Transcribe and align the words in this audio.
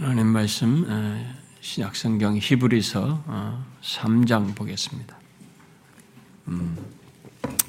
하나님 0.00 0.28
말씀 0.28 1.36
신약성경 1.60 2.38
히브리서 2.40 3.60
3장 3.82 4.54
보겠습니다. 4.54 5.14
음, 6.48 6.74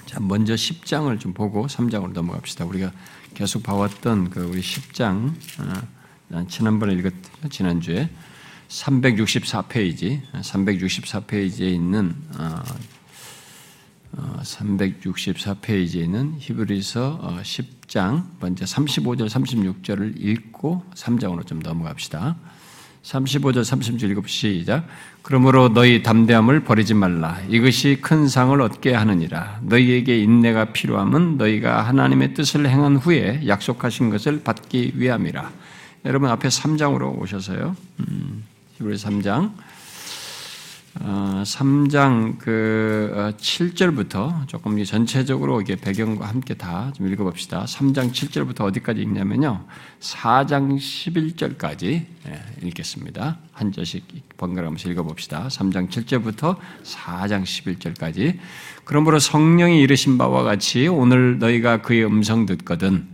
자 0.05 0.21
먼저 0.21 0.53
10장을 0.53 1.19
좀 1.19 1.33
보고 1.33 1.67
3장으로 1.67 2.13
넘어갑시다. 2.13 2.63
우리가 2.63 2.93
계속 3.33 3.63
봐왔던 3.63 4.29
그 4.29 4.45
우리 4.45 4.61
10장 4.61 5.33
지난번에 6.47 6.93
읽었 6.93 7.13
지난주에 7.49 8.09
364페이지 8.69 10.21
364페이지에 10.31 11.69
있는 11.73 12.15
364페이지에 14.17 16.13
어, 16.13 16.35
히브리서 16.39 17.39
10장 17.41 18.17
어, 18.17 18.25
먼저 18.39 18.65
35절 18.65 19.29
36절을 19.29 20.13
읽고 20.17 20.83
3장으로 20.95 21.45
좀 21.45 21.59
넘어갑시다. 21.59 22.35
35절 23.03 23.61
36절 23.61 24.11
읽어 24.11 24.21
시작. 24.27 24.85
그러므로 25.23 25.69
너희 25.69 26.03
담대함을 26.03 26.63
버리지 26.63 26.93
말라. 26.93 27.39
이것이 27.49 27.97
큰 28.01 28.27
상을 28.27 28.59
얻게 28.61 28.93
하느니라. 28.93 29.59
너희에게 29.63 30.19
인내가 30.19 30.65
필요함은 30.65 31.37
너희가 31.37 31.81
하나님의 31.83 32.33
뜻을 32.33 32.69
행한 32.69 32.97
후에 32.97 33.47
약속하신 33.47 34.09
것을 34.11 34.43
받기 34.43 34.93
위함이라. 34.95 35.51
여러분 36.05 36.29
앞에 36.29 36.49
3장으로 36.49 37.19
오셔서요. 37.19 37.75
음, 38.01 38.43
히브리 38.77 38.95
3장 38.97 39.45
어, 39.45 39.55
3장 40.99 42.37
그 42.37 43.33
7절부터 43.37 44.15
어, 44.15 44.43
조금 44.47 44.83
전체적으로 44.83 45.61
이게 45.61 45.75
배경과 45.75 46.27
함께 46.27 46.53
다 46.53 46.91
좀 46.93 47.07
읽어봅시다. 47.07 47.65
3장 47.65 48.11
7절부터 48.11 48.61
어디까지 48.61 49.01
읽냐면요. 49.01 49.63
4장 49.99 50.77
11절까지 50.77 51.83
예, 52.27 52.41
읽겠습니다. 52.63 53.37
한 53.53 53.71
절씩 53.71 54.37
번갈아가면서 54.37 54.89
읽어봅시다. 54.89 55.47
3장 55.47 55.89
7절부터 55.89 56.57
4장 56.83 57.43
11절까지. 57.43 58.37
그러므로 58.83 59.19
성령이 59.19 59.81
이르신 59.81 60.17
바와 60.17 60.43
같이 60.43 60.87
오늘 60.87 61.39
너희가 61.39 61.81
그의 61.81 62.05
음성 62.05 62.45
듣거든 62.45 63.07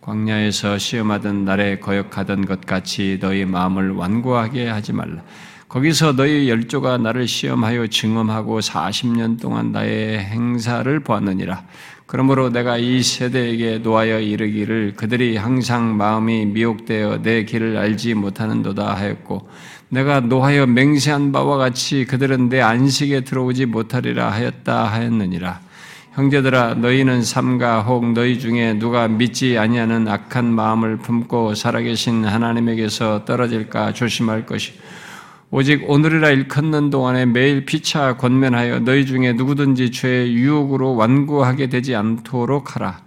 광야에서 0.00 0.78
시험하던 0.78 1.44
날에 1.44 1.78
거역하던 1.78 2.46
것 2.46 2.62
같이 2.62 3.18
너희 3.20 3.44
마음을 3.44 3.92
완고하게 3.92 4.68
하지 4.68 4.92
말라. 4.92 5.22
거기서 5.70 6.16
너희 6.16 6.48
열조가 6.48 6.98
나를 6.98 7.28
시험하여 7.28 7.86
증험하고 7.86 8.58
40년 8.58 9.40
동안 9.40 9.70
나의 9.70 10.18
행사를 10.18 10.98
보았느니라. 10.98 11.62
그러므로 12.06 12.50
내가 12.50 12.76
이 12.76 13.00
세대에게 13.04 13.78
노하여 13.78 14.18
이르기를 14.18 14.94
그들이 14.96 15.36
항상 15.36 15.96
마음이 15.96 16.46
미혹되어 16.46 17.22
내 17.22 17.44
길을 17.44 17.76
알지 17.76 18.14
못하는도다 18.14 18.96
하였고 18.96 19.48
내가 19.90 20.18
노하여 20.18 20.66
맹세한 20.66 21.30
바와 21.30 21.56
같이 21.56 22.04
그들은 22.04 22.48
내 22.48 22.60
안식에 22.60 23.20
들어오지 23.20 23.66
못하리라 23.66 24.28
하였다 24.28 24.86
하였느니라. 24.86 25.60
형제들아 26.14 26.74
너희는 26.74 27.22
삼가 27.22 27.82
혹 27.82 28.12
너희 28.12 28.40
중에 28.40 28.76
누가 28.80 29.06
믿지 29.06 29.56
아니하는 29.56 30.08
악한 30.08 30.46
마음을 30.46 30.96
품고 30.96 31.54
살아계신 31.54 32.24
하나님에게서 32.24 33.24
떨어질까 33.24 33.92
조심할 33.92 34.46
것이 34.46 34.72
오직 35.52 35.90
오늘이라 35.90 36.30
일컫는 36.30 36.90
동안에 36.90 37.26
매일 37.26 37.64
피차 37.64 38.16
권면하여 38.18 38.80
너희 38.80 39.04
중에 39.04 39.32
누구든지 39.32 39.90
죄의 39.90 40.32
유혹으로 40.32 40.94
완고하게 40.94 41.68
되지 41.68 41.96
않도록 41.96 42.76
하라. 42.76 43.00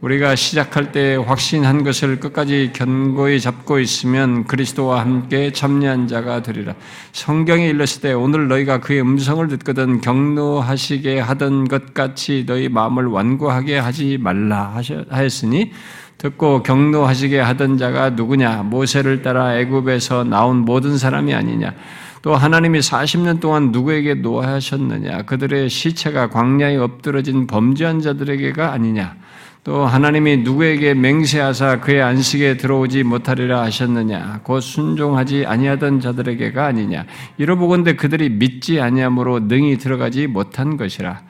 우리가 0.00 0.34
시작할 0.34 0.90
때 0.90 1.14
확신한 1.14 1.84
것을 1.84 2.18
끝까지 2.18 2.72
견고히 2.74 3.40
잡고 3.40 3.78
있으면 3.78 4.44
그리스도와 4.44 5.02
함께 5.02 5.52
참여한 5.52 6.08
자가 6.08 6.42
되리라. 6.42 6.74
성경에 7.12 7.68
일렀을 7.68 8.02
때 8.02 8.12
오늘 8.12 8.48
너희가 8.48 8.80
그의 8.80 9.00
음성을 9.00 9.46
듣거든 9.46 10.00
경노하시게 10.00 11.20
하던 11.20 11.68
것 11.68 11.94
같이 11.94 12.44
너희 12.44 12.68
마음을 12.68 13.06
완고하게 13.06 13.78
하지 13.78 14.18
말라 14.20 14.76
하였으니 15.10 15.70
듣고 16.24 16.62
경노하시게 16.62 17.38
하던 17.38 17.76
자가 17.76 18.10
누구냐? 18.10 18.62
모세를 18.62 19.20
따라 19.20 19.58
애굽에서 19.58 20.24
나온 20.24 20.56
모든 20.56 20.96
사람이 20.96 21.34
아니냐? 21.34 21.74
또 22.22 22.34
하나님이 22.34 22.78
40년 22.78 23.40
동안 23.40 23.72
누구에게 23.72 24.14
노하셨느냐? 24.14 25.24
그들의 25.24 25.68
시체가 25.68 26.30
광야에 26.30 26.78
엎드러진 26.78 27.46
범죄한 27.46 28.00
자들에게가 28.00 28.72
아니냐? 28.72 29.16
또 29.64 29.84
하나님이 29.84 30.38
누구에게 30.38 30.94
맹세하사 30.94 31.80
그의 31.80 32.00
안식에 32.00 32.56
들어오지 32.56 33.02
못하리라 33.02 33.60
하셨느냐? 33.60 34.40
곧 34.44 34.60
순종하지 34.60 35.44
아니하던 35.44 36.00
자들에게가 36.00 36.64
아니냐? 36.64 37.04
이러보건대 37.36 37.96
그들이 37.96 38.30
믿지 38.30 38.80
아니함으로 38.80 39.40
능히 39.40 39.76
들어가지 39.76 40.26
못한 40.26 40.78
것이라. 40.78 41.20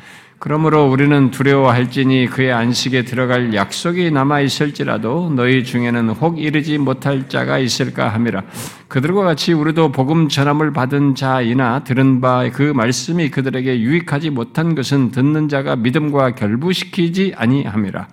그러므로 0.44 0.84
우리는 0.90 1.30
두려워할지니 1.30 2.26
그의 2.26 2.52
안식에 2.52 3.06
들어갈 3.06 3.54
약속이 3.54 4.10
남아 4.10 4.42
있을지라도 4.42 5.32
너희 5.34 5.64
중에는 5.64 6.10
혹 6.10 6.38
이르지 6.38 6.76
못할 6.76 7.30
자가 7.30 7.58
있을까 7.58 8.10
함이라. 8.10 8.42
그들과 8.88 9.22
같이 9.22 9.54
우리도 9.54 9.90
복음 9.92 10.28
전함을 10.28 10.74
받은 10.74 11.14
자이나 11.14 11.82
들은 11.84 12.20
바 12.20 12.50
그 12.52 12.60
말씀이 12.60 13.30
그들에게 13.30 13.80
유익하지 13.80 14.28
못한 14.28 14.74
것은 14.74 15.12
듣는 15.12 15.48
자가 15.48 15.76
믿음과 15.76 16.34
결부시키지 16.34 17.32
아니함이라. 17.34 18.06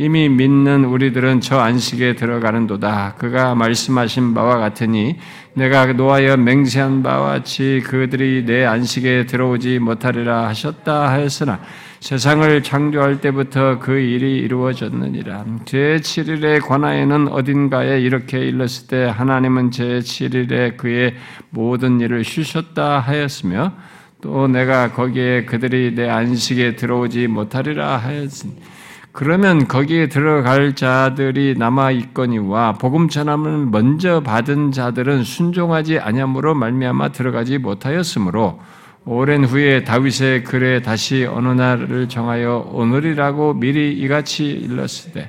이미 0.00 0.30
믿는 0.30 0.86
우리들은 0.86 1.42
저 1.42 1.58
안식에 1.58 2.14
들어가는도다. 2.14 3.16
그가 3.18 3.54
말씀하신 3.54 4.32
바와 4.32 4.56
같으니 4.56 5.18
내가 5.52 5.84
노하여 5.92 6.38
맹세한 6.38 7.02
바와 7.02 7.32
같이 7.32 7.82
그들이 7.84 8.46
내 8.46 8.64
안식에 8.64 9.26
들어오지 9.26 9.78
못하리라 9.78 10.48
하셨다 10.48 11.10
하였으나 11.10 11.60
세상을 12.00 12.62
창조할 12.62 13.20
때부터 13.20 13.78
그 13.78 13.98
일이 13.98 14.38
이루어졌느니라. 14.38 15.44
제7일에 15.66 16.66
관하에는 16.66 17.28
어딘가에 17.28 18.00
이렇게 18.00 18.38
일렀을 18.38 18.86
때 18.86 19.04
하나님은 19.04 19.68
제7일에 19.68 20.78
그의 20.78 21.14
모든 21.50 22.00
일을 22.00 22.24
쉬셨다 22.24 23.00
하였으며 23.00 23.74
또 24.22 24.48
내가 24.48 24.92
거기에 24.92 25.44
그들이 25.44 25.94
내 25.94 26.08
안식에 26.08 26.76
들어오지 26.76 27.26
못하리라 27.26 27.98
하였으니 27.98 28.79
그러면 29.12 29.66
거기에 29.66 30.08
들어갈 30.08 30.74
자들이 30.74 31.56
남아 31.58 31.90
있거니와 31.92 32.74
복음 32.74 33.08
전함을 33.08 33.66
먼저 33.66 34.20
받은 34.20 34.70
자들은 34.70 35.24
순종하지 35.24 35.98
아니함으로 35.98 36.54
말미암아 36.54 37.10
들어가지 37.10 37.58
못하였으므로 37.58 38.60
오랜 39.04 39.44
후에 39.44 39.82
다윗의 39.82 40.44
글에 40.44 40.82
다시 40.82 41.24
어느 41.24 41.48
날을 41.48 42.08
정하여 42.08 42.70
오늘이라고 42.72 43.54
미리 43.54 43.92
이같이 43.94 44.46
일렀으되 44.46 45.26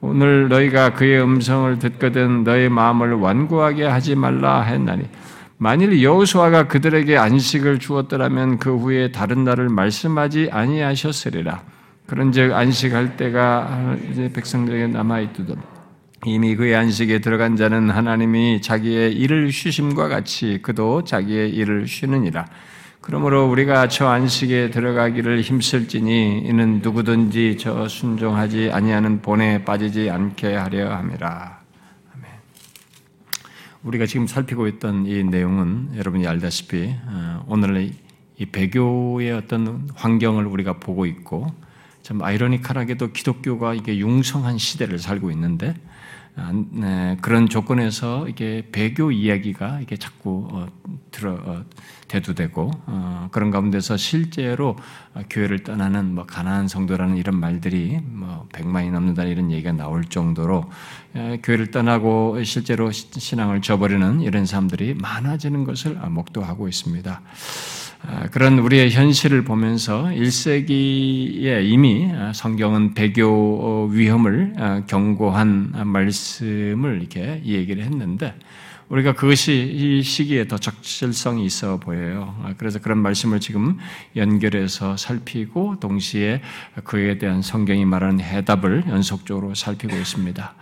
오늘 0.00 0.48
너희가 0.48 0.92
그의 0.92 1.20
음성을 1.20 1.78
듣거든 1.78 2.44
너희 2.44 2.68
마음을 2.68 3.14
완고하게 3.14 3.84
하지 3.86 4.14
말라 4.14 4.60
했나니 4.60 5.04
만일 5.56 6.02
여호수아가 6.02 6.68
그들에게 6.68 7.16
안식을 7.16 7.78
주었더라면 7.78 8.58
그 8.58 8.76
후에 8.76 9.10
다른 9.10 9.44
날을 9.44 9.70
말씀하지 9.70 10.50
아니하셨으리라 10.52 11.62
그런즉 12.14 12.52
안식할 12.52 13.16
때가 13.16 13.96
이제 14.12 14.30
백성들에게 14.32 14.86
남아 14.86 15.18
있도록 15.18 15.58
이미 16.24 16.54
그의 16.54 16.76
안식에 16.76 17.18
들어간 17.18 17.56
자는 17.56 17.90
하나님이 17.90 18.62
자기의 18.62 19.14
일을 19.14 19.50
쉬심과 19.50 20.06
같이 20.06 20.60
그도 20.62 21.02
자기의 21.02 21.50
일을 21.50 21.88
쉬느니라. 21.88 22.46
그러므로 23.00 23.50
우리가 23.50 23.88
저 23.88 24.06
안식에 24.06 24.70
들어가기를 24.70 25.40
힘쓸지니 25.40 26.44
이는 26.46 26.80
누구든지 26.84 27.56
저 27.58 27.88
순종하지 27.88 28.70
아니하는 28.72 29.20
본에 29.20 29.64
빠지지 29.64 30.08
않게 30.08 30.54
하려 30.54 30.94
함이라. 30.94 31.58
아멘. 32.14 32.30
우리가 33.82 34.06
지금 34.06 34.28
살피고 34.28 34.68
있던 34.68 35.06
이 35.06 35.24
내용은 35.24 35.96
여러분이 35.96 36.28
알다시피 36.28 36.94
어, 37.06 37.44
오늘 37.48 37.90
이 38.38 38.46
배교의 38.46 39.32
어떤 39.32 39.88
환경을 39.96 40.46
우리가 40.46 40.74
보고 40.74 41.06
있고 41.06 41.64
참 42.04 42.20
아이러니컬하게도 42.22 43.12
기독교가 43.12 43.72
이게 43.72 43.96
융성한 43.96 44.58
시대를 44.58 44.98
살고 44.98 45.30
있는데 45.30 45.74
아, 46.36 46.52
네, 46.52 47.16
그런 47.22 47.48
조건에서 47.48 48.28
이게 48.28 48.68
배교 48.72 49.10
이야기가 49.10 49.80
이게 49.80 49.96
자꾸 49.96 50.46
어, 50.50 50.66
들어 51.10 51.32
어, 51.32 51.64
대두되고 52.08 52.70
어, 52.86 53.28
그런 53.32 53.50
가운데서 53.50 53.96
실제로 53.96 54.76
교회를 55.30 55.62
떠나는 55.62 56.14
뭐 56.14 56.26
가난한 56.26 56.68
성도라는 56.68 57.16
이런 57.16 57.40
말들이 57.40 57.98
뭐 58.02 58.48
백만이 58.52 58.90
넘는다 58.90 59.24
이런 59.24 59.50
얘기가 59.50 59.72
나올 59.72 60.04
정도로 60.04 60.70
에, 61.14 61.38
교회를 61.42 61.70
떠나고 61.70 62.44
실제로 62.44 62.90
신앙을 62.92 63.62
저버리는 63.62 64.20
이런 64.20 64.44
사람들이 64.44 64.92
많아지는 64.92 65.64
것을 65.64 65.94
목도하고 65.94 66.68
있습니다. 66.68 67.22
아, 68.06 68.28
그런 68.30 68.58
우리의 68.58 68.90
현실을 68.90 69.44
보면서 69.44 70.04
1세기에 70.04 71.64
이미 71.64 72.10
성경은 72.34 72.92
배교 72.92 73.86
위험을 73.86 74.52
아, 74.58 74.82
경고한 74.86 75.72
말씀을 75.86 76.98
이렇게 77.00 77.40
얘기를 77.44 77.82
했는데 77.82 78.34
우리가 78.90 79.14
그것이 79.14 79.70
이 79.74 80.02
시기에 80.02 80.46
더 80.46 80.58
적절성이 80.58 81.46
있어 81.46 81.78
보여요. 81.78 82.36
아, 82.42 82.52
그래서 82.58 82.78
그런 82.78 82.98
말씀을 82.98 83.40
지금 83.40 83.78
연결해서 84.16 84.98
살피고 84.98 85.80
동시에 85.80 86.42
그에 86.84 87.16
대한 87.16 87.40
성경이 87.40 87.86
말하는 87.86 88.20
해답을 88.20 88.84
연속적으로 88.88 89.54
살피고 89.54 89.96
있습니다. 89.96 90.54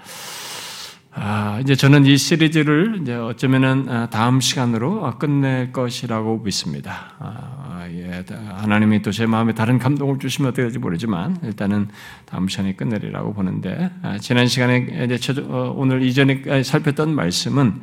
아, 1.14 1.59
이제 1.61 1.75
저는 1.75 2.06
이 2.06 2.17
시리즈를 2.17 3.00
이제 3.03 3.14
어쩌면은 3.14 3.87
아, 3.88 4.09
다음 4.09 4.41
시간으로 4.41 5.19
끝낼 5.19 5.70
것이라고 5.70 6.38
믿습니다. 6.38 7.12
아, 7.19 7.87
예, 7.91 8.25
하나님이 8.56 9.03
또 9.03 9.11
제 9.11 9.26
마음에 9.26 9.53
다른 9.53 9.79
감동을 9.79 10.19
주시면 10.19 10.49
어떻게 10.49 10.62
될지 10.62 10.79
모르지만 10.79 11.37
일단은 11.43 11.88
다음 12.25 12.49
시간에 12.49 12.75
끝내리라고 12.75 13.35
보는데 13.35 13.91
아, 14.00 14.17
지난 14.19 14.47
시간에 14.47 14.87
이제 15.05 15.19
저, 15.19 15.35
어, 15.43 15.75
오늘 15.76 16.03
이전에 16.03 16.62
살폈던 16.62 17.15
말씀은 17.15 17.82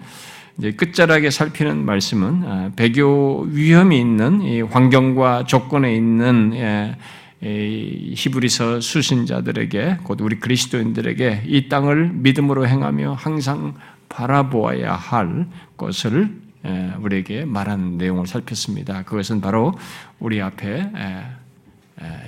이제 0.57 0.71
끝자락에 0.71 1.29
살피는 1.29 1.85
말씀은 1.85 2.43
아, 2.47 2.71
배교 2.75 3.47
위험이 3.51 3.99
있는 3.99 4.41
이 4.41 4.61
환경과 4.61 5.45
조건에 5.45 5.95
있는 5.95 6.53
예, 6.55 6.95
히브리서 7.41 8.81
수신자들에게 8.81 9.99
곧 10.03 10.19
우리 10.21 10.39
그리스도인들에게 10.39 11.43
이 11.45 11.69
땅을 11.69 12.09
믿음으로 12.13 12.67
행하며 12.67 13.13
항상 13.13 13.75
바라보아야 14.09 14.93
할 14.93 15.47
것을 15.77 16.35
우리에게 16.99 17.45
말하는 17.45 17.97
내용을 17.97 18.27
살폈습니다. 18.27 19.03
그것은 19.03 19.39
바로 19.39 19.73
우리 20.19 20.41
앞에 20.41 20.91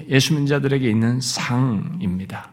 예수 0.07 0.33
민자들에게 0.33 0.89
있는 0.89 1.19
상입니다. 1.19 2.49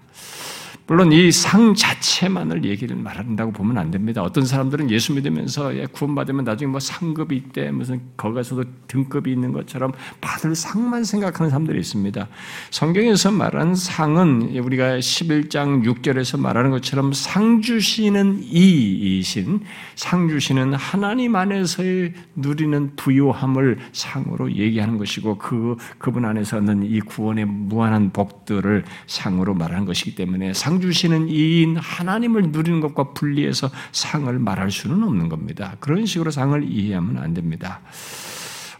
물론 0.89 1.13
이 1.13 1.31
상 1.31 1.75
자체만을 1.75 2.65
얘기를 2.65 2.97
말한다고 2.97 3.53
보면 3.53 3.77
안 3.79 3.91
됩니다. 3.91 4.23
어떤 4.23 4.47
사람들은 4.47 4.91
예수 4.91 5.13
믿으면서 5.13 5.77
예, 5.77 5.85
구원받으면 5.87 6.45
나중에 6.45 6.71
뭐 6.71 6.81
상급이 6.81 7.37
있대, 7.37 7.71
무슨 7.71 8.01
거기서도 8.17 8.65
등급이 8.87 9.31
있는 9.31 9.53
것처럼 9.53 9.93
받을 10.21 10.55
상만 10.55 11.05
생각하는 11.05 11.51
사람들이 11.51 11.79
있습니다. 11.79 12.27
성경에서 12.71 13.31
말하는 13.31 13.75
상은 13.75 14.57
우리가 14.59 14.99
11장 14.99 15.85
6절에서 15.85 16.41
말하는 16.41 16.71
것처럼 16.71 17.13
상 17.13 17.61
주시는 17.61 18.43
이이신, 18.43 19.61
상 19.95 20.29
주시는 20.29 20.73
하나님 20.75 21.37
안에서의 21.37 22.15
누리는 22.35 22.97
부요함을 22.97 23.79
상으로 23.93 24.53
얘기하는 24.53 24.97
것이고 24.97 25.37
그, 25.37 25.77
그분 25.99 26.25
안에서 26.25 26.61
는 26.61 26.83
이 26.83 27.01
구원의 27.01 27.45
무한한 27.45 28.11
복들을 28.11 28.85
상으로 29.07 29.55
말하는 29.55 29.85
것이기 29.85 30.15
때문에 30.15 30.55
상 30.55 30.78
주시는 30.81 31.29
이인 31.29 31.77
하나님을 31.77 32.51
누리는 32.51 32.81
것과 32.81 33.13
분리해서 33.13 33.71
상을 33.93 34.39
말할 34.39 34.71
수는 34.71 35.03
없는 35.03 35.29
겁니다. 35.29 35.77
그런 35.81 36.07
식으로 36.07 36.31
상을 36.31 36.63
이해하면 36.63 37.19
안 37.19 37.35
됩니다. 37.35 37.81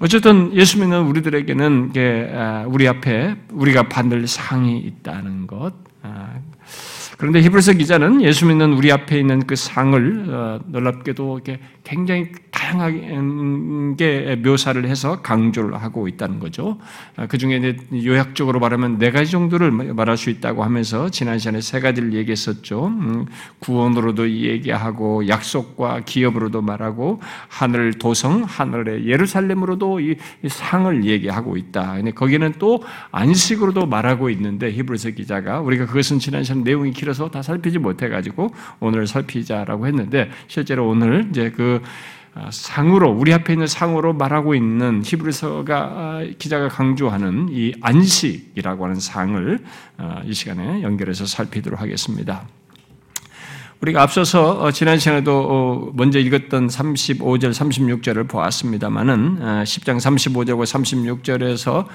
어쨌든 0.01 0.55
예수 0.55 0.79
믿는 0.79 1.03
우리들에게는 1.07 1.93
아, 2.35 2.65
우리 2.69 2.87
앞에 2.87 3.37
우리가 3.53 3.89
받을 3.89 4.27
상이 4.27 4.79
있다는 4.79 5.47
것. 5.47 5.73
아, 7.19 7.21
그런데 7.21 7.43
히브리서 7.43 7.73
기자는 7.75 8.23
예수 8.23 8.47
믿는 8.47 8.73
우리 8.73 8.93
앞에 8.93 9.19
있는 9.19 9.45
그 9.47 9.57
상을 9.57 10.27
어, 10.31 10.61
놀랍게도 10.67 11.41
굉장히 11.83 12.31
다양하게 12.51 14.37
묘사를 14.37 14.85
해서 14.87 15.21
강조를 15.23 15.83
하고 15.83 16.07
있다는 16.07 16.39
거죠. 16.39 16.79
아, 17.17 17.27
그 17.27 17.39
중에 17.39 17.77
요약적으로 18.05 18.61
말하면 18.61 18.99
네 18.99 19.11
가지 19.11 19.31
정도를 19.31 19.71
말할 19.71 20.17
수 20.17 20.31
있다고 20.31 20.63
하면서 20.63 21.09
지난 21.09 21.39
시간에 21.39 21.61
세 21.61 21.81
가지를 21.81 22.13
얘기했었죠. 22.15 22.87
음, 22.87 23.27
구원으로도 23.59 24.31
얘기하고 24.31 25.27
약속과 25.29 26.03
기업으로도 26.05 26.63
말하고 26.63 27.21
하늘 27.49 27.95
도성, 27.95 28.45
하늘의 28.45 29.07
예루살렘으로도 29.09 30.01
이 30.01 30.17
상을 30.47 31.05
얘기하고 31.05 31.57
있다. 31.57 31.97
거기는 32.15 32.55
또 32.59 32.83
안식으로도 33.11 33.87
말하고 33.87 34.31
있는데 34.31 34.71
히브리서 34.71 35.11
기자가 35.11 35.61
우리가 35.61 35.87
그것은 35.87 36.19
지난 36.19 36.45
시간 36.45 36.63
내용이 36.63 36.93
길 36.93 37.08
어서 37.09 37.31
다 37.31 37.43
살피지 37.43 37.79
못해가지고 37.79 38.51
오늘 38.81 39.07
살피자라고 39.07 39.87
했는데 39.87 40.31
실제로 40.47 40.89
오늘 40.89 41.27
이제 41.31 41.51
그 41.51 41.83
아, 42.35 42.51
상으로 42.53 43.11
우리 43.11 43.33
앞에 43.33 43.55
있는 43.55 43.67
상으로 43.67 44.13
말하고 44.13 44.55
있는 44.55 45.03
히브리서가 45.05 45.77
아, 45.77 46.25
기자가 46.39 46.69
강조하는 46.69 47.49
이 47.51 47.73
안식이라고 47.81 48.85
하는 48.85 48.97
상을 48.97 49.59
아, 49.97 50.23
이 50.25 50.33
시간에 50.33 50.83
연결해서 50.83 51.27
살피도록 51.27 51.81
하겠습니다. 51.81 52.47
우리가 53.81 54.03
앞서서 54.03 54.61
어, 54.61 54.73
지난 54.73 54.99
시간에도 54.99 55.47
어, 55.49 55.91
먼저 55.95 56.19
읽었던 56.19 56.67
35절, 56.67 57.53
36절을 57.53 58.27
보았습니다만은 58.29 59.39
10장 59.63 59.95
어, 59.95 59.99
35절과 59.99 60.65
36절에서 61.15 61.87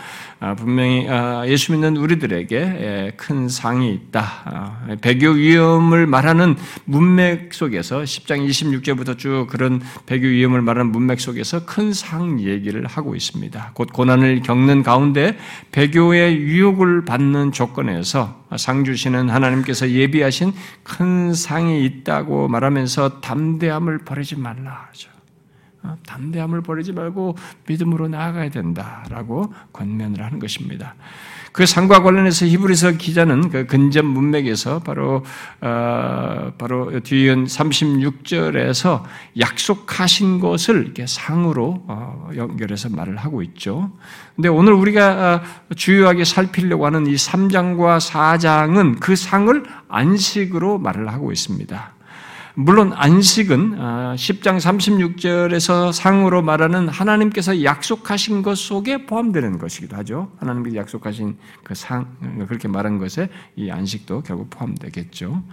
분명히 0.58 1.08
예수 1.50 1.72
믿는 1.74 1.98
우리들에게 1.98 3.14
큰 3.18 3.50
상이 3.50 3.94
있다. 3.94 4.98
배교 5.02 5.30
위험을 5.30 6.08
말하는 6.08 6.56
문맥 6.86 7.54
속에서 7.54 8.02
10장 8.04 8.48
26절부터 8.48 9.18
쭉 9.18 9.48
그런 9.50 9.82
배교 10.06 10.28
위험을 10.28 10.62
말하는 10.62 10.92
문맥 10.92 11.20
속에서 11.20 11.66
큰 11.66 11.94
상 11.94 12.40
얘기를 12.40 12.86
하고 12.88 13.16
있습니다. 13.16 13.72
곧 13.74 13.90
고난을 13.94 14.42
겪는 14.42 14.84
가운데 14.84 15.38
배교의 15.72 16.38
유혹을 16.38 17.06
받는 17.06 17.52
조건에서 17.52 18.43
상 18.58 18.84
주시는 18.84 19.30
하나님께서 19.30 19.90
예비하신 19.90 20.54
큰 20.84 21.34
상이 21.34 21.86
있다고 21.86 22.48
말하면서 22.48 23.22
담대함을 23.22 24.00
버리지 24.00 24.38
말라 24.38 24.88
하죠. 24.90 25.13
어, 25.84 25.98
담대함을 26.08 26.62
버리지 26.62 26.94
말고 26.94 27.38
믿음으로 27.68 28.08
나아가야 28.08 28.50
된다라고 28.50 29.54
권면을 29.74 30.24
하는 30.24 30.40
것입니다. 30.40 30.96
그 31.54 31.68
상과 31.68 32.02
관련해서 32.02 32.48
히브리서 32.48 32.94
기자는 32.94 33.50
그 33.50 33.68
근접 33.68 34.04
문맥에서 34.04 34.80
바로 34.80 35.24
어, 35.62 36.52
바로 36.58 37.00
뒤은 37.00 37.46
36절에서 37.46 39.04
약속하신 39.40 40.40
것을 40.40 40.84
이렇게 40.84 41.06
상으로 41.06 41.84
어, 41.88 42.30
연결해서 42.36 42.90
말을 42.90 43.18
하고 43.18 43.44
있죠. 43.44 43.92
근데 44.36 44.50
오늘 44.50 44.74
우리가 44.74 45.44
어, 45.70 45.74
주요하게 45.76 46.26
살피려고 46.26 46.88
하는 46.88 47.06
이 47.06 47.14
3장과 47.14 48.00
4장은 48.00 49.00
그 49.00 49.16
상을 49.16 49.64
안식으로 49.90 50.80
말을 50.80 51.08
하고 51.10 51.32
있습니다. 51.32 51.94
물론 52.56 52.94
안식은 52.94 53.78
10장 54.16 54.48
아, 54.48 54.58
36절에서 54.58 55.92
상으로 55.92 56.44
말하는 56.44 56.88
하나님께서 56.88 57.64
약속하신 57.64 58.44
것 58.44 58.58
속에 58.58 59.06
포함되는 59.06 59.58
것이기도 59.58 59.96
하죠. 59.98 60.32
하나님께서 60.38 60.76
약속하신 60.76 61.38
그 61.64 61.74
상, 61.74 62.16
그렇게 62.48 62.68
말한 62.68 63.00
것에 63.00 63.30
이 63.56 63.72
안식도 63.72 64.22
결국 64.22 64.52
포함되겠죠. 64.52 65.44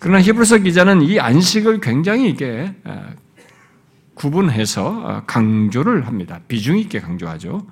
그러나 0.00 0.20
히브리서 0.20 0.58
기자는 0.58 1.02
이 1.02 1.20
안식을 1.20 1.80
굉장히 1.80 2.28
이게 2.28 2.74
아, 2.82 3.10
구분해서 4.14 5.02
아, 5.06 5.22
강조를 5.26 6.08
합니다. 6.08 6.40
비중 6.48 6.76
있게 6.78 7.00
강조하죠. 7.00 7.64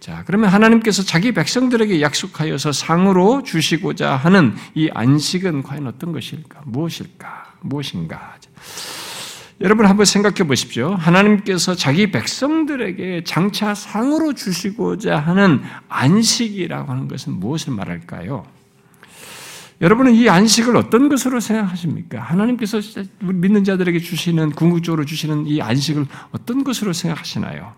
자, 0.00 0.22
그러면 0.26 0.50
하나님께서 0.50 1.02
자기 1.02 1.32
백성들에게 1.32 2.02
약속하여서 2.02 2.72
상으로 2.72 3.42
주시고자 3.42 4.14
하는 4.14 4.54
이 4.74 4.90
안식은 4.92 5.62
과연 5.62 5.86
어떤 5.86 6.12
것일까? 6.12 6.60
무엇일까? 6.66 7.53
무엇인가? 7.64 8.36
여러분 9.60 9.86
한번 9.86 10.04
생각해 10.04 10.46
보십시오. 10.46 10.94
하나님께서 10.94 11.74
자기 11.74 12.10
백성들에게 12.10 13.24
장차 13.24 13.74
상으로 13.74 14.34
주시고자 14.34 15.18
하는 15.18 15.62
안식이라고 15.88 16.90
하는 16.90 17.08
것은 17.08 17.34
무엇을 17.34 17.72
말할까요? 17.72 18.44
여러분은 19.80 20.14
이 20.14 20.28
안식을 20.28 20.76
어떤 20.76 21.08
것으로 21.08 21.40
생각하십니까? 21.40 22.20
하나님께서 22.20 22.80
믿는 23.20 23.64
자들에게 23.64 23.98
주시는 23.98 24.52
궁극적으로 24.52 25.04
주시는 25.04 25.46
이 25.46 25.60
안식을 25.60 26.06
어떤 26.32 26.64
것으로 26.64 26.92
생각하시나요? 26.92 27.72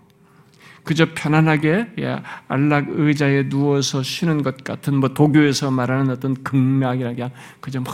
그저 0.82 1.06
편안하게 1.14 1.88
예, 1.98 2.22
안락 2.48 2.86
의자에 2.90 3.48
누워서 3.48 4.02
쉬는 4.02 4.42
것 4.42 4.62
같은 4.62 4.96
뭐 4.96 5.10
도교에서 5.10 5.70
말하는 5.70 6.10
어떤 6.10 6.34
극락이라 6.44 7.30
그저 7.60 7.80
막 7.80 7.92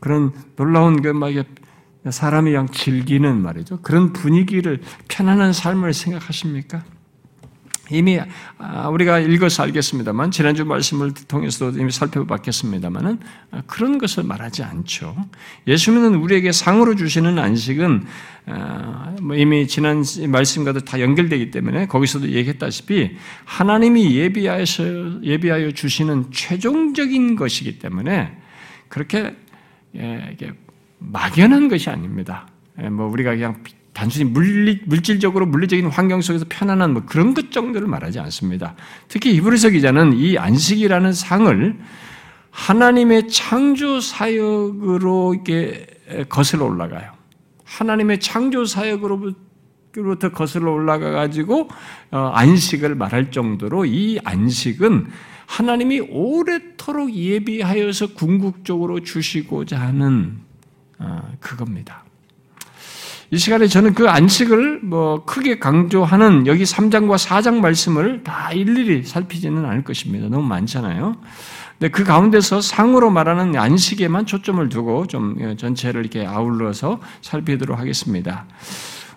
그런 0.00 0.32
놀라운 0.56 1.02
그막 1.02 1.32
사람이 2.10 2.50
그냥 2.50 2.68
즐기는 2.68 3.42
말이죠. 3.42 3.80
그런 3.82 4.12
분위기를 4.12 4.80
편안한 5.08 5.52
삶을 5.52 5.92
생각하십니까? 5.92 6.84
이미 7.90 8.18
아, 8.58 8.88
우리가 8.88 9.20
읽어서 9.20 9.62
알겠습니다만 9.62 10.30
지난주 10.30 10.64
말씀을 10.64 11.12
통해서도 11.14 11.78
이미 11.78 11.92
살펴봤겠습니다만은 11.92 13.20
아, 13.52 13.62
그런 13.66 13.98
것을 13.98 14.24
말하지 14.24 14.64
않죠. 14.64 15.16
예수님은 15.66 16.16
우리에게 16.16 16.52
상으로 16.52 16.96
주시는 16.96 17.38
안식은 17.38 18.04
아, 18.46 19.14
뭐 19.22 19.36
이미 19.36 19.68
지난 19.68 20.02
말씀과도 20.28 20.80
다 20.80 21.00
연결되기 21.00 21.50
때문에 21.50 21.86
거기서도 21.86 22.30
얘기했다시피 22.30 23.16
하나님이 23.44 24.16
예비하여 24.16 24.64
예비하여 25.22 25.70
주시는 25.70 26.32
최종적인 26.32 27.36
것이기 27.36 27.78
때문에 27.78 28.36
그렇게 28.88 29.36
예, 29.96 30.36
막연한 30.98 31.68
것이 31.68 31.90
아닙니다. 31.90 32.48
뭐 32.90 33.06
우리가 33.06 33.30
그냥 33.30 33.62
단순히 33.92 34.26
물리, 34.26 34.82
물질적으로 34.84 35.46
물리적인 35.46 35.86
환경 35.86 36.20
속에서 36.20 36.44
편안한 36.48 36.92
뭐 36.92 37.02
그런 37.06 37.32
것 37.32 37.50
정도를 37.50 37.88
말하지 37.88 38.20
않습니다. 38.20 38.74
특히 39.08 39.34
이브리서 39.34 39.70
기자는 39.70 40.12
이 40.12 40.36
안식이라는 40.36 41.12
상을 41.14 41.78
하나님의 42.50 43.28
창조 43.28 44.00
사역으로 44.00 45.34
이렇게 45.34 45.86
거슬러 46.28 46.66
올라가요. 46.66 47.12
하나님의 47.64 48.20
창조 48.20 48.64
사역으로부터 48.66 50.30
거슬러 50.32 50.72
올라가 50.72 51.10
가지고 51.10 51.68
어, 52.10 52.32
안식을 52.34 52.94
말할 52.94 53.30
정도로 53.30 53.86
이 53.86 54.18
안식은 54.24 55.06
하나님이 55.46 56.00
오래도록 56.00 57.14
예비하여서 57.14 58.08
궁극적으로 58.14 59.00
주시고자 59.00 59.80
하는 59.80 60.38
어, 60.98 61.22
그겁니다. 61.40 62.04
이 63.30 63.38
시간에 63.38 63.66
저는 63.66 63.94
그 63.94 64.08
안식을 64.08 64.80
뭐 64.82 65.24
크게 65.24 65.58
강조하는 65.58 66.46
여기 66.46 66.62
3장과 66.62 67.18
4장 67.18 67.60
말씀을 67.60 68.22
다 68.22 68.52
일일이 68.52 69.02
살피지는 69.02 69.64
않을 69.64 69.82
것입니다. 69.82 70.28
너무 70.28 70.46
많잖아요. 70.46 71.16
근데 71.78 71.90
그 71.90 72.04
가운데서 72.04 72.60
상으로 72.60 73.10
말하는 73.10 73.56
안식에만 73.56 74.26
초점을 74.26 74.66
두고 74.68 75.06
좀 75.06 75.56
전체를 75.56 76.02
이렇게 76.02 76.24
아울러서 76.24 77.00
살피도록 77.20 77.78
하겠습니다. 77.78 78.46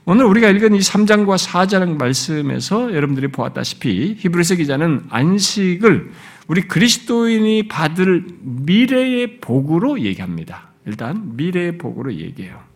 오늘 0.06 0.26
우리가 0.26 0.50
읽은 0.50 0.76
이 0.76 0.80
3장과 0.80 1.38
4장 1.38 1.98
말씀에서 1.98 2.94
여러분들이 2.94 3.28
보았다시피 3.28 4.16
히브리서 4.18 4.56
기자는 4.56 5.06
안식을 5.10 6.12
우리 6.48 6.62
그리스도인이 6.68 7.68
받을 7.68 8.26
미래의 8.42 9.40
복으로 9.40 10.02
얘기합니다. 10.02 10.70
일단 10.86 11.36
미래의 11.36 11.78
복으로 11.78 12.14
얘기해요. 12.14 12.70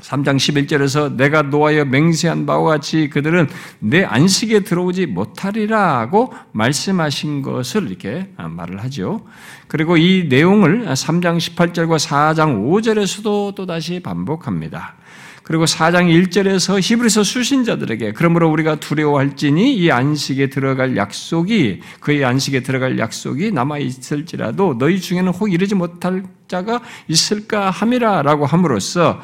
3장 0.00 0.36
11절에서 0.36 1.16
내가 1.16 1.42
노하여 1.42 1.86
맹세한 1.86 2.44
바와 2.44 2.72
같이 2.72 3.08
그들은 3.08 3.48
내 3.78 4.04
안식에 4.04 4.60
들어오지 4.60 5.06
못하리라고 5.06 6.32
말씀하신 6.52 7.40
것을 7.40 7.88
이렇게 7.88 8.28
말을 8.36 8.82
하죠. 8.84 9.26
그리고 9.66 9.96
이 9.96 10.26
내용을 10.28 10.84
3장 10.84 11.38
18절과 11.38 11.98
4장 11.98 12.68
5절에서도 12.68 13.54
또다시 13.54 14.00
반복합니다. 14.00 14.94
그리고 15.44 15.66
4장 15.66 16.08
1절에서 16.08 16.80
히브리서 16.82 17.22
수신자들에게 17.22 18.12
그러므로 18.12 18.50
우리가 18.50 18.76
두려워할지니 18.76 19.76
이 19.76 19.90
안식에 19.90 20.48
들어갈 20.48 20.96
약속이 20.96 21.82
그의 22.00 22.24
안식에 22.24 22.62
들어갈 22.62 22.98
약속이 22.98 23.52
남아 23.52 23.78
있을지라도 23.78 24.78
너희 24.78 24.98
중에는 24.98 25.32
혹 25.32 25.52
이르지 25.52 25.74
못할 25.74 26.24
자가 26.48 26.80
있을까 27.08 27.68
함이라라고 27.70 28.46
함으로써 28.46 29.20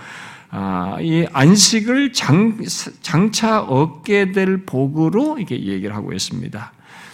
아, 0.50 0.98
이 1.00 1.26
안식을 1.32 2.12
장, 2.12 2.58
장차 3.00 3.62
얻게 3.62 4.32
될 4.32 4.66
복으로 4.66 5.38
이렇게 5.38 5.54
얘기를 5.64 5.94
하고 5.94 6.12
있습니다. 6.12 6.72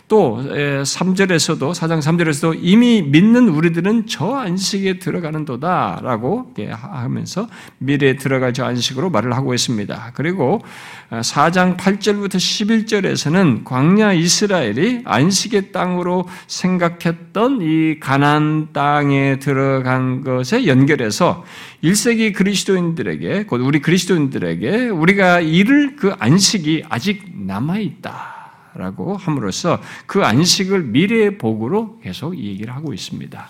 또 0.08 0.40
3절에서도 0.40 1.58
4장 1.74 1.98
3절에서도 2.00 2.58
이미 2.60 3.02
믿는 3.02 3.48
우리들은 3.48 4.06
저 4.06 4.34
안식에 4.34 5.00
들어가는도다라고 5.00 6.54
하면서 6.70 7.48
미래에 7.78 8.16
들어갈 8.16 8.52
저 8.52 8.64
안식으로 8.64 9.10
말을 9.10 9.34
하고 9.34 9.52
있습니다. 9.52 10.12
그리고 10.14 10.62
4장 11.10 11.76
8절부터 11.76 12.36
11절에서는 12.36 13.64
광야 13.64 14.12
이스라엘이 14.12 15.02
안식의 15.04 15.72
땅으로 15.72 16.28
생각했던 16.46 17.62
이 17.62 17.98
가난 17.98 18.68
땅에 18.72 19.40
들어간 19.40 20.22
것에 20.22 20.66
연결해서 20.66 21.44
1세기 21.82 22.32
그리스도인들에게 22.32 23.46
곧 23.46 23.60
우리 23.60 23.80
그리스도인들에게 23.80 24.88
우리가 24.88 25.40
이를 25.40 25.96
그 25.96 26.14
안식이 26.18 26.84
아직 26.88 27.24
남아 27.34 27.78
있다. 27.78 28.35
라고 28.76 29.16
함으로써 29.16 29.80
그 30.06 30.24
안식을 30.24 30.84
미래의 30.84 31.38
복으로 31.38 31.98
계속 32.02 32.36
얘기를 32.36 32.74
하고 32.74 32.92
있습니다. 32.92 33.48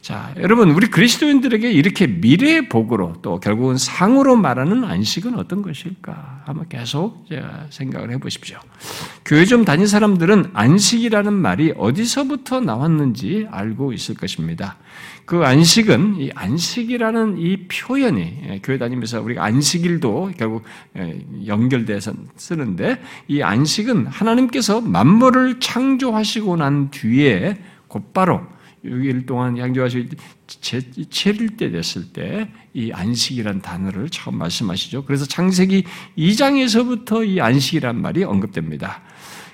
자, 0.00 0.34
여러분, 0.38 0.70
우리 0.70 0.86
그리스도인들에게 0.86 1.70
이렇게 1.70 2.06
미래의 2.06 2.70
복으로 2.70 3.16
또 3.20 3.38
결국은 3.38 3.76
상으로 3.76 4.34
말하는 4.34 4.82
안식은 4.82 5.38
어떤 5.38 5.60
것일까? 5.60 6.44
한번 6.46 6.68
계속 6.70 7.26
생각을 7.68 8.10
해 8.10 8.16
보십시오. 8.16 8.58
교회 9.26 9.44
좀 9.44 9.66
다닌 9.66 9.86
사람들은 9.86 10.52
안식이라는 10.54 11.34
말이 11.34 11.74
어디서부터 11.76 12.60
나왔는지 12.60 13.46
알고 13.50 13.92
있을 13.92 14.14
것입니다. 14.14 14.78
그 15.26 15.44
안식은 15.44 16.16
이 16.18 16.30
안식이라는 16.34 17.38
이 17.38 17.68
표현이 17.68 18.20
예, 18.48 18.60
교회 18.64 18.78
다니면서 18.78 19.20
우리가 19.20 19.44
안식일도 19.44 20.32
결국 20.36 20.64
예, 20.96 21.24
연결돼서 21.46 22.14
쓰는데 22.36 23.00
이 23.28 23.40
안식은 23.42 24.06
하나님께서 24.06 24.80
만물을 24.80 25.60
창조하시고 25.60 26.56
난 26.56 26.90
뒤에 26.90 27.58
곧바로 27.86 28.40
6일 28.84 29.26
동안 29.26 29.58
양조하실 29.58 30.08
때 30.08 30.16
7일 30.46 31.56
때 31.56 31.70
됐을 31.70 32.12
때 32.12 32.48
이 32.72 32.92
안식이란 32.92 33.62
단어를 33.62 34.08
처음 34.10 34.38
말씀하시죠. 34.38 35.04
그래서 35.04 35.24
창세기 35.24 35.84
2장에서부터 36.16 37.26
이 37.26 37.40
안식이란 37.40 38.00
말이 38.00 38.22
언급됩니다. 38.22 39.02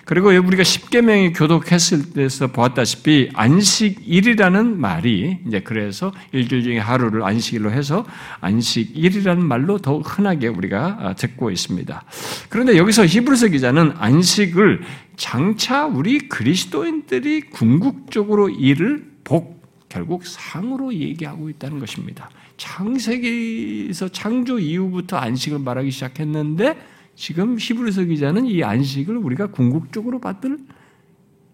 그리고 0.05 0.29
우리가 0.29 0.63
십계명이 0.63 1.33
교독했을 1.33 2.13
때서 2.13 2.47
보았다시피 2.49 3.31
안식일이라는 3.35 4.79
말이 4.79 5.39
이제 5.49 5.61
그래서 5.61 6.13
일주일 6.31 6.63
중에 6.63 6.79
하루를 6.79 7.25
안식일로 7.25 7.73
해서 7.73 8.07
안식일이라는 8.41 9.45
말로 9.45 9.79
더 9.79 9.99
흔하게 9.99 10.47
우리가 10.47 10.99
아, 11.01 11.15
듣고 11.15 11.51
있습니다. 11.51 12.05
그런데 12.51 12.77
여기서 12.77 13.05
히브리서 13.05 13.49
기자는 13.49 13.95
안식을 13.97 14.83
장차 15.17 15.87
우리 15.87 16.29
그리스도인들이 16.29 17.41
궁극적으로 17.51 18.49
이를 18.49 19.16
복 19.27 19.61
결국 19.89 20.25
상으로 20.25 20.95
얘기하고 20.95 21.51
있다는 21.51 21.79
것입니다. 21.81 22.31
창세기에서 22.57 24.09
창조 24.09 24.59
이후부터 24.59 25.17
안식을 25.17 25.59
말하기 25.59 25.91
시작했는데 25.91 26.79
지금 27.17 27.57
히브리서 27.59 28.05
기자는 28.05 28.47
이 28.47 28.63
안식을 28.63 29.17
우리가 29.17 29.49
궁극적으로 29.49 30.21
받을 30.21 30.59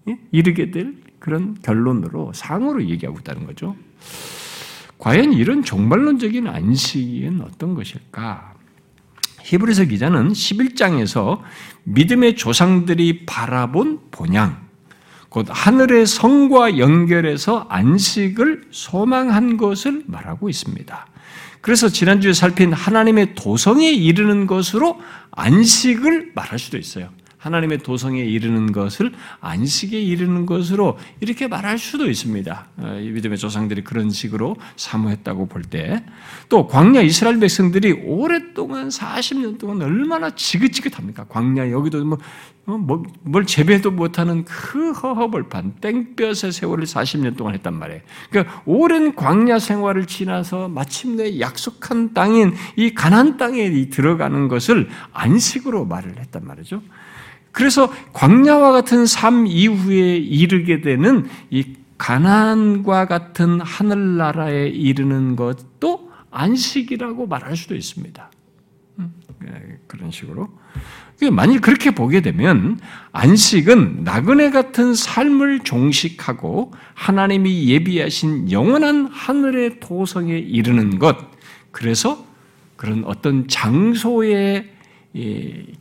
예? 0.08 0.18
이르게 0.30 0.70
될 0.70 0.94
그런 1.18 1.54
결론으로 1.62 2.32
상으로 2.34 2.84
얘기하고 2.84 3.20
있다는 3.20 3.46
거죠. 3.46 3.76
과연 4.98 5.32
이런 5.32 5.62
종말론적인 5.62 6.46
안식은 6.46 7.40
어떤 7.40 7.74
것일까? 7.74 8.54
히브리서 9.42 9.84
기자는 9.86 10.28
11장에서 10.28 11.40
믿음의 11.84 12.36
조상들이 12.36 13.26
바라본 13.26 14.10
본향, 14.10 14.68
곧 15.32 15.46
하늘의 15.48 16.06
성과 16.06 16.76
연결해서 16.76 17.64
안식을 17.70 18.64
소망한 18.70 19.56
것을 19.56 20.02
말하고 20.06 20.50
있습니다. 20.50 21.06
그래서 21.62 21.88
지난주에 21.88 22.34
살핀 22.34 22.74
하나님의 22.74 23.34
도성에 23.34 23.90
이르는 23.90 24.46
것으로 24.46 25.00
안식을 25.30 26.32
말할 26.34 26.58
수도 26.58 26.76
있어요. 26.76 27.08
하나님의 27.42 27.78
도성에 27.78 28.20
이르는 28.20 28.70
것을 28.70 29.12
안식에 29.40 30.00
이르는 30.00 30.46
것으로 30.46 30.96
이렇게 31.20 31.48
말할 31.48 31.76
수도 31.76 32.08
있습니다. 32.08 32.68
어, 32.76 33.00
믿음의 33.02 33.36
조상들이 33.36 33.82
그런 33.82 34.10
식으로 34.10 34.54
사모했다고 34.76 35.46
볼 35.46 35.62
때, 35.62 36.04
또 36.48 36.68
광야 36.68 37.00
이스라엘 37.00 37.40
백성들이 37.40 38.02
오랫동안 38.04 38.88
40년 38.88 39.58
동안 39.58 39.82
얼마나 39.82 40.30
지긋지긋합니까? 40.30 41.24
광야 41.24 41.72
여기도 41.72 42.04
뭐, 42.04 42.18
어, 42.66 42.78
뭐, 42.78 43.02
뭘 43.22 43.44
재배도 43.44 43.90
못하는 43.90 44.44
그 44.44 44.92
허허벌판 44.92 45.74
땡볕의 45.80 46.52
세월을 46.52 46.84
40년 46.84 47.36
동안 47.36 47.54
했단 47.54 47.74
말이에요. 47.74 48.02
그러니까 48.30 48.62
오랜 48.66 49.16
광야 49.16 49.58
생활을 49.58 50.06
지나서 50.06 50.68
마침내 50.68 51.40
약속한 51.40 52.14
땅인 52.14 52.54
이 52.76 52.94
가난 52.94 53.36
땅에 53.36 53.88
들어가는 53.88 54.46
것을 54.46 54.88
안식으로 55.12 55.86
말을 55.86 56.20
했단 56.20 56.46
말이죠. 56.46 56.80
그래서 57.52 57.92
광야와 58.12 58.72
같은 58.72 59.06
삶 59.06 59.46
이후에 59.46 60.16
이르게 60.16 60.80
되는 60.80 61.28
이 61.50 61.76
가난과 61.98 63.06
같은 63.06 63.60
하늘나라에 63.60 64.68
이르는 64.68 65.36
것도 65.36 66.10
안식이라고 66.30 67.26
말할 67.26 67.56
수도 67.56 67.76
있습니다. 67.76 68.30
음, 68.98 69.12
예, 69.44 69.78
그런 69.86 70.10
식으로. 70.10 70.48
만일 71.30 71.60
그렇게 71.60 71.92
보게 71.92 72.20
되면 72.20 72.80
안식은 73.12 74.02
나그네 74.02 74.50
같은 74.50 74.94
삶을 74.94 75.60
종식하고 75.60 76.72
하나님이 76.94 77.68
예비하신 77.68 78.50
영원한 78.50 79.06
하늘의 79.06 79.78
도성에 79.78 80.36
이르는 80.36 80.98
것. 80.98 81.16
그래서 81.70 82.26
그런 82.76 83.04
어떤 83.04 83.46
장소의 83.46 84.71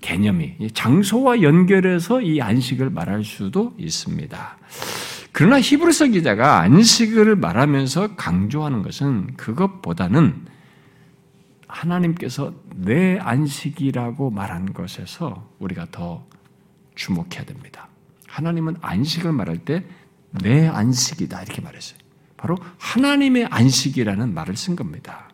개념이 0.02 0.56
장소와 0.74 1.42
연결해서 1.42 2.22
이 2.22 2.42
안식을 2.42 2.90
말할 2.90 3.24
수도 3.24 3.74
있습니다. 3.78 4.58
그러나 5.32 5.62
히브리서 5.62 6.08
기자가 6.08 6.60
안식을 6.60 7.38
말하면서 7.38 8.16
강조하는 8.16 8.84
것은 8.84 9.36
그것보다는 9.38 10.46
하나님께서 11.68 12.54
내 12.76 13.18
안식이라고 13.18 14.30
말한 14.30 14.74
것에서 14.74 15.50
우리가 15.60 15.88
더 15.92 16.26
주목해야 16.96 17.46
됩니다. 17.46 17.88
하나님은 18.28 18.76
안식을 18.82 19.32
말할 19.32 19.60
때 19.60 19.86
내 20.32 20.68
안식이다 20.68 21.44
이렇게 21.44 21.62
말했어요. 21.62 22.00
바로 22.38 22.58
하나님의 22.80 23.46
안식이라는 23.46 24.34
말을 24.34 24.56
쓴 24.56 24.76
겁니다. 24.76 25.30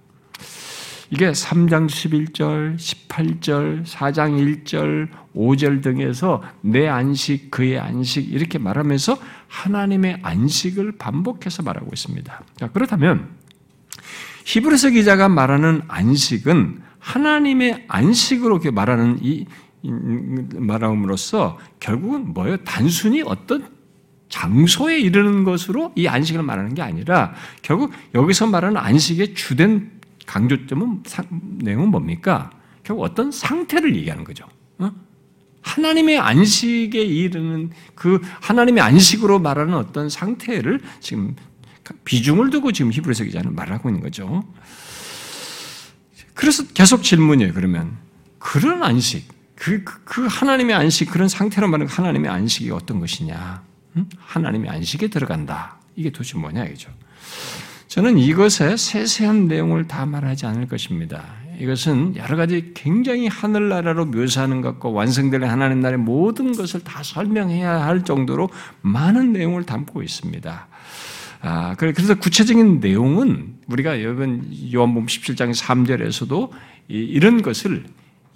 이게 1.09 1.31
3장 1.31 1.87
11절, 1.87 2.75
18절, 2.75 3.85
4장 3.85 4.63
1절, 4.63 5.07
5절 5.35 5.81
등에서 5.81 6.43
내 6.61 6.87
안식, 6.87 7.49
그의 7.49 7.79
안식 7.79 8.33
이렇게 8.33 8.57
말하면서 8.57 9.17
하나님의 9.47 10.19
안식을 10.21 10.93
반복해서 10.97 11.63
말하고 11.63 11.89
있습니다. 11.93 12.41
자, 12.57 12.67
그렇다면 12.71 13.29
히브리서 14.45 14.91
기자가 14.91 15.29
말하는 15.29 15.81
안식은 15.87 16.81
하나님의 16.99 17.85
안식으로 17.87 18.59
말하는 18.73 19.19
이 19.21 19.45
말함으로써 20.55 21.57
결국은 21.79 22.33
뭐예요? 22.33 22.57
단순히 22.57 23.21
어떤 23.21 23.69
장소에 24.29 24.99
이르는 24.99 25.45
것으로 25.45 25.93
이 25.95 26.07
안식을 26.07 26.43
말하는 26.43 26.73
게 26.73 26.81
아니라 26.81 27.33
결국 27.61 27.91
여기서 28.13 28.47
말하는 28.47 28.75
안식의 28.77 29.35
주된 29.35 29.96
강조점은 30.27 31.03
내용은 31.59 31.89
뭡니까? 31.89 32.51
결국 32.83 33.03
어떤 33.03 33.31
상태를 33.31 33.95
얘기하는 33.95 34.23
거죠. 34.23 34.45
어? 34.77 34.91
하나님의 35.61 36.19
안식에 36.19 37.01
이르는 37.01 37.71
그 37.95 38.21
하나님의 38.41 38.83
안식으로 38.83 39.39
말하는 39.39 39.73
어떤 39.73 40.09
상태를 40.09 40.81
지금 40.99 41.35
비중을 42.05 42.51
두고 42.51 42.71
지금 42.71 42.91
히브리서 42.91 43.23
기자는 43.23 43.55
말하고 43.55 43.89
있는 43.89 44.01
거죠. 44.01 44.43
그래서 46.33 46.63
계속 46.67 47.03
질문이에요. 47.03 47.53
그러면 47.53 47.97
그런 48.37 48.83
안식, 48.83 49.27
그, 49.55 49.83
그, 49.83 50.03
그 50.03 50.27
하나님의 50.27 50.75
안식, 50.75 51.09
그런 51.09 51.27
상태로 51.27 51.67
말하는 51.67 51.91
하나님의 51.91 52.29
안식이 52.29 52.69
어떤 52.71 52.99
것이냐? 52.99 53.63
음? 53.95 54.09
하나님의 54.17 54.69
안식에 54.69 55.07
들어간다. 55.07 55.77
이게 55.95 56.11
도대체 56.11 56.37
뭐냐 56.37 56.65
이죠. 56.65 56.91
저는 57.87 58.17
이것에 58.17 58.75
세세한 58.75 59.47
내용을 59.47 59.87
다 59.87 60.05
말하지 60.05 60.45
않을 60.45 60.67
것입니다. 60.67 61.23
이것은 61.59 62.15
여러 62.17 62.35
가지 62.35 62.71
굉장히 62.75 63.27
하늘나라로 63.27 64.05
묘사하는 64.07 64.61
것과 64.61 64.89
완성될 64.89 65.43
하나님 65.45 65.79
나라의 65.79 65.97
모든 65.97 66.55
것을 66.55 66.83
다 66.83 67.01
설명해야 67.01 67.85
할 67.85 68.03
정도로 68.03 68.49
많은 68.81 69.31
내용을 69.33 69.63
담고 69.65 70.03
있습니다. 70.03 70.67
아, 71.41 71.75
그래서 71.77 72.15
구체적인 72.15 72.79
내용은 72.79 73.55
우리가 73.67 73.95
이번 73.95 74.45
요한복음 74.73 75.07
17장 75.07 75.55
3절에서도 75.55 76.49
이런 76.89 77.41
것을 77.41 77.85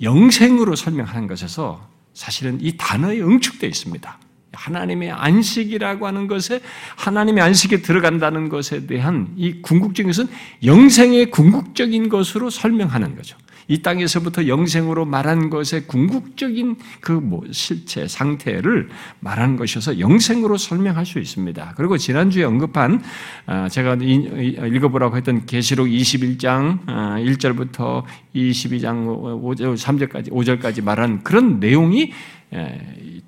영생으로 0.02 0.76
설명하는 0.76 1.28
것에서 1.28 1.88
사실은 2.14 2.58
이 2.62 2.76
단어에 2.78 3.22
응축되어 3.22 3.70
있습니다. 3.70 4.18
하나님의 4.54 5.12
안식이라고 5.12 6.08
하는 6.08 6.28
것에 6.28 6.62
하나님의 6.98 7.44
안식에 7.44 7.82
들어간다는 7.82 8.50
것에 8.50 8.86
대한 8.86 9.34
이 9.38 9.62
궁극적인 9.62 10.12
것은 10.12 10.28
영생의 10.64 11.32
궁극적인 11.32 12.10
것으로 12.10 12.50
설명하는 12.50 13.16
거죠. 13.16 13.38
이 13.68 13.82
땅에서부터 13.82 14.48
영생으로 14.48 15.06
말한 15.06 15.50
것의 15.50 15.88
궁극적인 15.88 16.76
그 17.00 17.22
뭐 17.22 17.44
실체 17.52 18.08
상태를 18.08 18.90
말하는 19.20 19.56
것이어서 19.56 20.00
영생으로 20.00 20.58
설명할 20.58 21.06
수 21.06 21.20
있습니다. 21.20 21.76
그리고 21.78 21.98
지난주에 21.98 22.44
언급한 22.44 23.02
아, 23.46 23.70
제가 23.70 23.96
읽어보라고 24.02 25.16
했던 25.16 25.46
계시록 25.46 25.88
21장 25.88 26.86
1절부터 26.86 28.04
22장 28.36 29.06
5절 29.42 29.78
3절까지 29.78 30.32
5절까지 30.32 30.84
말한 30.84 31.24
그런 31.24 31.60
내용이 31.60 32.12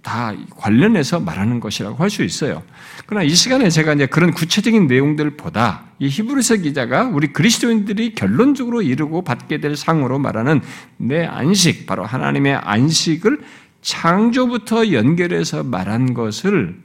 다 0.04 0.34
관련해서 0.58 1.20
말하는 1.20 1.60
것이라고 1.60 1.96
할 1.96 2.10
수 2.10 2.24
있어요. 2.24 2.62
그러나 3.08 3.24
이 3.24 3.30
시간에 3.30 3.70
제가 3.70 3.94
이제 3.94 4.06
그런 4.06 4.32
구체적인 4.32 4.86
내용들보다 4.86 5.86
이 5.98 6.08
히브리서 6.08 6.58
기자가 6.58 7.06
우리 7.06 7.34
그리스도인들이 7.34 8.14
결론적으로 8.14 8.84
이루고 8.84 9.24
받게 9.24 9.60
될 9.60 9.76
상으로 9.76 10.20
말하는 10.20 10.62
내 10.98 11.26
안식, 11.26 11.88
바로 11.88 12.06
하나님의 12.06 12.56
안식을 12.56 13.40
창조부터 13.82 14.92
연결해서 14.92 15.64
말한 15.64 16.14
것을 16.14 16.78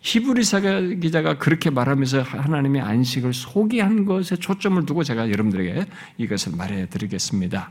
히브리서 0.00 0.60
기자가 1.00 1.38
그렇게 1.38 1.70
말하면서 1.70 2.22
하나님의 2.22 2.82
안식을 2.82 3.32
소개한 3.32 4.04
것에 4.04 4.36
초점을 4.36 4.84
두고 4.84 5.02
제가 5.02 5.30
여러분들에게 5.30 5.86
이것을 6.18 6.52
말해 6.56 6.86
드리겠습니다. 6.90 7.70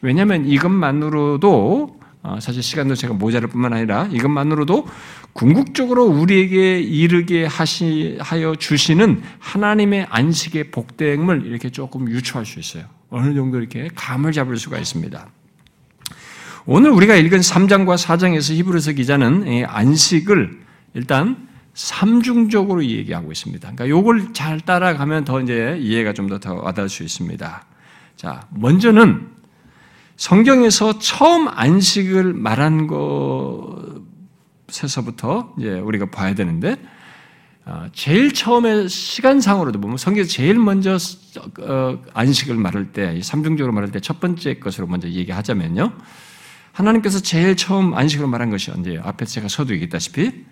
왜냐하면 0.00 0.46
이것만으로도 0.46 1.98
어, 1.98 2.01
사실 2.40 2.62
시간도 2.62 2.94
제가 2.94 3.14
모자랄 3.14 3.48
뿐만 3.48 3.72
아니라 3.72 4.08
이것만으로도 4.12 4.86
궁극적으로 5.32 6.04
우리에게 6.04 6.80
이르게 6.80 7.44
하시, 7.44 8.16
하여 8.20 8.54
주시는 8.54 9.22
하나님의 9.38 10.06
안식의 10.08 10.70
복됨을 10.70 11.46
이렇게 11.46 11.70
조금 11.70 12.08
유추할 12.08 12.46
수 12.46 12.60
있어요. 12.60 12.84
어느 13.10 13.34
정도 13.34 13.58
이렇게 13.58 13.88
감을 13.94 14.32
잡을 14.32 14.56
수가 14.56 14.78
있습니다. 14.78 15.28
오늘 16.64 16.90
우리가 16.90 17.16
읽은 17.16 17.40
3장과 17.40 17.96
4장에서 17.96 18.54
히브리서 18.54 18.92
기자는 18.92 19.64
안식을 19.66 20.60
일단 20.94 21.48
삼중적으로 21.74 22.84
얘기하고 22.84 23.32
있습니다. 23.32 23.72
그러니까 23.72 23.88
요걸 23.88 24.32
잘 24.32 24.60
따라가면 24.60 25.24
더 25.24 25.40
이제 25.40 25.76
이해가 25.80 26.12
좀더 26.12 26.54
와닿을 26.54 26.88
수 26.88 27.02
있습니다. 27.02 27.64
자, 28.14 28.46
먼저는 28.50 29.31
성경에서 30.16 30.98
처음 30.98 31.48
안식을 31.48 32.34
말한 32.34 32.86
것에서부터 34.68 35.54
이제 35.58 35.80
우리가 35.80 36.10
봐야 36.10 36.34
되는데 36.34 36.76
어, 37.64 37.86
제일 37.92 38.34
처음에 38.34 38.88
시간상으로도 38.88 39.80
보면 39.80 39.96
성경에서 39.96 40.28
제일 40.28 40.58
먼저 40.58 40.98
어, 41.60 41.98
안식을 42.12 42.56
말할 42.56 42.92
때 42.92 43.20
삼중적으로 43.22 43.72
말할 43.72 43.92
때 43.92 44.00
첫 44.00 44.18
번째 44.20 44.58
것으로 44.58 44.88
먼저 44.88 45.08
얘기하자면요. 45.08 45.92
하나님께서 46.72 47.20
제일 47.20 47.56
처음 47.56 47.94
안식을 47.94 48.26
말한 48.26 48.50
것이 48.50 48.70
언제예요? 48.70 49.02
앞에 49.04 49.26
제가 49.26 49.48
서두 49.48 49.74
얘기했다시피 49.74 50.44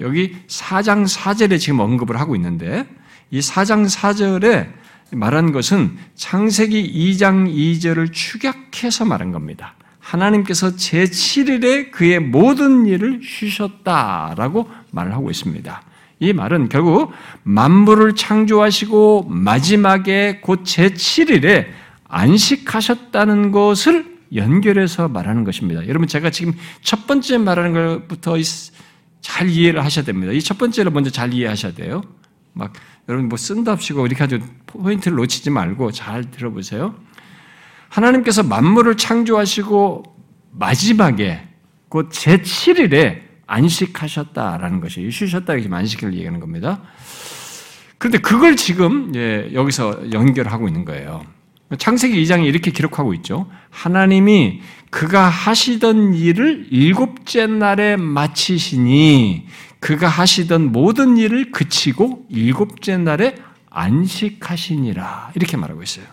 여기 0.00 0.36
4장 0.48 1.06
4절에 1.06 1.60
지금 1.60 1.80
언급을 1.80 2.18
하고 2.18 2.34
있는데 2.36 2.86
이 3.30 3.40
4장 3.40 3.88
4절에 3.88 4.72
말한 5.10 5.52
것은 5.52 5.96
창세기 6.14 6.92
2장 7.12 7.52
2절을 7.52 8.12
축약해서 8.12 9.04
말한 9.04 9.32
겁니다. 9.32 9.74
하나님께서 9.98 10.70
제7일에 10.70 11.90
그의 11.90 12.18
모든 12.18 12.86
일을 12.86 13.20
쉬셨다라고 13.22 14.68
말을 14.90 15.12
하고 15.12 15.30
있습니다. 15.30 15.82
이 16.20 16.32
말은 16.32 16.68
결국 16.68 17.12
만물을 17.42 18.16
창조하시고 18.16 19.26
마지막에 19.28 20.40
곧 20.42 20.64
제7일에 20.64 21.66
안식하셨다는 22.08 23.52
것을 23.52 24.18
연결해서 24.34 25.08
말하는 25.08 25.44
것입니다. 25.44 25.86
여러분 25.86 26.08
제가 26.08 26.30
지금 26.30 26.54
첫 26.82 27.06
번째 27.06 27.38
말하는 27.38 27.72
것부터 27.72 28.36
잘 29.20 29.48
이해를 29.48 29.84
하셔야 29.84 30.04
됩니다. 30.04 30.32
이 30.32 30.40
첫 30.40 30.58
번째를 30.58 30.90
먼저 30.90 31.10
잘 31.10 31.32
이해하셔야 31.34 31.72
돼요. 31.72 32.02
막 32.52 32.72
여러분 33.08 33.28
뭐 33.28 33.38
쓴답시고 33.38 34.06
이렇게 34.06 34.22
아주 34.22 34.40
포인트를 34.66 35.16
놓치지 35.16 35.50
말고 35.50 35.92
잘 35.92 36.30
들어보세요. 36.30 36.94
하나님께서 37.88 38.42
만물을 38.42 38.96
창조하시고 38.96 40.02
마지막에 40.52 41.40
곧 41.88 42.10
제7일에 42.10 43.22
안식하셨다라는 43.46 44.80
것이 44.80 45.10
쉬셨다 45.10 45.54
이렇게 45.54 45.74
안식을 45.74 46.12
얘기하는 46.14 46.38
겁니다. 46.38 46.82
그런데 47.96 48.18
그걸 48.18 48.56
지금 48.56 49.12
여기서 49.54 50.12
연결하고 50.12 50.68
있는 50.68 50.84
거예요. 50.84 51.24
창세기 51.78 52.22
2장에 52.22 52.44
이렇게 52.44 52.70
기록하고 52.70 53.14
있죠. 53.14 53.50
하나님이 53.70 54.60
그가 54.90 55.28
하시던 55.28 56.14
일을 56.14 56.66
일곱째 56.70 57.46
날에 57.46 57.96
마치시니 57.96 59.46
그가 59.80 60.08
하시던 60.08 60.72
모든 60.72 61.16
일을 61.16 61.52
그치고 61.52 62.26
일곱째 62.28 62.96
날에 62.96 63.36
안식하시니라. 63.70 65.32
이렇게 65.34 65.56
말하고 65.56 65.82
있어요. 65.82 66.04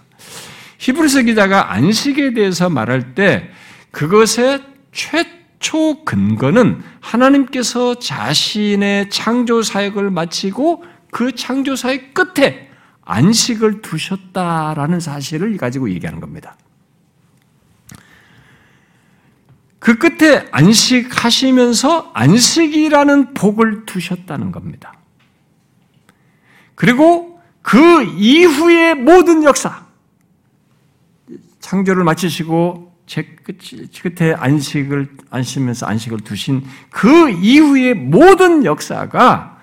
히브리서 0.77 1.23
기자가 1.23 1.73
안식에 1.73 2.33
대해서 2.33 2.69
말할 2.69 3.15
때 3.15 3.49
그것의 3.91 4.61
최초 4.91 6.03
근거는 6.03 6.83
하나님께서 6.99 7.97
자신의 7.97 9.09
창조 9.09 9.61
사역을 9.61 10.11
마치고 10.11 10.83
그 11.11 11.33
창조 11.33 11.75
사역 11.75 12.13
끝에 12.13 12.69
안식을 13.03 13.81
두셨다라는 13.81 14.99
사실을 14.99 15.55
가지고 15.57 15.89
얘기하는 15.89 16.19
겁니다. 16.19 16.57
그 19.85 19.99
끝에 19.99 20.47
안식하시면서 20.49 22.09
안식이라는 22.15 23.35
복을 23.35 23.85
두셨다는 23.85 24.51
겁니다. 24.51 24.95
그리고 26.73 27.39
그 27.61 28.01
이후의 28.01 28.95
모든 28.95 29.43
역사, 29.43 29.85
창조를 31.59 32.03
마치시고 32.03 32.95
제 33.05 33.35
끝에 34.01 34.33
안식을 34.33 35.17
안시면서 35.29 35.85
안식을 35.85 36.21
두신 36.21 36.63
그 36.89 37.29
이후의 37.29 37.93
모든 37.93 38.65
역사가 38.65 39.59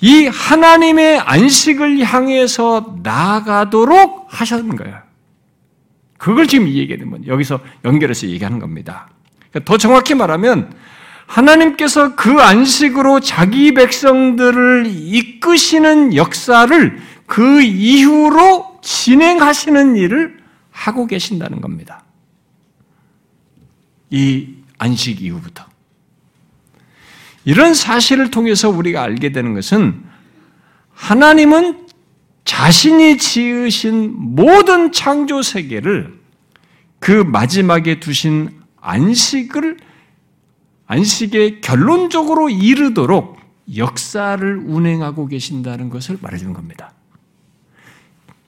이 0.00 0.28
하나님의 0.28 1.18
안식을 1.18 1.98
향해서 2.04 2.98
나아가도록 3.02 4.26
하셨는 4.28 4.76
거예요. 4.76 5.02
그걸 6.16 6.46
지금 6.46 6.68
얘기하는 6.68 7.10
건 7.10 7.26
여기서 7.26 7.58
연결해서 7.84 8.28
얘기하는 8.28 8.60
겁니다. 8.60 9.08
그러니까 9.52 9.64
더 9.64 9.76
정확히 9.76 10.14
말하면 10.14 10.74
하나님께서 11.26 12.14
그 12.14 12.40
안식으로 12.40 13.20
자기 13.20 13.72
백성들을 13.74 14.86
이끄시는 14.86 16.14
역사를 16.14 17.00
그 17.26 17.62
이후로 17.62 18.80
진행하시는 18.82 19.96
일을 19.96 20.38
하고 20.70 21.06
계신다는 21.06 21.60
겁니다. 21.60 22.04
이 24.10 24.48
안식 24.78 25.22
이후부터. 25.22 25.64
이런 27.44 27.74
사실을 27.74 28.30
통해서 28.30 28.68
우리가 28.68 29.02
알게 29.02 29.32
되는 29.32 29.54
것은 29.54 30.02
하나님은 30.94 31.86
자신이 32.44 33.18
지으신 33.18 34.12
모든 34.16 34.92
창조 34.92 35.42
세계를 35.42 36.20
그 36.98 37.10
마지막에 37.10 37.98
두신 38.00 38.61
안식을 38.82 39.78
안식에 40.86 41.60
결론적으로 41.60 42.50
이르도록 42.50 43.38
역사를 43.76 44.62
운행하고 44.66 45.28
계신다는 45.28 45.88
것을 45.88 46.18
말해주는 46.20 46.52
겁니다. 46.52 46.92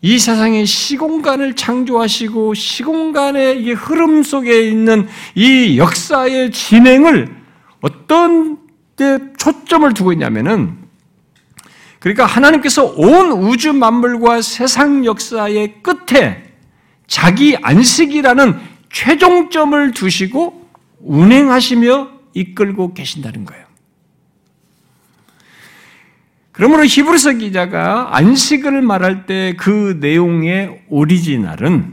이 0.02 0.18
세상의 0.18 0.66
시공간을 0.66 1.56
창조하시고 1.56 2.52
시공간의 2.52 3.72
흐름 3.72 4.22
속에 4.22 4.68
있는 4.68 5.08
이 5.34 5.78
역사의 5.78 6.50
진행을 6.50 7.34
어떤 7.80 8.58
때 8.96 9.18
초점을 9.38 9.94
두고 9.94 10.12
있냐면은 10.12 10.76
그러니까 12.00 12.26
하나님께서 12.26 12.84
온 12.84 13.32
우주 13.32 13.72
만물과 13.72 14.42
세상 14.42 15.06
역사의 15.06 15.82
끝에 15.82 16.42
자기 17.06 17.56
안식이라는 17.62 18.73
최종점을 18.94 19.90
두시고 19.90 20.68
운행하시며 21.00 22.10
이끌고 22.32 22.94
계신다는 22.94 23.44
거예요. 23.44 23.64
그러므로 26.52 26.84
히브리서 26.84 27.32
기자가 27.32 28.16
안식을 28.16 28.80
말할 28.82 29.26
때 29.26 29.54
그 29.58 29.98
내용의 30.00 30.84
오리지널은 30.88 31.92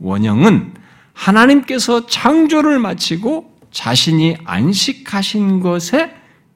원형은 0.00 0.74
하나님께서 1.12 2.06
창조를 2.06 2.80
마치고 2.80 3.60
자신이 3.70 4.38
안식하신 4.44 5.60
것에 5.60 6.12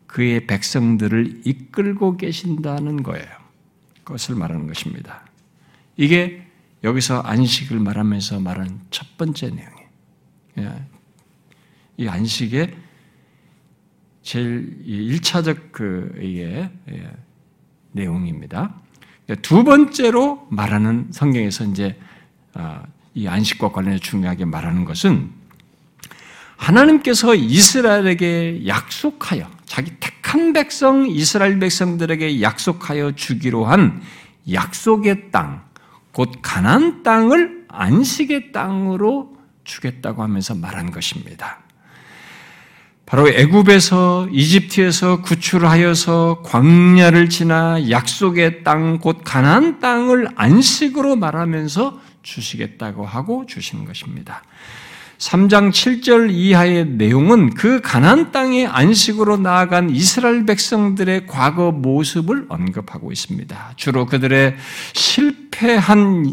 그의 0.08 0.48
백성들을 0.48 1.42
이끌고 1.44 2.16
계신다는 2.16 3.04
거예요. 3.04 3.26
그것을 4.02 4.34
말하는 4.34 4.66
것입니다. 4.66 5.22
이게 5.96 6.42
여기서 6.82 7.20
안식을 7.20 7.78
말하면서 7.78 8.40
말하는 8.40 8.80
첫 8.90 9.16
번째 9.16 9.50
내용 9.50 9.73
예. 10.58 10.72
이 11.96 12.08
안식의 12.08 12.76
제일 14.22 14.82
1차적 14.86 15.72
그, 15.72 16.14
이게, 16.20 16.70
예, 16.90 17.10
내용입니다. 17.92 18.74
두 19.42 19.64
번째로 19.64 20.46
말하는 20.50 21.08
성경에서 21.10 21.64
이제 21.64 21.98
아, 22.52 22.82
이 23.14 23.26
안식과 23.26 23.72
관련해 23.72 23.98
중요하게 23.98 24.44
말하는 24.44 24.84
것은 24.84 25.30
하나님께서 26.56 27.34
이스라엘에게 27.34 28.66
약속하여 28.66 29.50
자기 29.64 29.92
택한 29.98 30.52
백성 30.52 31.08
이스라엘 31.08 31.58
백성들에게 31.58 32.42
약속하여 32.42 33.12
주기로 33.12 33.64
한 33.64 34.02
약속의 34.50 35.30
땅, 35.30 35.64
곧 36.12 36.30
가나안 36.42 37.02
땅을 37.02 37.66
안식의 37.68 38.52
땅으로 38.52 39.33
주겠다고 39.64 40.22
하면서 40.22 40.54
말한 40.54 40.90
것입니다. 40.90 41.60
바로 43.06 43.28
애굽에서 43.28 44.28
이집트에서 44.32 45.20
구출하여서 45.20 46.42
광야를 46.44 47.28
지나 47.28 47.90
약속의 47.90 48.64
땅 48.64 48.98
곧 48.98 49.20
가나안 49.24 49.80
땅을 49.80 50.28
안식으로 50.36 51.16
말하면서 51.16 52.00
주시겠다고 52.22 53.04
하고 53.04 53.44
주시는 53.46 53.84
것입니다. 53.84 54.42
3장 55.24 55.70
7절 55.70 56.30
이하의 56.30 56.84
내용은 56.84 57.48
그 57.54 57.80
가나안 57.80 58.30
땅의 58.30 58.66
안식으로 58.66 59.38
나아간 59.38 59.88
이스라엘 59.88 60.44
백성들의 60.44 61.26
과거 61.26 61.72
모습을 61.72 62.44
언급하고 62.50 63.10
있습니다. 63.10 63.72
주로 63.76 64.04
그들의 64.04 64.54
실패한 64.92 66.26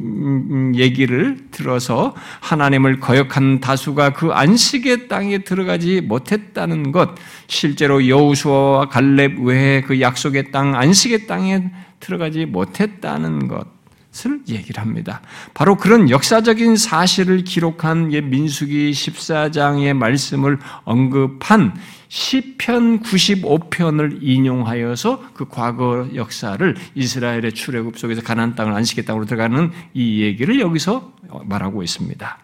얘기를 0.75 1.38
들어서 1.51 2.13
하나님을 2.41 2.99
거역한 2.99 3.62
다수가 3.62 4.12
그 4.12 4.34
안식의 4.34 5.08
땅에 5.08 5.38
들어가지 5.38 6.01
못했다는 6.01 6.91
것, 6.91 7.12
실제로 7.47 8.06
여우수아와 8.10 8.89
갈렙 8.89 9.39
외에 9.39 9.80
그 9.84 10.01
약속의 10.01 10.51
땅 10.51 10.75
안식의 10.75 11.27
땅에 11.27 11.71
들어가지 12.01 12.45
못했다는 12.45 13.47
것 13.47 13.81
것을 14.12 14.41
얘기를 14.50 14.82
합니다. 14.82 15.21
바로 15.54 15.76
그런 15.76 16.10
역사적인 16.10 16.76
사실을 16.76 17.43
기록한 17.43 18.10
민수기 18.10 18.91
14장의 18.91 19.93
말씀을 19.93 20.60
언급한 20.84 21.74
시편 22.10 23.04
95편을 23.04 24.19
인용하여서 24.21 25.32
그 25.34 25.47
과거 25.47 26.08
역사를 26.13 26.76
이스라엘의 26.93 27.54
출애굽 27.54 27.97
속에서 27.97 28.21
가나안 28.21 28.56
땅을 28.56 28.74
땅으로 29.06 29.26
들어가는 29.26 29.71
이 29.93 30.21
얘기를 30.21 30.60
여기서 30.60 31.13
말하고 31.45 31.82
있습니다. 31.84 32.38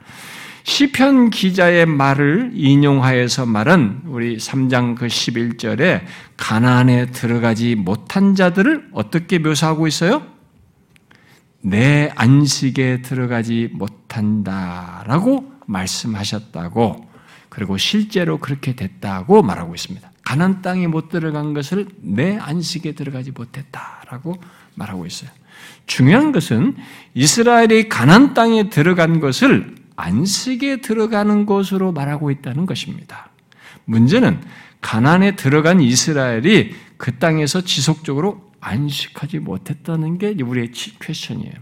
시편 0.63 1.29
기자의 1.29 1.85
말을 1.85 2.51
인용하여서 2.53 3.45
말은 3.45 4.01
우리 4.07 4.35
3장 4.37 4.95
그 4.95 5.07
11절에 5.07 6.01
가나안에 6.35 7.07
들어가지 7.07 7.75
못한 7.75 8.35
자들을 8.35 8.89
어떻게 8.91 9.39
묘사하고 9.39 9.87
있어요? 9.87 10.36
내 11.69 12.09
안식에 12.15 13.01
들어가지 13.01 13.69
못한다라고 13.73 15.51
말씀하셨다고 15.65 17.05
그리고 17.49 17.77
실제로 17.77 18.37
그렇게 18.37 18.73
됐다고 18.73 19.41
말하고 19.41 19.75
있습니다. 19.75 20.09
가난 20.23 20.61
땅에 20.61 20.87
못 20.87 21.09
들어간 21.09 21.53
것을 21.53 21.87
내 21.99 22.37
안식에 22.37 22.93
들어가지 22.93 23.31
못했다라고 23.31 24.35
말하고 24.75 25.05
있어요. 25.05 25.29
중요한 25.87 26.31
것은 26.31 26.75
이스라엘이 27.13 27.89
가난 27.89 28.33
땅에 28.33 28.69
들어간 28.69 29.19
것을 29.19 29.75
안식에 29.97 30.81
들어가는 30.81 31.45
것으로 31.45 31.91
말하고 31.91 32.31
있다는 32.31 32.65
것입니다. 32.65 33.29
문제는 33.85 34.39
가난에 34.79 35.35
들어간 35.35 35.81
이스라엘이 35.81 36.75
그 36.97 37.17
땅에서 37.17 37.61
지속적으로 37.61 38.46
안식하지 38.59 39.39
못했다는 39.39 40.17
게 40.17 40.35
우리의 40.41 40.71
퀘션이에요. 40.71 41.53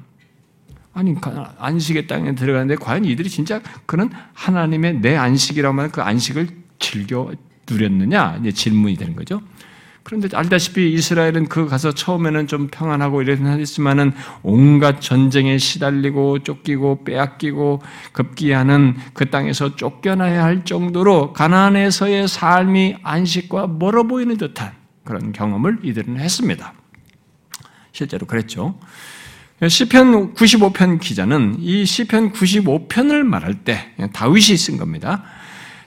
아니 0.93 1.13
안식의 1.59 2.07
땅에 2.07 2.35
들어가는데 2.35 2.75
과연 2.75 3.03
이들이 3.03 3.29
진짜 3.29 3.61
그런 3.85 4.09
하나님의 4.33 5.01
내 5.01 5.15
안식이라고 5.15 5.77
하는 5.77 5.91
그 5.91 6.01
안식을 6.01 6.47
즐겨 6.79 7.31
누렸느냐 7.69 8.37
이제 8.39 8.51
질문이 8.51 8.95
되는 8.95 9.15
거죠. 9.15 9.41
그런데 10.03 10.29
알다시피 10.37 10.93
이스라엘은 10.93 11.49
그 11.49 11.65
가서 11.65 11.91
처음에는 11.91 12.45
좀 12.45 12.67
평안하고 12.67 13.23
이랬는 13.23 13.59
했지만은 13.59 14.13
온갖 14.43 15.01
전쟁에 15.01 15.57
시달리고 15.57 16.43
쫓기고 16.43 17.03
빼앗기고 17.03 17.81
급기야는 18.13 18.97
그 19.13 19.31
땅에서 19.31 19.75
쫓겨나야 19.75 20.43
할 20.43 20.63
정도로 20.63 21.33
가나안에서의 21.33 22.27
삶이 22.27 22.97
안식과 23.01 23.65
멀어 23.65 24.03
보이는 24.03 24.37
듯한 24.37 24.73
그런 25.03 25.31
경험을 25.31 25.79
이들은 25.81 26.19
했습니다. 26.19 26.73
실제로 27.95 28.27
그랬죠. 28.27 28.77
시편 29.65 30.33
95편 30.33 30.99
기자는 30.99 31.55
이 31.59 31.85
시편 31.85 32.33
95편을 32.33 33.23
말할 33.23 33.53
때 33.63 33.93
다윗이 34.11 34.57
쓴 34.57 34.75
겁니다. 34.75 35.23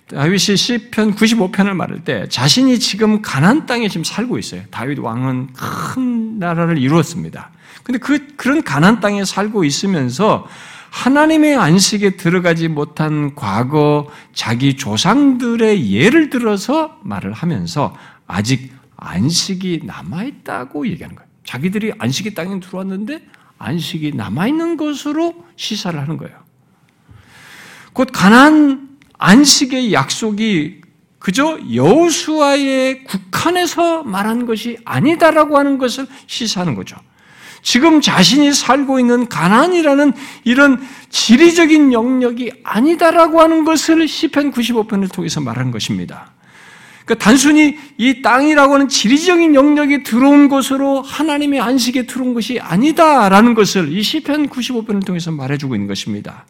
다윗이 0.08 0.56
시편 0.56 1.14
95편을 1.14 1.74
말할 1.74 2.04
때 2.04 2.26
자신이 2.30 2.78
지금 2.78 3.20
가난 3.20 3.66
땅에 3.66 3.88
지금 3.88 4.04
살고 4.04 4.38
있어요. 4.38 4.62
다윗 4.70 4.98
왕은 4.98 5.52
큰 5.52 6.38
나라를 6.38 6.78
이루었습니다. 6.78 7.50
근데 7.82 7.98
그 7.98 8.26
그런 8.36 8.62
가난 8.62 9.00
땅에 9.00 9.26
살고 9.26 9.64
있으면서 9.64 10.46
하나님의 10.88 11.56
안식에 11.56 12.16
들어가지 12.16 12.68
못한 12.68 13.34
과거 13.34 14.10
자기 14.32 14.78
조상들의 14.78 15.92
예를 15.92 16.30
들어서 16.30 16.98
말을 17.02 17.34
하면서 17.34 17.94
아직 18.26 18.72
안식이 18.96 19.82
남아 19.84 20.24
있다고 20.24 20.88
얘기하는 20.88 21.14
거예요. 21.14 21.27
자기들이 21.48 21.92
안식의 21.98 22.34
땅에 22.34 22.60
들어왔는데 22.60 23.22
안식이 23.56 24.12
남아있는 24.14 24.76
것으로 24.76 25.46
시사를 25.56 25.98
하는 25.98 26.18
거예요. 26.18 26.36
곧 27.94 28.10
가난 28.12 28.98
안식의 29.16 29.94
약속이 29.94 30.82
그저 31.18 31.58
여호수아의 31.72 33.04
국한에서 33.04 34.02
말한 34.02 34.44
것이 34.44 34.76
아니다라고 34.84 35.56
하는 35.56 35.78
것을 35.78 36.06
시사하는 36.26 36.74
거죠. 36.74 36.96
지금 37.62 38.02
자신이 38.02 38.52
살고 38.52 39.00
있는 39.00 39.26
가난이라는 39.30 40.12
이런 40.44 40.86
지리적인 41.08 41.94
영역이 41.94 42.60
아니다라고 42.62 43.40
하는 43.40 43.64
것을 43.64 44.06
시편 44.06 44.52
95편을 44.52 45.10
통해서 45.10 45.40
말한 45.40 45.70
것입니다. 45.70 46.30
그러니까 47.08 47.24
단순히 47.24 47.78
이 47.96 48.20
땅이라고 48.20 48.74
하는 48.74 48.88
지리적인 48.88 49.54
영역이 49.54 50.02
들어온 50.02 50.50
것으로 50.50 51.00
하나님의 51.00 51.58
안식에 51.58 52.04
들어온 52.04 52.34
것이 52.34 52.60
아니다라는 52.60 53.54
것을 53.54 53.90
이 53.90 54.02
시편 54.02 54.50
95편을 54.50 55.06
통해서 55.06 55.32
말해주고 55.32 55.74
있는 55.74 55.88
것입니다. 55.88 56.44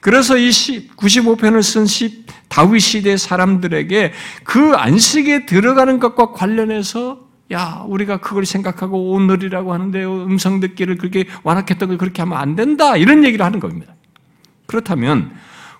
그래서 0.00 0.36
이 0.36 0.50
95편을 0.50 1.62
쓴 1.62 1.86
시, 1.86 2.24
다윗 2.48 2.80
시대 2.80 3.16
사람들에게 3.16 4.12
그 4.44 4.74
안식에 4.74 5.46
들어가는 5.46 5.98
것과 5.98 6.32
관련해서 6.32 7.20
야, 7.50 7.82
우리가 7.88 8.18
그걸 8.18 8.44
생각하고 8.44 9.12
오늘이라고 9.12 9.72
하는데 9.72 10.04
음성 10.04 10.60
듣기를 10.60 10.98
그렇게 10.98 11.24
완악했던 11.42 11.88
걸 11.88 11.98
그렇게 11.98 12.20
하면 12.22 12.36
안 12.36 12.54
된다. 12.54 12.98
이런 12.98 13.24
얘기를 13.24 13.44
하는 13.44 13.60
겁니다. 13.60 13.94
그렇다면 14.66 15.32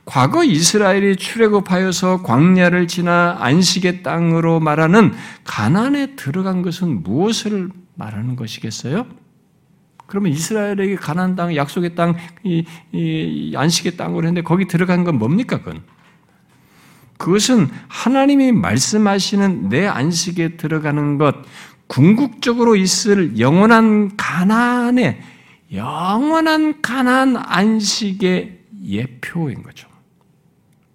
과거 0.05 0.43
이스라엘이 0.43 1.17
출애굽하여서 1.17 2.23
광야를 2.23 2.89
지나 2.89 3.37
안식의 3.39 4.03
땅으로 4.03 4.59
말하는 4.59 5.13
가난에 5.45 6.17
들어간 6.17 6.63
것은 6.63 7.03
무엇을 7.03 7.71
말하는 7.95 8.35
것이겠어요? 8.37 9.07
그러면 10.07 10.33
이스라엘에게 10.33 10.97
가난 10.97 11.37
땅, 11.37 11.55
약속의 11.55 11.95
땅, 11.95 12.17
이, 12.43 12.65
이 12.93 13.55
안식의 13.57 13.97
땅으로 13.97 14.27
했는데 14.27 14.43
거기 14.43 14.67
들어간 14.67 15.05
건 15.05 15.19
뭡니까? 15.19 15.59
그건 15.59 15.83
그것은 17.17 17.69
하나님이 17.87 18.51
말씀하시는 18.51 19.69
내 19.69 19.87
안식에 19.87 20.57
들어가는 20.57 21.19
것, 21.19 21.37
궁극적으로 21.87 22.75
있을 22.75 23.39
영원한 23.39 24.17
가난의 24.17 25.23
영원한 25.73 26.83
가난 26.83 27.37
안식의 27.37 28.59
예표인 28.85 29.63
거죠. 29.63 29.92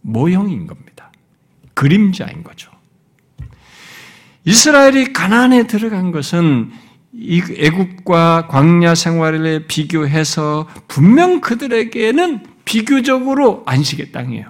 모형인 0.08 0.68
겁니다. 0.68 1.12
그림자인 1.74 2.44
거죠. 2.44 2.72
이스라엘이 4.46 5.12
가난에 5.12 5.68
들어간 5.68 6.12
것은 6.12 6.72
애국과 7.14 8.48
광야 8.48 8.96
생활에 8.96 9.68
비교해서 9.68 10.68
분명 10.88 11.42
그들에게는 11.42 12.46
비교적으로 12.64 13.64
안식의 13.66 14.12
땅이에요. 14.14 14.48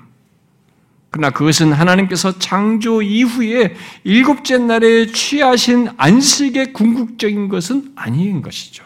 그러나 1.09 1.31
그것은 1.31 1.73
하나님께서 1.73 2.37
창조 2.37 3.01
이후에 3.01 3.75
일곱째 4.03 4.59
날에 4.59 5.07
취하신 5.07 5.89
안식의 5.97 6.73
궁극적인 6.73 7.49
것은 7.49 7.93
아닌 7.95 8.43
것이죠. 8.43 8.85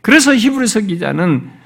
그래서 0.00 0.34
히브리서 0.34 0.80
기자는 0.80 1.61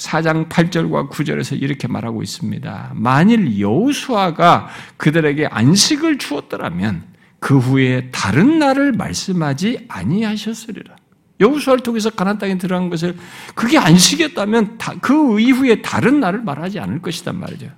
4장 0.00 0.48
8절과 0.48 1.10
9절에서 1.10 1.60
이렇게 1.60 1.86
말하고 1.86 2.22
있습니다. 2.22 2.92
만일 2.94 3.60
여호수아가 3.60 4.68
그들에게 4.96 5.46
안식을 5.46 6.18
주었더라면 6.18 7.04
그 7.38 7.58
후에 7.58 8.10
다른 8.10 8.58
날을 8.58 8.92
말씀하지 8.92 9.86
아니하셨으리라. 9.88 10.96
여호수아를 11.40 11.82
통해서 11.82 12.10
가나안 12.10 12.38
땅에 12.38 12.58
들어간 12.58 12.90
것을 12.90 13.16
그게 13.54 13.78
안식이었다면 13.78 14.78
그 15.00 15.40
이후에 15.40 15.82
다른 15.82 16.20
날을 16.20 16.42
말하지 16.42 16.80
않을 16.80 17.00
것이단 17.02 17.38
말이죠. 17.38 17.70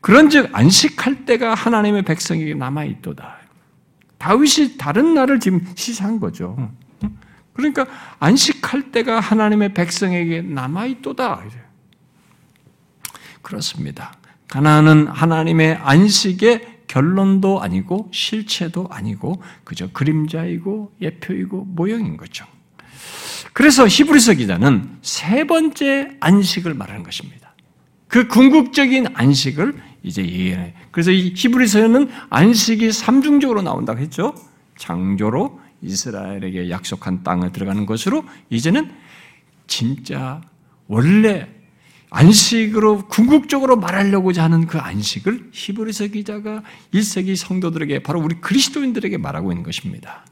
그런즉 0.00 0.50
안식할 0.52 1.24
때가 1.24 1.54
하나님의 1.54 2.02
백성에게 2.02 2.54
남아 2.54 2.84
있도다. 2.84 3.38
다윗이 4.18 4.76
다른 4.78 5.14
날을 5.14 5.40
지금 5.40 5.66
시사한 5.74 6.20
거죠. 6.20 6.70
그러니까 7.54 7.86
안식할 8.18 8.90
때가 8.92 9.20
하나님의 9.20 9.74
백성에게 9.74 10.42
남아 10.42 10.86
있도다. 10.86 11.42
그렇습니다. 13.42 14.12
가나안은 14.48 15.08
하나님의 15.08 15.76
안식의 15.76 16.74
결론도 16.86 17.62
아니고 17.62 18.10
실체도 18.12 18.88
아니고 18.90 19.42
그저 19.64 19.90
그림자이고 19.90 20.92
예표이고 21.00 21.64
모형인 21.64 22.16
거죠. 22.16 22.44
그래서 23.52 23.86
히브리서 23.86 24.34
기자는 24.34 24.98
세 25.02 25.44
번째 25.44 26.16
안식을 26.20 26.74
말하는 26.74 27.02
것입니다. 27.02 27.54
그 28.08 28.28
궁극적인 28.28 29.08
안식을 29.14 29.74
이제 30.02 30.22
얘기해. 30.22 30.74
그래서 30.90 31.10
이 31.10 31.32
히브리서에는 31.34 32.10
안식이 32.30 32.92
삼중적으로 32.92 33.62
나온다고 33.62 34.00
했죠. 34.00 34.34
창조로 34.76 35.60
이스라엘에게 35.84 36.70
약속한 36.70 37.22
땅을 37.22 37.52
들어가는 37.52 37.86
것으로 37.86 38.24
이제는 38.50 38.90
진짜 39.66 40.40
원래 40.88 41.48
안식으로 42.10 43.08
궁극적으로 43.08 43.76
말하려고자 43.76 44.44
하는 44.44 44.66
그 44.66 44.78
안식을 44.78 45.50
히브리서 45.52 46.08
기자가 46.08 46.62
1세기 46.92 47.34
성도들에게 47.34 48.04
바로 48.04 48.20
우리 48.20 48.40
그리스도인들에게 48.40 49.16
말하고 49.18 49.50
있는 49.50 49.64
것입니다. 49.64 50.24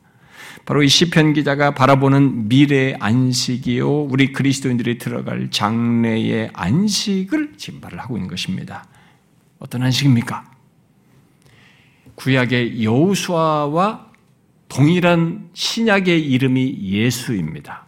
바로 0.64 0.84
이 0.84 0.88
시편 0.88 1.32
기자가 1.32 1.74
바라보는 1.74 2.48
미래 2.48 2.94
안식이요 3.00 4.04
우리 4.04 4.32
그리스도인들이 4.32 4.98
들어갈 4.98 5.50
장래의 5.50 6.50
안식을 6.52 7.54
지금 7.56 7.80
말을 7.80 7.98
하고 7.98 8.16
있는 8.16 8.30
것입니다. 8.30 8.86
어떤 9.58 9.82
안식입니까? 9.82 10.52
구약의 12.14 12.84
여호수아와 12.84 14.11
동일한 14.74 15.50
신약의 15.52 16.30
이름이 16.30 16.78
예수입니다. 16.80 17.86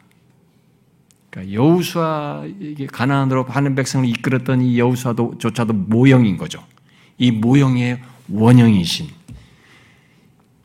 그러니까 1.31 1.55
여호수아 1.55 2.44
가나안으로 2.92 3.44
하는 3.44 3.75
백성을 3.75 4.07
이끌었던 4.07 4.61
이 4.61 4.79
여호수아도 4.79 5.38
조차도 5.38 5.73
모형인 5.73 6.37
거죠. 6.37 6.62
이 7.16 7.31
모형의 7.31 8.03
원형이신 8.29 9.09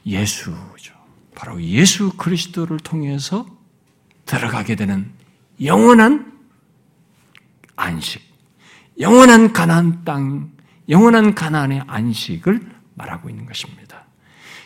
예수죠. 0.06 0.94
바로 1.36 1.62
예수 1.64 2.12
그리스도를 2.18 2.80
통해서 2.80 3.46
들어가게 4.26 4.76
되는 4.76 5.10
영원한 5.64 6.34
안식, 7.78 8.22
영원한 9.00 9.54
가나안 9.54 10.04
땅, 10.04 10.52
영원한 10.90 11.34
가나안의 11.34 11.84
안식을 11.88 12.60
말하고 12.96 13.30
있는 13.30 13.46
것입니다. 13.46 13.89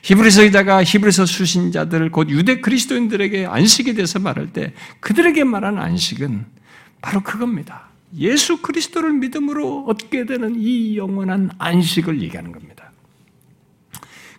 히브리서 0.04 0.44
기자가 0.44 0.84
히브리서 0.84 1.26
수신자들 1.26 2.12
곧 2.12 2.30
유대 2.30 2.60
그리스도인들에게 2.60 3.46
안식에 3.46 3.94
대해서 3.94 4.20
말할 4.20 4.52
때 4.52 4.74
그들에게 5.00 5.46
말하는 5.46 5.82
안식은 5.82 6.46
바로 7.02 7.22
그겁니다. 7.22 7.88
예수 8.18 8.62
그리스도를 8.62 9.13
믿음으로 9.13 9.86
얻게 9.88 10.26
되는 10.26 10.56
이 10.58 10.98
영원한 10.98 11.50
안식을 11.58 12.22
얘기하는 12.22 12.52
겁니다. 12.52 12.92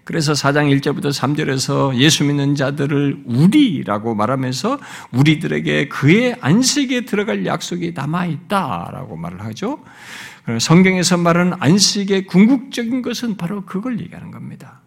그래서 0.04 0.34
4장 0.34 0.70
1절부터 0.78 1.06
3절에서 1.06 1.96
예수 1.96 2.24
믿는 2.24 2.56
자들을 2.56 3.22
우리라고 3.24 4.14
말하면서 4.14 4.78
우리들에게 5.12 5.88
그의 5.88 6.36
안식에 6.42 7.06
들어갈 7.06 7.46
약속이 7.46 7.92
남아있다라고 7.94 9.16
말을 9.16 9.42
하죠. 9.46 9.82
성경에서 10.60 11.16
말하는 11.16 11.54
안식의 11.58 12.26
궁극적인 12.26 13.00
것은 13.00 13.38
바로 13.38 13.64
그걸 13.64 13.98
얘기하는 13.98 14.30
겁니다. 14.30 14.83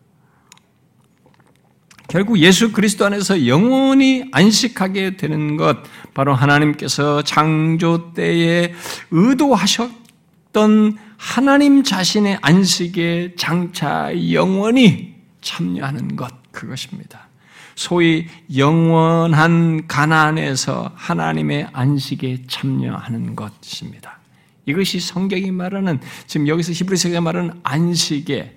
결국 2.08 2.40
예수 2.40 2.72
그리스도 2.72 3.06
안에서 3.06 3.48
영원히 3.48 4.26
안식하게 4.32 5.18
되는 5.18 5.58
것, 5.58 5.78
바로 6.14 6.34
하나님께서 6.34 7.22
창조 7.22 8.14
때에 8.14 8.74
의도하셨던 9.12 10.98
하나님 11.18 11.84
자신의 11.84 12.40
안식에 12.42 13.36
장차 13.38 14.12
영원히 14.32 15.16
참여하는 15.42 16.16
것, 16.16 16.34
그것입니다. 16.52 17.28
소위 17.76 18.28
영원한 18.56 19.86
가난에서 19.88 20.92
하나님의 20.96 21.68
안식에 21.74 22.44
참여하는 22.48 23.36
것입니다. 23.36 24.20
이것이 24.66 25.00
성경이 25.00 25.52
말하는 25.52 26.00
지금 26.26 26.48
여기서 26.48 26.72
히브리서가 26.72 27.22
말하는 27.22 27.60
안식의 27.64 28.56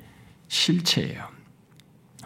실체예요. 0.48 1.29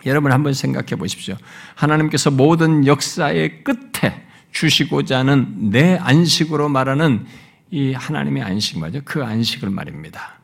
여러분 0.07 0.33
한번 0.33 0.53
생각해 0.53 0.97
보십시오. 0.97 1.37
하나님께서 1.75 2.31
모든 2.31 2.87
역사의 2.87 3.65
끝에 3.65 4.25
주시고자 4.53 5.19
하는 5.19 5.71
내 5.71 5.97
안식으로 5.97 6.69
말하는 6.69 7.27
이 7.71 7.93
하나님의 7.93 8.43
안식 8.43 8.79
맞죠? 8.79 9.01
그 9.05 9.25
안식을 9.25 9.71
말입니다. 9.71 10.39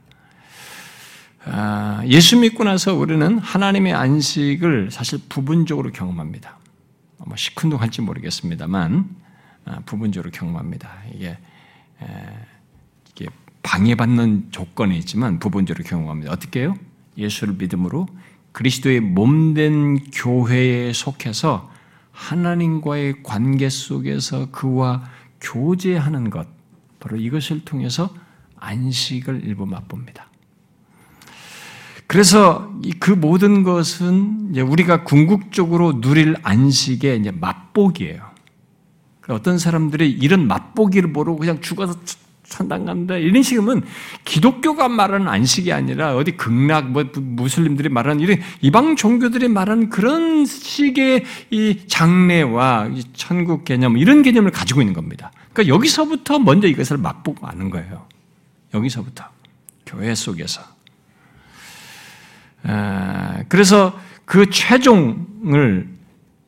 아, 1.45 2.03
예수 2.07 2.37
믿고 2.39 2.65
나서 2.65 2.95
우리는 2.95 3.39
하나님의 3.39 3.95
안식을 3.95 4.91
사실 4.91 5.21
부분적으로 5.29 5.91
경험합니다. 5.93 6.59
뭐 7.19 7.37
시큰둥할지 7.37 8.03
모르겠습니다만 8.03 9.09
아, 9.65 9.81
부분적으로 9.87 10.31
경험합니다. 10.33 10.91
이게, 11.15 11.39
이게 13.11 13.29
방해받는 13.63 14.49
조건이 14.51 14.99
있지만 14.99 15.39
부분적으로 15.39 15.85
경험합니다. 15.85 16.33
어떻게 16.33 16.61
해요? 16.61 16.77
예수를 17.17 17.55
믿음으로 17.55 18.09
그리스도의 18.53 19.01
몸된 19.01 20.11
교회에 20.13 20.93
속해서 20.93 21.71
하나님과의 22.13 23.23
관계 23.23 23.69
속에서 23.69 24.51
그와 24.51 25.09
교제하는 25.41 26.31
것, 26.31 26.47
바로 26.99 27.17
이것을 27.17 27.65
통해서 27.65 28.13
안식을 28.57 29.43
일부 29.45 29.67
맛봅니다. 29.67 30.27
그래서 32.07 32.71
그 32.99 33.13
모든 33.13 33.63
것은 33.63 34.55
우리가 34.57 35.05
궁극적으로 35.05 36.01
누릴 36.01 36.37
안식의 36.43 37.23
맛보기예요. 37.33 38.29
어떤 39.29 39.59
사람들이 39.59 40.11
이런 40.11 40.49
맛보기를 40.49 41.09
모르고 41.09 41.39
그냥 41.39 41.61
죽어서 41.61 41.95
천당 42.51 42.85
간다 42.85 43.17
이런 43.17 43.43
식이면 43.43 43.85
기독교가 44.25 44.89
말하는 44.89 45.29
안식이 45.29 45.73
아니라 45.73 46.17
어디 46.17 46.33
극락 46.33 46.91
뭐 46.91 47.05
무슬림들이 47.15 47.89
말하는 47.89 48.21
이런 48.21 48.39
이방 48.61 48.97
종교들이 48.97 49.49
말하는 49.49 49.89
그런 49.89 50.45
식의 50.45 51.25
이 51.51 51.79
장래와 51.87 52.91
이 52.93 53.05
천국 53.15 53.65
개념 53.65 53.97
이런 53.97 54.23
개념을 54.23 54.51
가지고 54.51 54.83
있는 54.83 54.93
겁니다. 54.93 55.33
그러니까 55.53 55.75
여기서부터 55.75 56.41
먼저 56.41 56.67
이것을 56.67 56.99
맛보고 56.99 57.47
아는 57.47 57.71
거예요. 57.71 58.07
여기서부터 58.75 59.25
교회 59.87 60.15
속에서 60.15 60.61
아, 62.65 63.43
그래서 63.49 63.99
그 64.25 64.51
최종을 64.51 65.89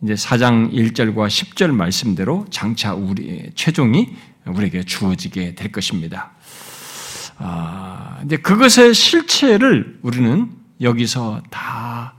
이제 0.03 0.15
4장 0.15 0.73
1절과 0.73 1.29
10절 1.29 1.71
말씀대로 1.71 2.45
장차 2.51 2.93
우리 2.95 3.51
최종이 3.55 4.15
우리에게 4.47 4.83
주어지게 4.83 5.55
될 5.55 5.73
것입니다. 5.73 6.33
아, 7.39 8.21
이제 8.25 8.37
그것의 8.37 8.95
실체를 8.95 9.99
우리는 10.03 10.51
여기서 10.81 11.43
다 11.51 12.15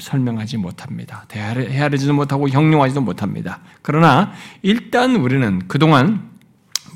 설명하지 0.00 0.56
못합니다. 0.56 1.26
헤아리지도 1.32 2.14
못하고 2.14 2.48
형용하지도 2.48 3.00
못합니다. 3.00 3.60
그러나 3.82 4.32
일단 4.62 5.16
우리는 5.16 5.62
그동안 5.68 6.28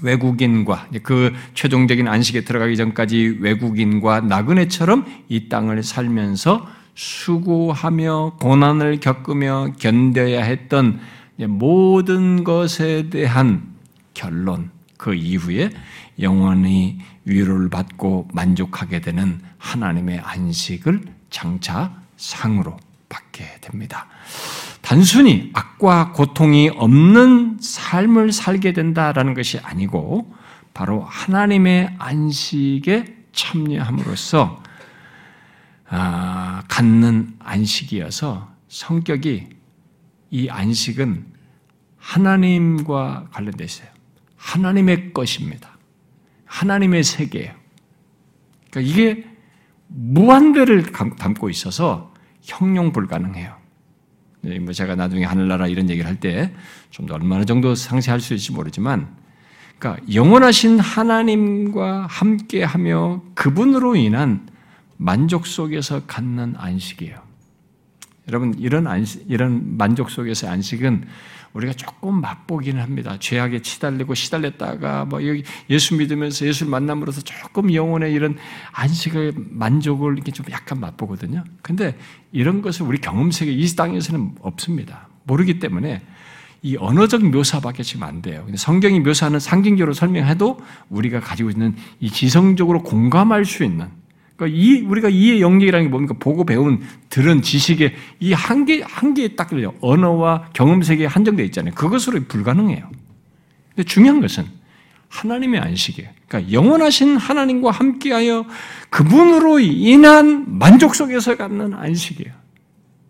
외국인과 0.03 0.89
그 1.03 1.33
최종적인 1.55 2.09
안식에 2.09 2.43
들어가기 2.43 2.77
전까지 2.77 3.39
외국인과 3.41 4.23
나그네처럼 4.23 5.07
이 5.29 5.49
땅을 5.49 5.83
살면서 5.83 6.67
수고하며 6.95 8.37
고난을 8.41 9.01
겪으며 9.01 9.73
견뎌야 9.79 10.43
했던 10.43 11.01
모든 11.37 12.45
것에 12.45 13.09
대한 13.11 13.72
결론, 14.15 14.71
그 14.97 15.15
이후에 15.15 15.71
영원히 16.21 16.99
위로를 17.25 17.69
받고 17.69 18.29
만족하게 18.33 19.01
되는 19.01 19.41
하나님의 19.59 20.21
안식을 20.21 21.03
장차 21.31 21.93
상으로 22.17 22.77
받게 23.09 23.59
됩니다. 23.61 24.07
단순히 24.81 25.51
악과 25.55 26.13
고통이 26.13 26.71
없는 26.75 27.59
삶을 27.61 28.33
살게 28.33 28.73
된다라는 28.73 29.35
것이 29.35 29.59
아니고 29.59 30.33
바로 30.75 31.03
하나님의 31.03 31.95
안식에 31.99 33.17
참여함으로써 33.33 34.63
아, 35.89 36.63
갖는 36.69 37.35
안식이어서 37.39 38.51
성격이 38.69 39.49
이 40.31 40.49
안식은 40.49 41.27
하나님과 41.99 43.29
관련되어 43.31 43.65
있어요. 43.65 43.92
하나님의 44.43 45.15
것입니다. 45.15 45.79
하나님의 46.47 47.05
세계예요. 47.05 47.53
그러니까 48.71 48.93
이게 48.93 49.25
무한대를 49.87 50.93
담고 50.93 51.49
있어서 51.51 52.13
형용 52.43 52.93
불가능해요. 52.93 53.57
네, 54.43 54.59
뭐 54.59 54.73
제가 54.73 54.97
나중에 54.97 55.25
하늘나라 55.25 55.69
이런 55.69 55.89
얘기를 55.89 56.09
할 56.09 56.19
때 56.19 56.53
좀 56.91 57.07
더 57.07 57.15
얼마나 57.15 57.45
정도 57.45 57.75
상세할 57.75 58.21
수 58.21 58.35
있을지 58.35 58.53
모르지만, 58.53 59.17
그러니까 59.79 60.05
영원하신 60.13 60.79
하나님과 60.81 62.07
함께하며 62.11 63.23
그분으로 63.35 63.97
인한 63.97 64.49
만족 64.97 65.47
속에서 65.47 66.05
갖는 66.07 66.55
안식이에요. 66.57 67.23
여러분 68.29 68.55
이런 68.59 68.87
안식, 68.87 69.25
이런 69.29 69.77
만족 69.77 70.11
속에서 70.11 70.51
안식은 70.51 71.07
우리가 71.53 71.73
조금 71.75 72.21
맛보기는 72.21 72.81
합니다. 72.81 73.17
죄악에 73.19 73.61
치달리고 73.61 74.15
시달렸다가 74.15 75.05
뭐 75.05 75.27
여기 75.27 75.45
예수 75.69 75.95
믿으면서 75.97 76.47
예수를 76.47 76.71
만남으로써 76.71 77.21
조금 77.23 77.73
영혼의 77.73 78.13
이런 78.13 78.37
안식을 78.73 79.35
만족을 79.37 80.15
이렇게 80.15 80.33
좀 80.33 80.47
약간 80.51 80.81
맛보거든요. 80.81 81.45
근데 81.63 81.97
이런 82.33 82.63
것을 82.63 82.87
우리 82.87 82.99
경험 82.99 83.31
세계 83.31 83.53
이 83.53 83.67
땅에서는 83.67 84.37
없습니다. 84.41 85.09
모르기 85.25 85.59
때문에 85.59 86.03
이 86.63 86.77
언어적 86.77 87.25
묘사밖에 87.25 87.83
지금 87.83 88.05
안 88.05 88.23
돼요. 88.23 88.43
근데 88.45 88.57
성경이 88.57 89.01
묘사하는 89.01 89.41
상징적으로 89.41 89.95
설명해도 89.95 90.61
우리가 90.91 91.21
가지고 91.21 91.51
있는 91.51 91.75
이 91.99 92.09
지성적으로 92.09 92.83
공감할 92.83 93.45
수 93.45 93.65
있는 93.65 93.89
그러니까 94.43 94.61
이 94.61 94.81
우리가 94.81 95.09
이해 95.09 95.41
영역이라는 95.41 95.87
게 95.87 95.91
뭡니까? 95.91 96.15
보고 96.19 96.45
배운 96.45 96.81
들은 97.09 97.43
지식의 97.43 97.95
이 98.19 98.33
한계 98.33 98.83
한계에 98.83 99.37
딱 99.37 99.51
언어와 99.81 100.49
경험 100.53 100.83
세계에 100.83 101.07
한정되어 101.07 101.47
있잖아요. 101.47 101.75
그것으로 101.75 102.25
불가능해요. 102.27 102.91
근데 103.69 103.85
중요한 103.85 104.21
것은 104.21 104.45
하나님의 105.09 105.61
안식이에요. 105.61 106.11
그러니까 106.27 106.53
영원하신 106.53 107.17
하나님과 107.17 107.71
함께하여 107.71 108.47
그분으로 108.91 109.61
인한 109.61 110.59
만족 110.59 110.97
속에서 110.97 111.37
갖는 111.37 111.75
안식이에요. 111.75 112.33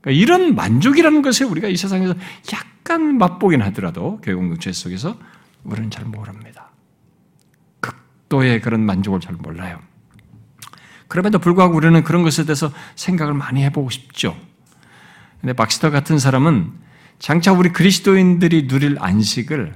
그러니까 0.00 0.22
이런 0.22 0.54
만족이라는 0.54 1.22
것에 1.22 1.44
우리가 1.44 1.68
이 1.68 1.76
세상에서 1.76 2.14
약간 2.52 3.16
맛보긴 3.16 3.62
하더라도 3.62 4.20
교육공동체 4.22 4.72
속에서 4.72 5.16
우리는 5.64 5.90
잘 5.90 6.04
모릅니다. 6.04 6.72
극도의 7.80 8.60
그런 8.60 8.84
만족을 8.84 9.20
잘 9.20 9.36
몰라요. 9.36 9.78
그럼에도 11.12 11.38
불구하고 11.38 11.76
우리는 11.76 12.02
그런 12.04 12.22
것에 12.22 12.46
대해서 12.46 12.72
생각을 12.96 13.34
많이 13.34 13.62
해보고 13.64 13.90
싶죠. 13.90 14.34
근데 15.42 15.52
박스터 15.52 15.90
같은 15.90 16.18
사람은 16.18 16.72
장차 17.18 17.52
우리 17.52 17.70
그리스도인들이 17.70 18.66
누릴 18.66 18.96
안식을 18.98 19.74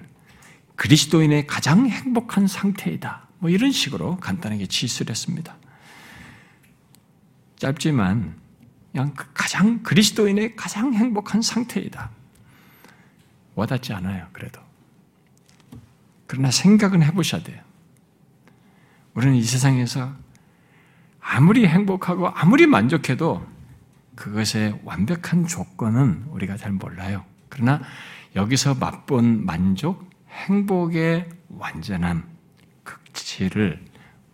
그리스도인의 0.76 1.46
가장 1.46 1.90
행복한 1.90 2.46
상태이다. 2.46 3.28
뭐 3.40 3.50
이런 3.50 3.70
식으로 3.70 4.16
간단하게 4.16 4.64
치수를 4.64 5.10
했습니다. 5.10 5.56
짧지만 7.58 8.34
그냥 8.92 9.12
그 9.14 9.26
가장 9.34 9.82
그리스도인의 9.82 10.56
가장 10.56 10.94
행복한 10.94 11.42
상태이다. 11.42 12.12
와닿지 13.56 13.92
않아요. 13.92 14.26
그래도. 14.32 14.58
그러나 16.26 16.50
생각은 16.50 17.02
해보셔야 17.02 17.42
돼요. 17.42 17.60
우리는 19.12 19.34
이 19.34 19.42
세상에서 19.42 20.24
아무리 21.28 21.66
행복하고 21.66 22.28
아무리 22.28 22.66
만족해도 22.66 23.44
그것의 24.14 24.80
완벽한 24.84 25.46
조건은 25.46 26.24
우리가 26.30 26.56
잘 26.56 26.70
몰라요. 26.72 27.24
그러나 27.48 27.80
여기서 28.36 28.74
맛본 28.74 29.44
만족, 29.44 30.08
행복의 30.30 31.28
완전한 31.48 32.24
극치를 32.84 33.84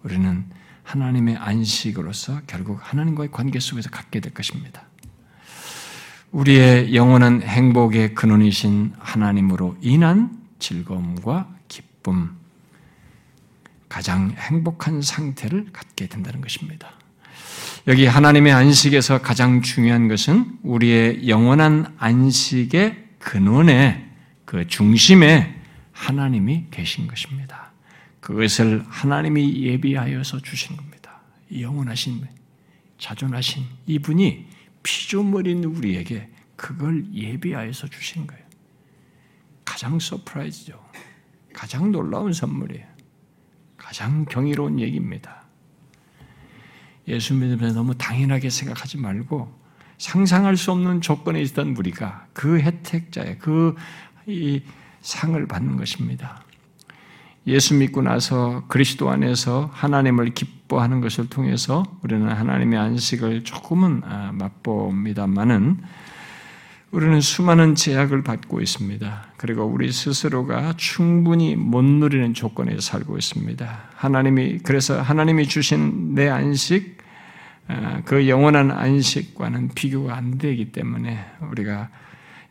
우리는 0.02 0.44
하나님의 0.82 1.36
안식으로서 1.36 2.42
결국 2.46 2.78
하나님과의 2.82 3.30
관계 3.30 3.58
속에서 3.58 3.88
갖게 3.88 4.20
될 4.20 4.34
것입니다. 4.34 4.82
우리의 6.30 6.94
영원한 6.94 7.40
행복의 7.42 8.14
근원이신 8.14 8.94
하나님으로 8.98 9.76
인한 9.80 10.38
즐거움과 10.58 11.48
기쁨, 11.68 12.36
가장 13.92 14.34
행복한 14.38 15.02
상태를 15.02 15.66
갖게 15.70 16.06
된다는 16.06 16.40
것입니다. 16.40 16.92
여기 17.86 18.06
하나님의 18.06 18.50
안식에서 18.50 19.20
가장 19.20 19.60
중요한 19.60 20.08
것은 20.08 20.58
우리의 20.62 21.28
영원한 21.28 21.94
안식의 21.98 23.08
근원에 23.18 24.10
그 24.46 24.66
중심에 24.66 25.60
하나님이 25.92 26.68
계신 26.70 27.06
것입니다. 27.06 27.72
그것을 28.20 28.82
하나님이 28.88 29.62
예비하여서 29.62 30.40
주신 30.40 30.74
겁니다. 30.74 31.20
영원하신 31.54 32.26
자존하신 32.98 33.62
이분이 33.86 34.46
피조물인 34.82 35.64
우리에게 35.64 36.30
그걸 36.56 37.04
예비하여서 37.12 37.88
주신 37.88 38.26
거예요. 38.26 38.42
가장 39.66 39.98
surprise죠. 39.98 40.82
가장 41.52 41.92
놀라운 41.92 42.32
선물이에요. 42.32 42.91
가장 43.92 44.24
경이로운 44.24 44.80
얘기입니다. 44.80 45.42
예수 47.08 47.34
믿으면서 47.34 47.74
너무 47.74 47.94
당연하게 47.94 48.48
생각하지 48.48 48.96
말고 48.96 49.52
상상할 49.98 50.56
수 50.56 50.72
없는 50.72 51.02
조건에 51.02 51.42
있던 51.42 51.76
우리가 51.76 52.24
그 52.32 52.58
혜택자의 52.58 53.38
그 53.38 53.76
상을 55.02 55.46
받는 55.46 55.76
것입니다. 55.76 56.42
예수 57.46 57.74
믿고 57.74 58.00
나서 58.00 58.64
그리스도 58.68 59.10
안에서 59.10 59.68
하나님을 59.74 60.32
기뻐하는 60.32 61.02
것을 61.02 61.28
통해서 61.28 61.82
우리는 62.02 62.26
하나님의 62.26 62.78
안식을 62.78 63.44
조금은 63.44 64.04
아, 64.06 64.32
맛봅니다만은 64.32 65.82
우리는 66.92 67.22
수많은 67.22 67.74
제약을 67.74 68.22
받고 68.22 68.60
있습니다. 68.60 69.28
그리고 69.38 69.64
우리 69.64 69.90
스스로가 69.90 70.74
충분히 70.76 71.56
못 71.56 71.82
누리는 71.82 72.34
조건에 72.34 72.78
살고 72.78 73.16
있습니다. 73.16 73.88
하나님이 73.94 74.58
그래서 74.58 75.00
하나님이 75.00 75.48
주신 75.48 76.14
내 76.14 76.28
안식 76.28 76.98
아, 77.68 78.02
그 78.04 78.28
영원한 78.28 78.70
안식과는 78.70 79.70
비교가 79.74 80.16
안 80.16 80.36
되기 80.36 80.70
때문에 80.70 81.18
우리가 81.50 81.88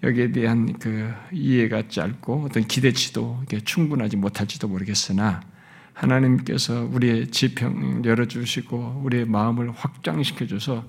여기에 0.02 0.32
대한 0.32 0.74
그 0.80 1.14
이해가 1.32 1.90
짧고 1.90 2.46
어떤 2.46 2.64
기대치도 2.64 3.44
충분하지 3.64 4.18
못할지도 4.18 4.68
모르겠으나 4.68 5.42
하나님께서 5.94 6.90
우리의 6.92 7.28
지평 7.28 8.04
열어주시고 8.04 9.04
우리의 9.06 9.26
마음을 9.26 9.72
확장시켜줘서 9.72 10.84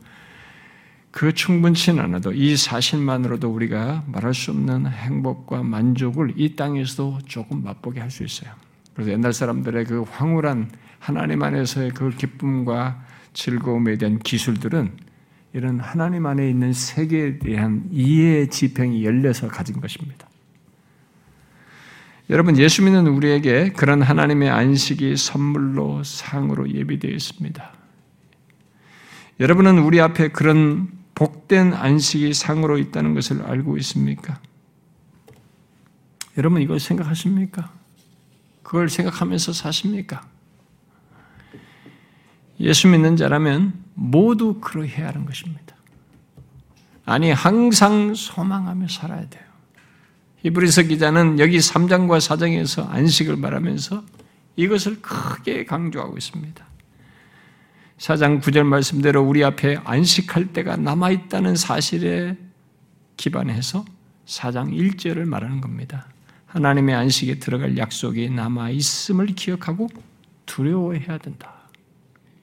그 1.13 1.35
충분치는 1.35 2.03
않아도 2.03 2.33
이 2.33 2.57
사실만으로도 2.57 3.49
우리가 3.49 4.03
말할 4.07 4.33
수 4.35 4.51
없는 4.51 4.87
행복과 4.87 5.63
만족을 5.63 6.33
이 6.37 6.57
땅에서도 6.57 7.21
조금 7.27 7.63
맛보게 7.63 8.01
할 8.01 8.11
수 8.11 8.25
있어요. 8.25 8.51
그래서 8.95 9.13
옛날 9.13 9.33
사람들의 9.33 9.85
그 9.85 10.03
황홀한 10.03 10.71
하나님 10.99 11.43
안에서의 11.43 11.91
그 11.91 12.11
기쁨과 12.11 13.05
즐거움에 13.35 13.99
대한 13.99 14.19
기술들은 14.19 14.93
이런 15.53 15.81
하나님 15.81 16.25
안에 16.27 16.49
있는 16.49 16.73
세계에 16.73 17.39
대한 17.39 17.89
이해의 17.91 18.49
지평이 18.49 19.05
열려서 19.05 19.49
가진 19.49 19.81
것입니다. 19.81 20.27
여러분, 22.31 22.57
예수 22.57 22.83
믿는 22.83 23.07
우리에게 23.07 23.73
그런 23.73 24.01
하나님의 24.01 24.49
안식이 24.49 25.17
선물로 25.17 26.05
상으로 26.05 26.71
예비되어 26.71 27.11
있습니다. 27.11 27.73
여러분은 29.41 29.79
우리 29.79 30.01
앞에 30.01 30.29
그런 30.29 31.02
복된 31.23 31.73
안식이 31.73 32.35
상으로 32.35 32.79
있다는 32.79 33.15
것을 33.15 33.43
알고 33.43 33.77
있습니까? 33.79 34.41
여러분 36.37 36.61
이걸 36.61 36.81
생각하십니까? 36.81 37.71
그걸 38.65 38.89
생각하면서 38.89 39.53
사십니까? 39.53 40.27
예수 42.59 42.89
믿는 42.89 43.17
자라면 43.17 43.85
모두 43.95 44.59
그러해야 44.61 45.09
하는 45.09 45.25
것입니다. 45.25 45.77
아니, 47.05 47.31
항상 47.31 48.17
소망하며 48.17 48.89
살아야 48.89 49.29
돼요. 49.29 49.45
히브리서 50.39 50.83
기자는 50.83 51.39
여기 51.39 51.59
3장과 51.59 52.19
4장에서 52.19 52.91
안식을 52.91 53.37
말하면서 53.37 54.03
이것을 54.57 55.01
크게 55.01 55.67
강조하고 55.67 56.17
있습니다. 56.17 56.72
4장 58.03 58.41
9절 58.43 58.65
말씀대로 58.65 59.23
우리 59.23 59.45
앞에 59.45 59.79
안식할 59.85 60.53
때가 60.53 60.75
남아있다는 60.77 61.55
사실에 61.55 62.37
기반해서 63.17 63.85
4장 64.27 64.73
1절을 64.77 65.25
말하는 65.25 65.61
겁니다. 65.61 66.09
하나님의 66.47 66.97
안식에 66.97 67.39
들어갈 67.39 67.79
약속이 67.79 68.31
남아있음을 68.31 69.27
기억하고 69.27 69.87
두려워해야 70.47 71.19
된다. 71.19 71.53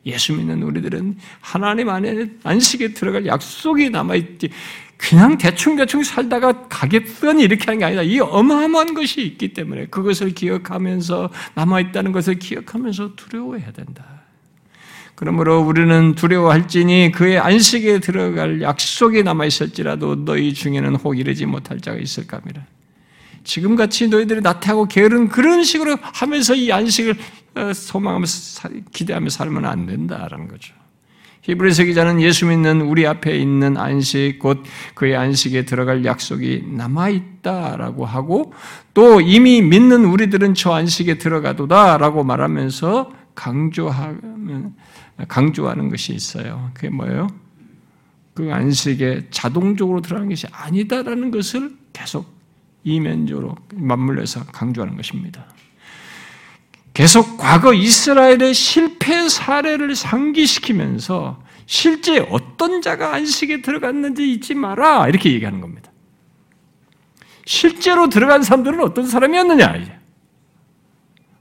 예수 0.05 0.33
믿는 0.33 0.63
우리들은 0.63 1.17
하나님 1.41 1.89
안에 1.89 2.29
안식에 2.43 2.93
들어갈 2.93 3.25
약속이 3.25 3.89
남아있지, 3.89 4.49
그냥 4.95 5.37
대충대충 5.37 6.03
살다가 6.03 6.69
가겠더니 6.69 7.43
이렇게 7.43 7.65
하는 7.65 7.79
게 7.79 7.85
아니다. 7.85 8.01
이 8.01 8.17
어마어마한 8.21 8.93
것이 8.93 9.23
있기 9.23 9.53
때문에 9.53 9.87
그것을 9.87 10.33
기억하면서 10.33 11.29
남아있다는 11.55 12.13
것을 12.13 12.39
기억하면서 12.39 13.15
두려워해야 13.17 13.73
된다. 13.73 14.18
그러므로 15.19 15.59
우리는 15.59 16.15
두려워할지니 16.15 17.11
그의 17.13 17.39
안식에 17.39 17.99
들어갈 17.99 18.61
약속이 18.61 19.21
남아 19.23 19.47
있을지라도 19.47 20.23
너희 20.23 20.53
중에는 20.53 20.95
혹 20.95 21.19
이르지 21.19 21.45
못할 21.45 21.81
자가 21.81 21.97
있을까 21.97 22.37
합니다. 22.37 22.65
지금 23.43 23.75
같이 23.75 24.07
너희들이 24.07 24.39
나태하고 24.39 24.85
게으른 24.85 25.27
그런 25.27 25.65
식으로 25.65 25.97
하면서 26.01 26.55
이 26.55 26.71
안식을 26.71 27.17
어, 27.55 27.73
소망하면서 27.73 28.69
기대하며 28.93 29.27
살면 29.27 29.65
안 29.65 29.87
된다라는 29.87 30.47
거죠. 30.47 30.73
히브리서 31.41 31.83
기자는 31.83 32.21
예수 32.21 32.45
믿는 32.45 32.79
우리 32.79 33.05
앞에 33.05 33.37
있는 33.37 33.75
안식 33.75 34.39
곧 34.39 34.63
그의 34.93 35.17
안식에 35.17 35.65
들어갈 35.65 36.05
약속이 36.05 36.63
남아 36.65 37.09
있다라고 37.09 38.05
하고 38.05 38.53
또 38.93 39.19
이미 39.19 39.61
믿는 39.61 40.05
우리들은 40.05 40.53
저 40.53 40.71
안식에 40.71 41.17
들어가도다라고 41.17 42.23
말하면서 42.23 43.11
강조하면 43.35 44.75
강조하는 45.27 45.89
것이 45.89 46.13
있어요. 46.13 46.71
그게 46.73 46.89
뭐예요? 46.89 47.27
그 48.33 48.53
안식에 48.53 49.27
자동적으로 49.31 50.01
들어가는 50.01 50.29
것이 50.29 50.47
아니다라는 50.51 51.31
것을 51.31 51.75
계속 51.91 52.33
이면적으로 52.83 53.55
맞물려서 53.73 54.45
강조하는 54.45 54.95
것입니다. 54.95 55.45
계속 56.93 57.37
과거 57.37 57.73
이스라엘의 57.73 58.53
실패 58.53 59.27
사례를 59.29 59.95
상기시키면서 59.95 61.41
실제 61.65 62.19
어떤 62.29 62.81
자가 62.81 63.13
안식에 63.13 63.61
들어갔는지 63.61 64.31
잊지 64.33 64.55
마라 64.55 65.07
이렇게 65.07 65.31
얘기하는 65.33 65.61
겁니다. 65.61 65.91
실제로 67.45 68.09
들어간 68.09 68.43
사람들은 68.43 68.81
어떤 68.81 69.05
사람이었느냐? 69.07 69.99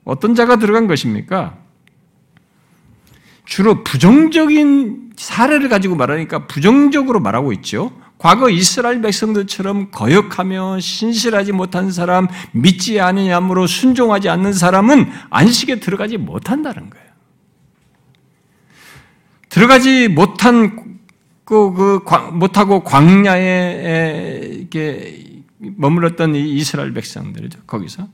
어떤 0.05 0.35
자가 0.35 0.57
들어간 0.57 0.87
것입니까? 0.87 1.59
주로 3.49 3.82
부정적인 3.82 5.12
사례를 5.16 5.70
가지고 5.70 5.96
말하니까 5.96 6.46
부정적으로 6.46 7.18
말하고 7.18 7.55
있죠. 7.55 7.90
과거 8.18 8.51
이스라엘 8.51 9.01
백성들처럼 9.01 9.90
거역하며 9.90 10.80
신실하지 10.80 11.53
못한 11.53 11.90
사람, 11.90 12.28
믿지 12.53 13.01
않으므로 13.01 13.66
순종하지 13.66 14.28
않는 14.28 14.53
사람은 14.53 15.11
안식에 15.30 15.80
들어가지 15.80 16.18
못한다는 16.18 16.90
거예요. 16.90 17.09
들어가지 19.49 20.09
못한 20.09 20.99
그, 21.46 21.72
그 21.72 22.03
못하고 22.32 22.84
광야에 22.84 24.51
이렇게 24.59 25.24
머물렀던 25.57 26.34
이 26.34 26.55
이스라엘 26.57 26.92
백성들이죠. 26.92 27.61
거기서 27.66 28.09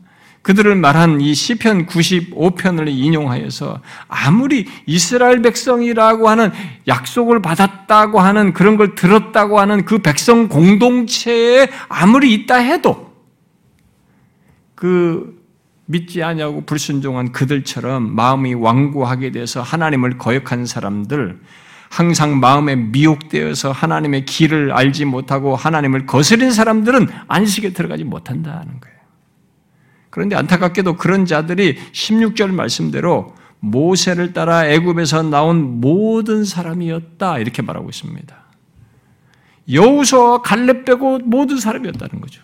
그들을 0.45 0.75
말한 0.75 1.23
이 1.23 1.33
시편 1.33 1.87
95편을 1.87 2.89
인용하여서 2.89 3.81
아무리 4.09 4.67
이스라엘 4.85 5.41
백성이라고 5.41 6.29
하는 6.29 6.53
약속을 6.87 7.41
받았다고 7.41 8.21
하는 8.21 8.53
그런 8.53 8.77
걸 8.77 8.95
들었다고 8.95 9.59
하는 9.59 9.87
그 9.87 9.99
백성 9.99 10.49
공동체에 10.49 11.69
아무리 11.89 12.35
있다 12.35 12.57
해도 12.57 13.15
그 14.75 15.43
믿지 15.87 16.23
않냐고 16.23 16.67
불순종한 16.67 17.33
그들처럼 17.33 18.15
마음이 18.15 18.53
완고하게 18.53 19.31
돼서 19.31 19.63
하나님을 19.63 20.19
거역한 20.19 20.67
사람들 20.67 21.41
항상 21.89 22.39
마음에 22.39 22.77
미혹되어서 22.77 23.73
하나님의 23.73 24.27
길을 24.27 24.73
알지 24.73 25.07
못하고 25.07 25.57
하나님을 25.57 26.05
거스린 26.05 26.53
사람들은 26.53 27.09
안식에 27.29 27.73
들어가지 27.73 28.05
못한다는 28.05 28.79
거예요. 28.81 28.94
그런데 30.15 30.37
안타깝게도 30.37 30.97
그런 30.97 31.27
자들이 31.27 31.77
16절 31.91 32.53
말씀대로 32.53 33.35
모세를 33.59 34.33
따라 34.33 34.65
애굽에서 34.65 35.25
나온 35.25 35.81
모든 35.81 36.45
사람이었다 36.45 37.41
이렇게 37.41 37.62
말하고 37.62 37.89
있습니다. 37.89 38.37
여우수와 39.73 40.43
갈렙 40.43 40.85
빼고 40.85 41.19
모든 41.25 41.59
사람이었다는 41.59 42.21
거죠. 42.21 42.43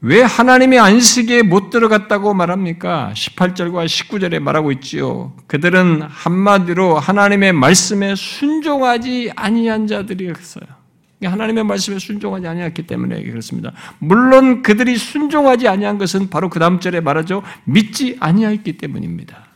왜 0.00 0.22
하나님의 0.22 0.78
안식에 0.78 1.42
못 1.42 1.70
들어갔다고 1.70 2.34
말합니까? 2.34 3.10
18절과 3.16 3.86
19절에 3.86 4.38
말하고 4.38 4.70
있지요. 4.70 5.32
그들은 5.48 6.02
한마디로 6.02 7.00
하나님의 7.00 7.52
말씀에 7.52 8.14
순종하지 8.14 9.32
아니한 9.34 9.88
자들이었어요. 9.88 10.81
하나님의 11.26 11.64
말씀에 11.64 11.98
순종하지 11.98 12.46
아니했기 12.46 12.86
때문에 12.86 13.22
그렇습니다. 13.22 13.72
물론 13.98 14.62
그들이 14.62 14.96
순종하지 14.96 15.68
아니한 15.68 15.98
것은 15.98 16.30
바로 16.30 16.48
그 16.48 16.58
다음 16.58 16.80
절에 16.80 17.00
말하죠. 17.00 17.42
믿지 17.64 18.16
아니했기 18.20 18.78
때문입니다. 18.78 19.46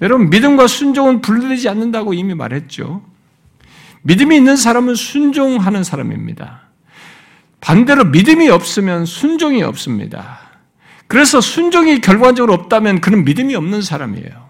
여러분 0.00 0.30
믿음과 0.30 0.66
순종은 0.66 1.20
분리되지 1.20 1.68
않는다고 1.68 2.14
이미 2.14 2.34
말했죠. 2.34 3.02
믿음이 4.02 4.36
있는 4.36 4.56
사람은 4.56 4.94
순종하는 4.94 5.84
사람입니다. 5.84 6.62
반대로 7.60 8.04
믿음이 8.04 8.48
없으면 8.48 9.04
순종이 9.04 9.62
없습니다. 9.62 10.40
그래서 11.08 11.40
순종이 11.40 12.00
결과적으로 12.00 12.54
없다면 12.54 13.00
그는 13.00 13.24
믿음이 13.24 13.54
없는 13.54 13.82
사람이에요. 13.82 14.47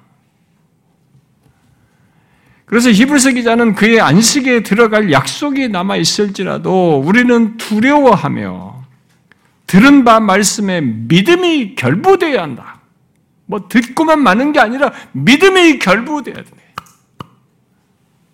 그래서 2.68 2.90
히브리서 2.90 3.32
기자는 3.32 3.74
그의 3.74 4.00
안식에 4.00 4.62
들어갈 4.62 5.10
약속이 5.10 5.68
남아 5.68 5.96
있을지라도 5.96 7.02
우리는 7.04 7.56
두려워하며 7.56 8.84
들은 9.66 10.04
바 10.04 10.20
말씀에 10.20 10.82
믿음이 10.82 11.74
결부되어야 11.76 12.42
한다. 12.42 12.80
뭐 13.46 13.68
듣고만 13.68 14.22
마는 14.22 14.52
게 14.52 14.60
아니라 14.60 14.92
믿음이 15.12 15.78
결부되어야 15.78 16.44
돼. 16.44 16.50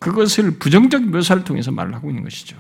그것을 0.01 0.59
부정적 0.59 1.05
묘사를 1.05 1.45
통해서 1.45 1.70
말을 1.70 1.95
하고 1.95 2.11
있는 2.11 2.24
것이죠. 2.24 2.57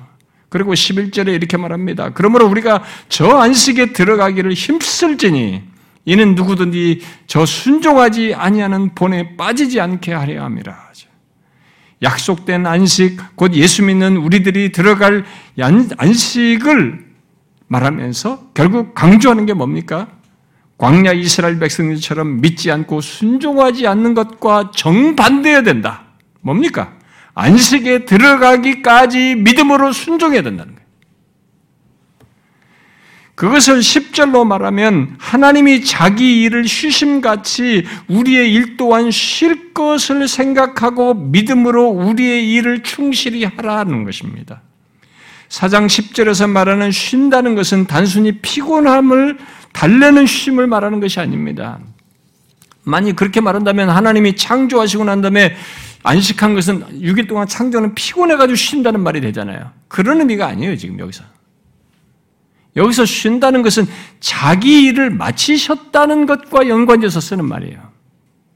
그리고 0.48 0.72
11절에 0.72 1.34
이렇게 1.34 1.56
말합니다. 1.56 2.10
그러므로 2.10 2.46
우리가 2.46 2.84
저 3.08 3.38
안식에 3.38 3.92
들어가기를 3.92 4.52
힘쓸지니 4.52 5.62
이는 6.04 6.34
누구든지 6.36 7.02
저 7.26 7.44
순종하지 7.44 8.34
아니하는 8.34 8.94
본에 8.94 9.36
빠지지 9.36 9.80
않게 9.80 10.12
하려 10.12 10.44
함이라. 10.44 10.83
약속된 12.04 12.66
안식, 12.66 13.18
곧 13.34 13.54
예수 13.54 13.82
믿는 13.82 14.16
우리들이 14.16 14.70
들어갈 14.70 15.24
안식을 15.58 17.04
말하면서 17.66 18.50
결국 18.54 18.94
강조하는 18.94 19.46
게 19.46 19.54
뭡니까? 19.54 20.08
광야 20.78 21.12
이스라엘 21.12 21.58
백성들처럼 21.58 22.40
믿지 22.40 22.70
않고 22.70 23.00
순종하지 23.00 23.86
않는 23.86 24.14
것과 24.14 24.70
정반대해야 24.74 25.62
된다. 25.62 26.04
뭡니까? 26.40 26.92
안식에 27.34 28.04
들어가기까지 28.04 29.36
믿음으로 29.36 29.92
순종해야 29.92 30.42
된다는 30.42 30.74
거예요. 30.74 30.83
그것을 33.34 33.80
10절로 33.80 34.46
말하면 34.46 35.16
하나님이 35.18 35.84
자기 35.84 36.42
일을 36.42 36.68
쉬심같이 36.68 37.84
우리의 38.08 38.52
일 38.52 38.76
또한 38.76 39.10
쉴 39.10 39.74
것을 39.74 40.28
생각하고 40.28 41.14
믿음으로 41.14 41.88
우리의 41.88 42.52
일을 42.52 42.84
충실히 42.84 43.44
하라는 43.44 44.04
것입니다. 44.04 44.62
사장 45.48 45.88
10절에서 45.88 46.48
말하는 46.48 46.92
쉰다는 46.92 47.54
것은 47.54 47.86
단순히 47.86 48.38
피곤함을 48.38 49.38
달래는 49.72 50.26
쉼을 50.26 50.66
말하는 50.68 51.00
것이 51.00 51.18
아닙니다. 51.18 51.80
만약 52.84 53.16
그렇게 53.16 53.40
말한다면 53.40 53.90
하나님이 53.90 54.36
창조하시고 54.36 55.04
난 55.04 55.22
다음에 55.22 55.56
안식한 56.04 56.54
것은 56.54 57.00
6일 57.00 57.26
동안 57.26 57.48
창조는 57.48 57.94
피곤해가지고 57.94 58.54
쉰다는 58.54 59.00
말이 59.00 59.20
되잖아요. 59.20 59.72
그런 59.88 60.20
의미가 60.20 60.46
아니에요, 60.46 60.76
지금 60.76 60.98
여기서. 60.98 61.24
여기서 62.76 63.06
쉰다는 63.06 63.62
것은 63.62 63.86
자기 64.20 64.82
일을 64.82 65.10
마치셨다는 65.10 66.26
것과 66.26 66.68
연관돼서 66.68 67.20
쓰는 67.20 67.44
말이에요. 67.44 67.92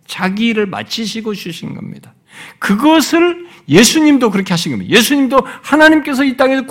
자기 0.06 0.48
일을 0.48 0.66
마치시고 0.66 1.34
쉬신 1.34 1.74
겁니다. 1.74 2.14
그것을 2.58 3.46
예수님도 3.68 4.30
그렇게 4.30 4.52
하신 4.52 4.72
겁니다. 4.72 4.96
예수님도 4.96 5.46
하나님께서 5.62 6.24
이 6.24 6.36
땅에서 6.36 6.64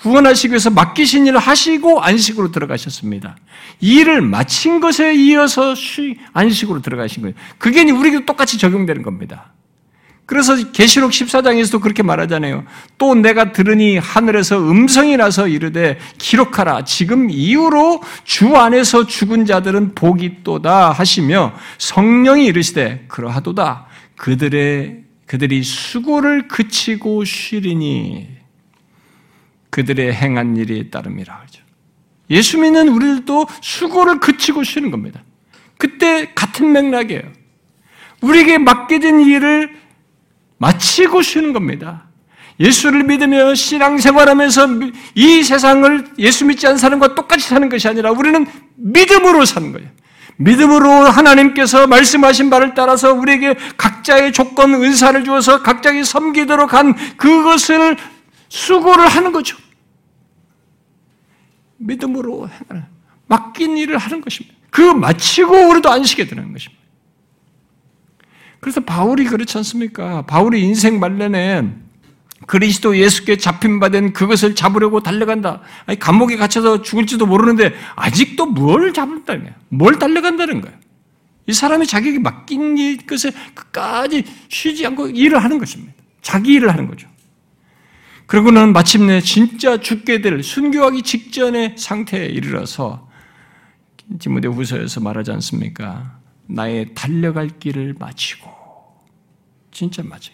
구원하시기 0.00 0.52
위해서 0.52 0.68
맡기신 0.70 1.26
일을 1.26 1.38
하시고 1.38 2.02
안식으로 2.02 2.52
들어가셨습니다. 2.52 3.36
이 3.80 4.00
일을 4.00 4.20
마친 4.20 4.80
것에 4.80 5.14
이어서 5.14 5.74
안식으로 6.34 6.82
들어가신 6.82 7.22
거예요. 7.22 7.34
그게 7.58 7.90
우리도 7.90 8.26
똑같이 8.26 8.58
적용되는 8.58 9.02
겁니다. 9.02 9.54
그래서 10.26 10.72
계시록 10.72 11.10
14장에서도 11.10 11.80
그렇게 11.82 12.02
말하잖아요. 12.02 12.64
또 12.96 13.14
내가 13.14 13.52
들으니 13.52 13.98
하늘에서 13.98 14.58
음성이 14.58 15.16
나서 15.16 15.46
이르되 15.46 15.98
기록하라. 16.16 16.84
지금 16.84 17.28
이후로 17.30 18.02
주 18.24 18.56
안에서 18.56 19.06
죽은 19.06 19.44
자들은 19.44 19.94
복이 19.94 20.42
또다 20.42 20.92
하시며 20.92 21.54
성령이 21.78 22.46
이르시되 22.46 23.04
그러하도다. 23.08 23.86
그들의 24.16 25.04
그들이 25.26 25.62
수고를 25.62 26.48
그치고 26.48 27.24
쉬리니 27.24 28.28
그들의 29.70 30.12
행한 30.14 30.56
일이 30.56 30.90
따름이라. 30.90 31.44
예수 32.30 32.58
믿는 32.58 32.88
우리들도 32.88 33.46
수고를 33.60 34.20
그치고 34.20 34.62
쉬는 34.64 34.90
겁니다. 34.90 35.22
그때 35.76 36.32
같은 36.34 36.72
맥락이에요. 36.72 37.22
우리에게 38.22 38.58
맡겨진 38.58 39.20
일을 39.20 39.83
마치고 40.58 41.22
쉬는 41.22 41.52
겁니다. 41.52 42.04
예수를 42.60 43.02
믿으며 43.04 43.54
신앙생활하면서 43.54 44.68
이 45.14 45.42
세상을 45.42 46.14
예수 46.18 46.44
믿지 46.44 46.66
않는 46.66 46.78
사람과 46.78 47.14
똑같이 47.14 47.48
사는 47.48 47.68
것이 47.68 47.88
아니라 47.88 48.12
우리는 48.12 48.46
믿음으로 48.76 49.44
사는 49.44 49.72
거예요. 49.72 49.88
믿음으로 50.36 50.88
하나님께서 50.90 51.86
말씀하신 51.86 52.50
바를 52.50 52.74
따라서 52.74 53.12
우리에게 53.12 53.56
각자의 53.76 54.32
조건, 54.32 54.74
은사를 54.74 55.24
주어서 55.24 55.62
각자에게 55.62 56.04
섬기도록 56.04 56.74
한 56.74 56.94
그것을 57.16 57.96
수고를 58.48 59.06
하는 59.06 59.32
거죠. 59.32 59.56
믿음으로 61.76 62.48
맡긴 63.26 63.76
일을 63.78 63.98
하는 63.98 64.20
것입니다. 64.20 64.56
그 64.70 64.80
마치고 64.80 65.68
우리도 65.70 65.90
안식에 65.90 66.26
드는 66.26 66.52
것입니다. 66.52 66.83
그래서 68.64 68.80
바울이 68.80 69.24
그렇지 69.26 69.58
않습니까? 69.58 70.22
바울이 70.22 70.62
인생 70.62 70.98
말년에 70.98 71.68
그리스도 72.46 72.96
예수께 72.96 73.36
잡힌 73.36 73.78
바 73.78 73.90
된 73.90 74.14
그것을 74.14 74.54
잡으려고 74.54 75.02
달려간다. 75.02 75.60
아니, 75.84 75.98
감옥에 75.98 76.38
갇혀서 76.38 76.80
죽을지도 76.80 77.26
모르는데 77.26 77.74
아직도 77.94 78.46
뭘 78.46 78.94
잡는다는 78.94 79.44
거야? 79.44 79.54
뭘 79.68 79.98
달려간다는 79.98 80.62
거야? 80.62 80.72
이 81.46 81.52
사람이 81.52 81.86
자기에게 81.86 82.20
맡긴 82.20 82.96
것에 83.06 83.32
끝까지 83.52 84.24
쉬지 84.48 84.86
않고 84.86 85.08
일을 85.08 85.44
하는 85.44 85.58
것입니다. 85.58 85.92
자기 86.22 86.54
일을 86.54 86.70
하는 86.70 86.88
거죠. 86.88 87.06
그러고는 88.24 88.72
마침내 88.72 89.20
진짜 89.20 89.76
죽게 89.76 90.22
될 90.22 90.42
순교하기 90.42 91.02
직전의 91.02 91.74
상태에 91.76 92.24
이르러서 92.28 93.10
디모데 94.18 94.48
후서에서 94.48 95.00
말하지 95.00 95.32
않습니까? 95.32 96.18
나의 96.46 96.94
달려갈 96.94 97.50
길을 97.58 97.96
마치고 97.98 98.53
진짜 99.74 100.02
맞아요. 100.02 100.32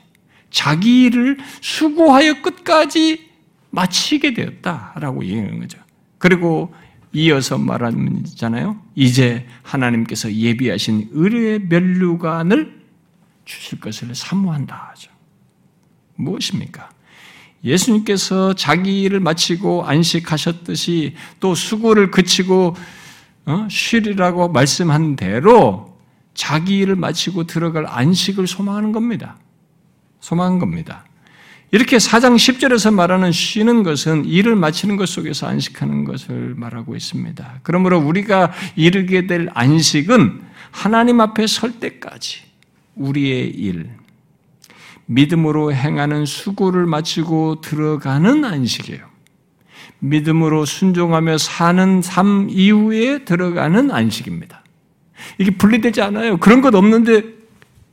자기 0.51 1.05
일을 1.05 1.39
수고하여 1.61 2.43
끝까지 2.43 3.29
마치게 3.71 4.35
되었다라고 4.35 5.25
얘기하는 5.25 5.61
거죠. 5.61 5.79
그리고 6.19 6.73
이어서 7.13 7.59
말하잖아요. 7.59 8.81
이제 8.95 9.47
하나님께서 9.63 10.33
예비하신 10.33 11.09
의뢰의 11.13 11.61
멸류관을 11.69 12.81
주실 13.45 13.81
것을 13.81 14.15
사모한다 14.15 14.91
하죠. 14.91 15.11
무엇입니까? 16.17 16.91
예수님께서 17.65 18.55
자기 18.55 19.03
일을 19.03 19.21
마치고 19.21 19.85
안식하셨듯이 19.85 21.15
또 21.41 21.55
수고를 21.55 22.11
그치고 22.11 22.77
어? 23.47 23.67
쉬리라고 23.69 24.49
말씀한 24.49 25.17
대로 25.17 25.90
자기 26.35 26.79
일을 26.79 26.97
마치고 26.97 27.45
들어갈 27.45 27.87
안식을 27.87 28.47
소망하는 28.47 28.93
겁니다. 28.93 29.37
소망한 30.21 30.59
겁니다. 30.59 31.05
이렇게 31.73 31.99
4장 31.99 32.35
10절에서 32.35 32.93
말하는 32.93 33.31
쉬는 33.31 33.85
것은 33.85 34.25
일을 34.25 34.57
마치는 34.57 34.97
것 34.97 35.09
속에서 35.09 35.47
안식하는 35.47 36.05
것을 36.05 36.55
말하고 36.57 36.97
있습니다. 36.97 37.61
그러므로 37.63 37.99
우리가 37.99 38.53
이르게 38.75 39.27
될 39.27 39.49
안식은 39.55 40.43
하나님 40.73 41.21
앞에 41.21 41.47
설 41.47 41.79
때까지 41.79 42.41
우리의 42.97 43.51
일, 43.51 43.91
믿음으로 45.07 45.73
행하는 45.73 46.27
수고를 46.27 46.87
마치고 46.87 47.61
들어가는 47.61 48.45
안식이에요. 48.45 49.09
믿음으로 50.01 50.65
순종하며 50.65 51.39
사는 51.39 52.03
삶 52.03 52.49
이후에 52.51 53.25
들어가는 53.25 53.91
안식입니다. 53.91 54.60
이게 55.39 55.51
분리되지 55.51 56.03
않아요. 56.03 56.37
그런 56.39 56.61
것 56.61 56.75
없는데 56.75 57.23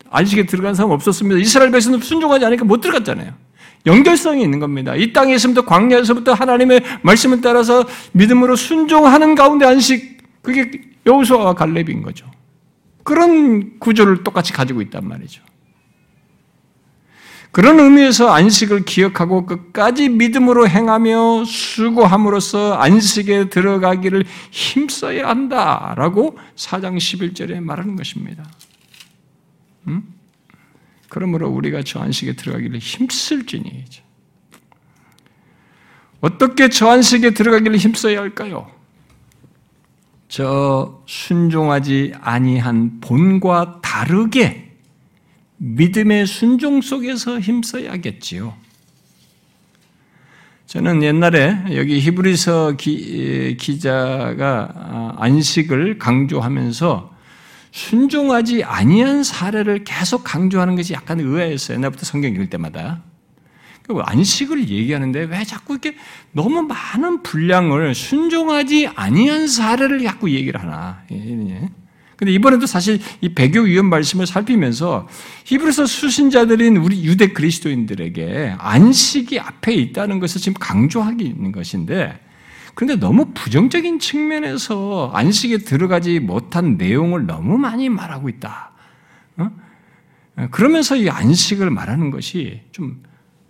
안식에 0.09 0.45
들어간 0.45 0.73
사람 0.73 0.91
없었습니다. 0.91 1.39
이스라엘 1.39 1.71
백성은 1.71 1.99
순종하지 1.99 2.45
않으니까 2.45 2.65
못 2.65 2.81
들어갔잖아요. 2.81 3.33
연결성이 3.85 4.43
있는 4.43 4.59
겁니다. 4.59 4.95
이 4.95 5.13
땅에 5.13 5.35
있으부터 5.35 5.65
광야에서부터 5.65 6.33
하나님의 6.33 6.81
말씀을 7.03 7.41
따라서 7.41 7.85
믿음으로 8.11 8.55
순종하는 8.55 9.35
가운데 9.35 9.65
안식 9.65 10.17
그게 10.41 10.81
여호수아와 11.05 11.53
갈렙인 11.53 12.01
거죠. 12.01 12.25
그런 13.03 13.79
구조를 13.79 14.23
똑같이 14.23 14.51
가지고 14.51 14.81
있단 14.81 15.07
말이죠. 15.07 15.41
그런 17.51 17.79
의미에서 17.79 18.29
안식을 18.29 18.85
기억하고 18.85 19.45
끝까지 19.45 20.09
믿음으로 20.09 20.67
행하며 20.67 21.45
수고함으로써 21.45 22.73
안식에 22.75 23.49
들어가기를 23.49 24.25
힘써야 24.51 25.27
한다라고 25.27 26.37
4장 26.55 26.97
11절에 26.97 27.59
말하는 27.59 27.95
것입니다. 27.95 28.43
음? 29.87 30.03
그러므로 31.09 31.49
우리가 31.49 31.81
저 31.83 31.99
안식에 31.99 32.33
들어가기를 32.33 32.79
힘쓸지니 32.79 33.85
어떻게 36.19 36.69
저 36.69 36.89
안식에 36.89 37.31
들어가기를 37.31 37.77
힘써야 37.77 38.19
할까요? 38.19 38.69
저 40.27 41.01
순종하지 41.07 42.13
아니한 42.19 42.99
본과 42.99 43.79
다르게 43.81 44.66
믿음의 45.57 46.27
순종 46.27 46.81
속에서 46.81 47.39
힘써야겠지요. 47.39 48.53
저는 50.67 51.01
옛날에 51.01 51.75
여기 51.75 51.99
히브리서 51.99 52.73
기, 52.73 53.55
기자가 53.57 54.69
아, 54.75 55.13
안식을 55.17 55.97
강조하면서 55.97 57.15
순종하지 57.71 58.63
아니한 58.63 59.23
사례를 59.23 59.83
계속 59.83 60.23
강조하는 60.23 60.75
것이 60.75 60.93
약간 60.93 61.19
의아했어요. 61.19 61.77
옛날부터 61.77 62.05
성경 62.05 62.31
읽을 62.31 62.49
때마다. 62.49 63.01
그 63.83 63.97
안식을 63.99 64.67
얘기하는데 64.67 65.21
왜 65.23 65.43
자꾸 65.45 65.73
이렇게 65.73 65.95
너무 66.33 66.61
많은 66.63 67.23
분량을 67.23 67.95
순종하지 67.95 68.89
아니한 68.93 69.47
사례를 69.47 70.03
자꾸 70.03 70.29
얘기를 70.29 70.61
하나. 70.61 71.03
근데 72.17 72.33
이번에도 72.33 72.65
사실 72.65 72.99
이 73.21 73.29
배교 73.29 73.61
위험 73.61 73.85
말씀을 73.85 74.25
살피면서 74.25 75.07
히브리서 75.45 75.85
수신자들인 75.85 76.77
우리 76.77 77.05
유대 77.05 77.31
그리스도인들에게 77.31 78.55
안식이 78.57 79.39
앞에 79.39 79.73
있다는 79.73 80.19
것을 80.19 80.41
지금 80.41 80.55
강조하기 80.59 81.23
있는 81.23 81.51
것인데 81.51 82.19
그런데 82.73 82.95
너무 82.95 83.33
부정적인 83.33 83.99
측면에서 83.99 85.11
안식에 85.13 85.59
들어가지 85.59 86.19
못한 86.19 86.77
내용을 86.77 87.27
너무 87.27 87.57
많이 87.57 87.87
말하고 87.89 88.29
있다. 88.29 88.71
어? 89.37 89.51
그러면서 90.51 90.95
이 90.95 91.09
안식을 91.09 91.69
말하는 91.69 92.09
것이 92.09 92.61
좀 92.71 93.03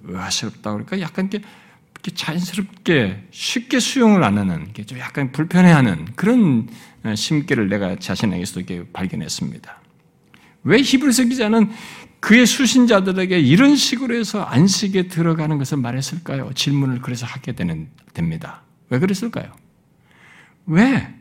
의아스럽다 0.04 0.72
그러니까 0.72 1.00
약간 1.00 1.30
이렇게 1.32 2.16
자연스럽게 2.16 3.28
쉽게 3.32 3.80
수용을 3.80 4.24
안 4.24 4.38
하는, 4.38 4.72
좀 4.86 5.00
약간 5.00 5.32
불편해하는 5.32 6.06
그런 6.16 6.68
어, 6.70 6.87
심기를 7.16 7.70
내가 7.70 7.96
자신에게서 7.98 8.60
이렇게 8.60 8.86
발견했습니다. 8.92 9.82
왜 10.64 10.82
히브리서 10.82 11.26
기자는 11.26 11.72
그의 12.20 12.46
수신자들에게 12.46 13.40
이런 13.40 13.76
식으로 13.76 14.16
해서 14.16 14.42
안식에 14.44 15.08
들어가는 15.08 15.58
것을 15.58 15.78
말했을까요? 15.78 16.52
질문을 16.54 17.02
그래서 17.02 17.26
하게 17.26 17.54
되는, 17.54 17.90
됩니다. 18.14 18.64
왜 18.90 19.00
그랬을까요? 19.00 19.52
왜? 20.66 21.14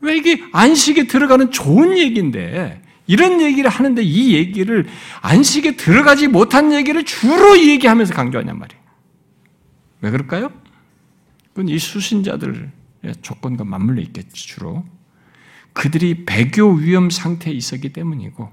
왜 0.00 0.16
이게 0.16 0.42
안식에 0.52 1.06
들어가는 1.06 1.50
좋은 1.50 1.96
얘기인데, 1.96 2.82
이런 3.06 3.40
얘기를 3.40 3.70
하는데 3.70 4.02
이 4.02 4.34
얘기를 4.34 4.86
안식에 5.20 5.76
들어가지 5.76 6.28
못한 6.28 6.72
얘기를 6.72 7.04
주로 7.04 7.58
얘기하면서 7.58 8.12
강조하냔 8.14 8.58
말이에요. 8.58 8.82
왜 10.00 10.10
그럴까요? 10.10 10.50
그건 11.54 11.68
이 11.68 11.78
수신자들의 11.78 12.70
조건과 13.22 13.64
맞물려 13.64 14.02
있겠지, 14.02 14.46
주로. 14.46 14.84
그들이 15.74 16.24
배교 16.24 16.72
위험 16.72 17.10
상태에 17.10 17.52
있었기 17.52 17.92
때문이고, 17.92 18.50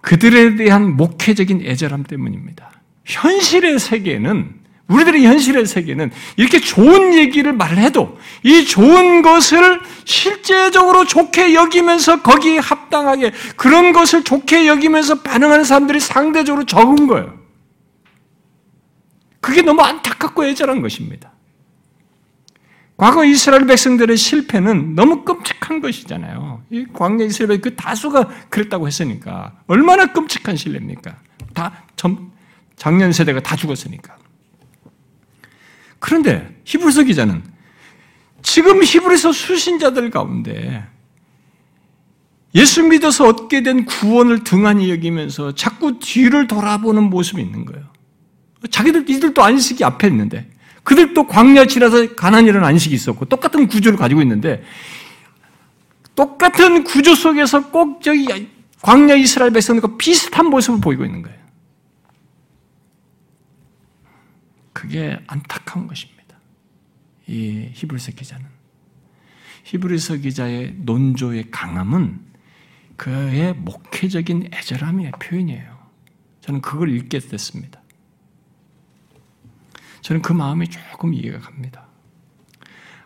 그들에 0.00 0.56
대한 0.56 0.96
목회적인 0.96 1.62
애절함 1.64 2.04
때문입니다. 2.04 2.70
현실의 3.04 3.78
세계는, 3.78 4.62
우리들의 4.88 5.24
현실의 5.24 5.66
세계는 5.66 6.10
이렇게 6.36 6.60
좋은 6.60 7.14
얘기를 7.14 7.52
말해도 7.52 8.18
이 8.42 8.64
좋은 8.64 9.22
것을 9.22 9.80
실제적으로 10.04 11.06
좋게 11.06 11.54
여기면서 11.54 12.22
거기에 12.22 12.58
합당하게 12.58 13.32
그런 13.56 13.92
것을 13.92 14.22
좋게 14.24 14.66
여기면서 14.66 15.22
반응하는 15.22 15.64
사람들이 15.64 16.00
상대적으로 16.00 16.66
적은 16.66 17.06
거예요. 17.06 17.40
그게 19.40 19.62
너무 19.62 19.82
안타깝고 19.82 20.44
애절한 20.46 20.82
것입니다. 20.82 21.32
과거 23.02 23.24
이스라엘 23.24 23.66
백성들의 23.66 24.16
실패는 24.16 24.94
너무 24.94 25.24
끔찍한 25.24 25.80
것이잖아요. 25.80 26.62
이 26.70 26.86
광야 26.92 27.24
이스라엘 27.24 27.60
그 27.60 27.74
다수가 27.74 28.28
그랬다고 28.48 28.86
했으니까 28.86 29.58
얼마나 29.66 30.06
끔찍한 30.12 30.54
신뢰입니까? 30.54 31.16
다 31.52 31.82
전, 31.96 32.30
작년 32.76 33.10
세대가 33.10 33.40
다 33.40 33.56
죽었으니까. 33.56 34.16
그런데 35.98 36.56
히브리서 36.64 37.02
기자는 37.02 37.42
지금 38.40 38.84
히브리서 38.84 39.32
수신자들 39.32 40.10
가운데 40.10 40.86
예수 42.54 42.84
믿어서 42.84 43.26
얻게 43.26 43.64
된 43.64 43.84
구원을 43.84 44.44
등한히 44.44 44.92
여기면서 44.92 45.56
자꾸 45.56 45.98
뒤를 45.98 46.46
돌아보는 46.46 47.10
모습이 47.10 47.42
있는 47.42 47.64
거예요. 47.64 47.84
자기들 48.70 49.10
이들도 49.10 49.42
안식이 49.42 49.82
앞에 49.82 50.06
있는데 50.06 50.51
그들도 50.82 51.26
광야 51.26 51.66
지나서 51.66 52.14
가난이라는 52.14 52.66
안식이 52.66 52.94
있었고 52.94 53.26
똑같은 53.26 53.68
구조를 53.68 53.98
가지고 53.98 54.22
있는데 54.22 54.62
똑같은 56.14 56.84
구조 56.84 57.14
속에서 57.14 57.70
꼭 57.70 58.02
저기 58.02 58.50
광야 58.82 59.14
이스라엘 59.14 59.52
백성들과 59.52 59.96
비슷한 59.96 60.46
모습을 60.46 60.80
보이고 60.80 61.04
있는 61.04 61.22
거예요. 61.22 61.38
그게 64.72 65.18
안타까운 65.28 65.86
것입니다. 65.86 66.36
이 67.28 67.68
히브리서 67.72 68.12
기자는 68.12 68.44
히브리서 69.64 70.16
기자의 70.16 70.74
논조의 70.78 71.50
강함은 71.50 72.20
그의 72.96 73.54
목회적인 73.54 74.50
애절함의 74.52 75.12
표현이에요. 75.20 75.78
저는 76.40 76.60
그걸 76.60 76.90
읽게 76.90 77.20
됐습니다. 77.20 77.81
저는 80.02 80.20
그 80.20 80.32
마음이 80.32 80.68
조금 80.68 81.14
이해가 81.14 81.38
갑니다. 81.38 81.86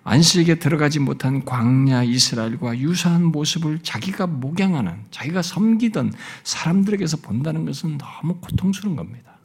안식에 0.03 0.57
들어가지 0.57 1.01
못한 1.01 1.45
광야 1.45 2.05
이스라엘과 2.05 2.79
유사한 2.79 3.25
모습을 3.25 3.81
자기가 3.81 4.29
목양하는, 4.29 5.05
자기가 5.11 5.43
섬기던 5.43 6.13
사람들에게서 6.45 7.19
본다는 7.19 7.65
것은 7.65 7.99
너무 7.99 8.37
고통스러운 8.37 8.95
겁니다. 8.97 9.39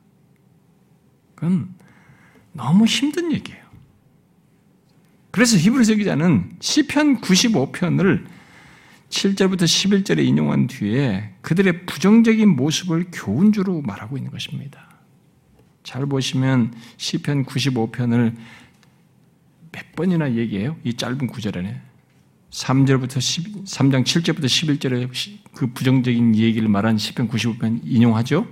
그건 1.33 1.73
너무 2.53 2.85
힘든 2.85 3.31
얘기예요. 3.31 3.61
그래서 5.31 5.57
히브리서 5.57 5.95
기자는 5.95 6.57
시편 6.59 7.21
95편을 7.21 8.25
7절부터 9.09 9.63
11절에 9.63 10.23
인용한 10.23 10.67
뒤에 10.67 11.33
그들의 11.41 11.85
부정적인 11.87 12.49
모습을 12.49 13.07
교훈주로 13.11 13.81
말하고 13.81 14.17
있는 14.17 14.31
것입니다. 14.31 14.90
잘 15.83 16.05
보시면 16.05 16.73
시편 16.97 17.45
95편을 17.45 18.35
몇 19.71 19.95
번이나 19.95 20.33
얘기해요? 20.35 20.75
이 20.83 20.95
짧은 20.95 21.27
구절 21.27 21.57
안에. 21.57 21.81
3절부터 22.51 23.21
10, 23.21 23.63
3장 23.63 24.03
7절부터 24.03 24.43
11절에 24.43 25.09
그 25.53 25.67
부정적인 25.67 26.35
얘기를 26.35 26.67
말한 26.67 26.97
시편 26.97 27.29
95편 27.29 27.79
인용하죠. 27.83 28.45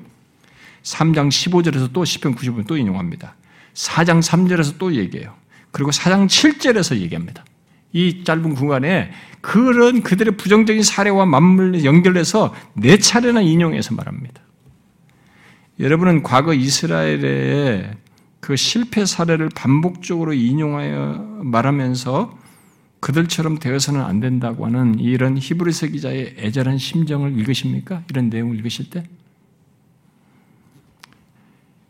3장 0.83 1.27
15절에서 1.29 1.91
또 1.91 2.05
시편 2.05 2.35
95편 2.35 2.67
또 2.67 2.77
인용합니다. 2.77 3.35
4장 3.73 4.21
3절에서 4.21 4.77
또 4.77 4.95
얘기해요. 4.95 5.35
그리고 5.71 5.91
4장 5.91 6.27
7절에서 6.27 6.97
얘기합니다. 6.97 7.43
이 7.91 8.23
짧은 8.23 8.53
구간에 8.53 9.11
그런 9.41 10.01
그들의 10.01 10.37
부정적인 10.37 10.83
사례와 10.83 11.25
맞물려 11.25 11.83
연결해서 11.83 12.53
네 12.73 12.97
차례나 12.97 13.41
인용해서 13.41 13.95
말합니다. 13.95 14.41
여러분은 15.79 16.23
과거 16.23 16.53
이스라엘의 16.53 17.91
그 18.41 18.55
실패 18.55 19.05
사례를 19.05 19.49
반복적으로 19.55 20.33
인용하여 20.33 21.41
말하면서 21.43 22.37
그들처럼 22.99 23.59
되어서는 23.59 24.01
안 24.01 24.19
된다고 24.19 24.65
하는 24.65 24.99
이런 24.99 25.37
히브리서 25.37 25.87
기자의 25.87 26.35
애절한 26.37 26.77
심정을 26.77 27.37
읽으십니까? 27.39 28.03
이런 28.09 28.29
내용을 28.29 28.57
읽으실 28.57 28.89
때? 28.89 29.03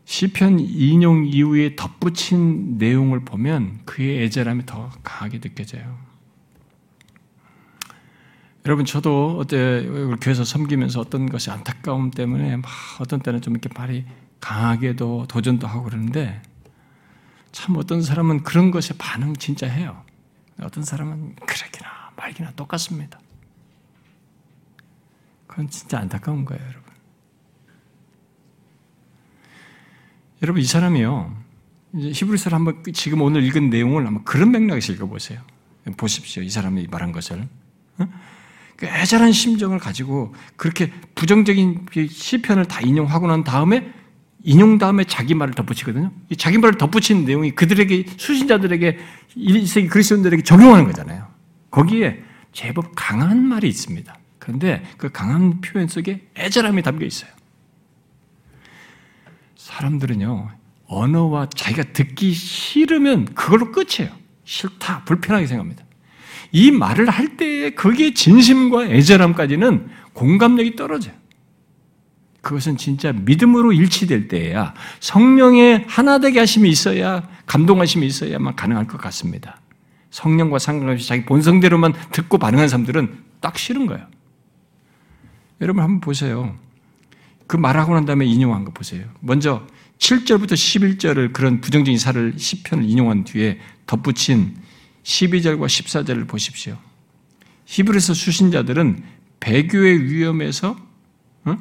시편 0.04 0.60
인용 0.60 1.26
이후에 1.26 1.74
덧붙인 1.76 2.78
내용을 2.78 3.20
보면 3.24 3.80
그의 3.86 4.24
애절함이 4.24 4.66
더 4.66 4.90
강하게 5.02 5.40
느껴져요. 5.40 6.09
여러분 8.66 8.84
저도 8.84 9.38
어때 9.38 9.86
교회에서 10.20 10.44
섬기면서 10.44 11.00
어떤 11.00 11.28
것이 11.28 11.50
안타까움 11.50 12.10
때문에 12.10 12.56
막 12.56 12.70
어떤 13.00 13.20
때는 13.20 13.40
좀 13.40 13.54
이렇게 13.54 13.70
말이 13.74 14.04
강하게도 14.40 15.26
도전도 15.28 15.66
하고 15.66 15.84
그러는데 15.84 16.42
참 17.52 17.76
어떤 17.76 18.02
사람은 18.02 18.42
그런 18.42 18.70
것에 18.70 18.94
반응 18.98 19.34
진짜 19.34 19.66
해요. 19.66 20.04
어떤 20.62 20.84
사람은 20.84 21.36
그러기나 21.36 22.12
말기나 22.16 22.52
똑같습니다. 22.52 23.18
그건 25.46 25.68
진짜 25.68 25.98
안타까운 25.98 26.44
거예요, 26.44 26.62
여러분. 26.62 26.90
여러분 30.42 30.62
이 30.62 30.64
사람이요. 30.64 31.36
이제 31.96 32.10
히브리서를 32.12 32.54
한번 32.54 32.82
지금 32.92 33.20
오늘 33.22 33.42
읽은 33.42 33.68
내용을 33.68 34.06
한번 34.06 34.22
그런 34.24 34.52
맥락에서 34.52 34.92
읽어보세요. 34.92 35.40
보십시오. 35.96 36.42
이 36.42 36.50
사람이 36.50 36.86
말한 36.86 37.10
것을. 37.12 37.48
그 38.80 38.86
애절한 38.86 39.32
심정을 39.32 39.78
가지고 39.78 40.34
그렇게 40.56 40.90
부정적인 41.14 41.86
시편을 42.08 42.64
다 42.64 42.80
인용하고 42.80 43.26
난 43.26 43.44
다음에 43.44 43.92
인용 44.42 44.78
다음에 44.78 45.04
자기 45.04 45.34
말을 45.34 45.52
덧붙이거든요. 45.52 46.10
이 46.30 46.36
자기 46.36 46.56
말을 46.56 46.78
덧붙이는 46.78 47.26
내용이 47.26 47.50
그들에게 47.50 48.06
수신자들에게 48.16 48.98
1세기 49.36 49.90
그리스도인들에게 49.90 50.42
적용하는 50.42 50.86
거잖아요. 50.86 51.28
거기에 51.70 52.22
제법 52.52 52.92
강한 52.96 53.46
말이 53.46 53.68
있습니다. 53.68 54.18
그런데 54.38 54.82
그 54.96 55.10
강한 55.10 55.60
표현 55.60 55.86
속에 55.86 56.26
애절함이 56.38 56.82
담겨 56.82 57.04
있어요. 57.04 57.30
사람들은요 59.56 60.48
언어와 60.86 61.50
자기가 61.54 61.92
듣기 61.92 62.32
싫으면 62.32 63.26
그걸로 63.34 63.70
끝이에요. 63.72 64.10
싫다, 64.44 65.04
불편하게 65.04 65.46
생각합니다. 65.46 65.84
이 66.52 66.70
말을 66.70 67.08
할 67.08 67.36
때에 67.36 67.70
거기에 67.70 68.14
진심과 68.14 68.86
애절함까지는 68.86 69.88
공감력이 70.12 70.76
떨어져요. 70.76 71.14
그것은 72.40 72.76
진짜 72.76 73.12
믿음으로 73.12 73.72
일치될 73.72 74.28
때야 74.28 74.74
성령의 75.00 75.84
하나되게 75.86 76.38
하심이 76.38 76.68
있어야 76.68 77.28
감동하심이 77.46 78.06
있어야만 78.06 78.56
가능할 78.56 78.86
것 78.86 78.98
같습니다. 78.98 79.60
성령과 80.10 80.58
상관없이 80.58 81.06
자기 81.06 81.24
본성대로만 81.24 81.92
듣고 82.12 82.38
반응한 82.38 82.68
사람들은 82.68 83.18
딱 83.40 83.58
싫은 83.58 83.86
거예요. 83.86 84.06
여러분 85.60 85.82
한번 85.82 86.00
보세요. 86.00 86.56
그 87.46 87.56
말하고 87.56 87.94
난 87.94 88.06
다음에 88.06 88.24
인용한 88.26 88.64
거 88.64 88.72
보세요. 88.72 89.04
먼저 89.20 89.66
7절부터 89.98 90.52
11절을 90.52 91.32
그런 91.32 91.60
부정적인 91.60 91.98
사를 91.98 92.34
10편을 92.34 92.88
인용한 92.88 93.24
뒤에 93.24 93.58
덧붙인 93.86 94.56
12절과 95.02 95.66
14절을 95.66 96.28
보십시오. 96.28 96.76
히브리서 97.66 98.14
수신자들은 98.14 99.02
배교의 99.40 100.04
위험에서 100.04 100.76
어? 101.44 101.56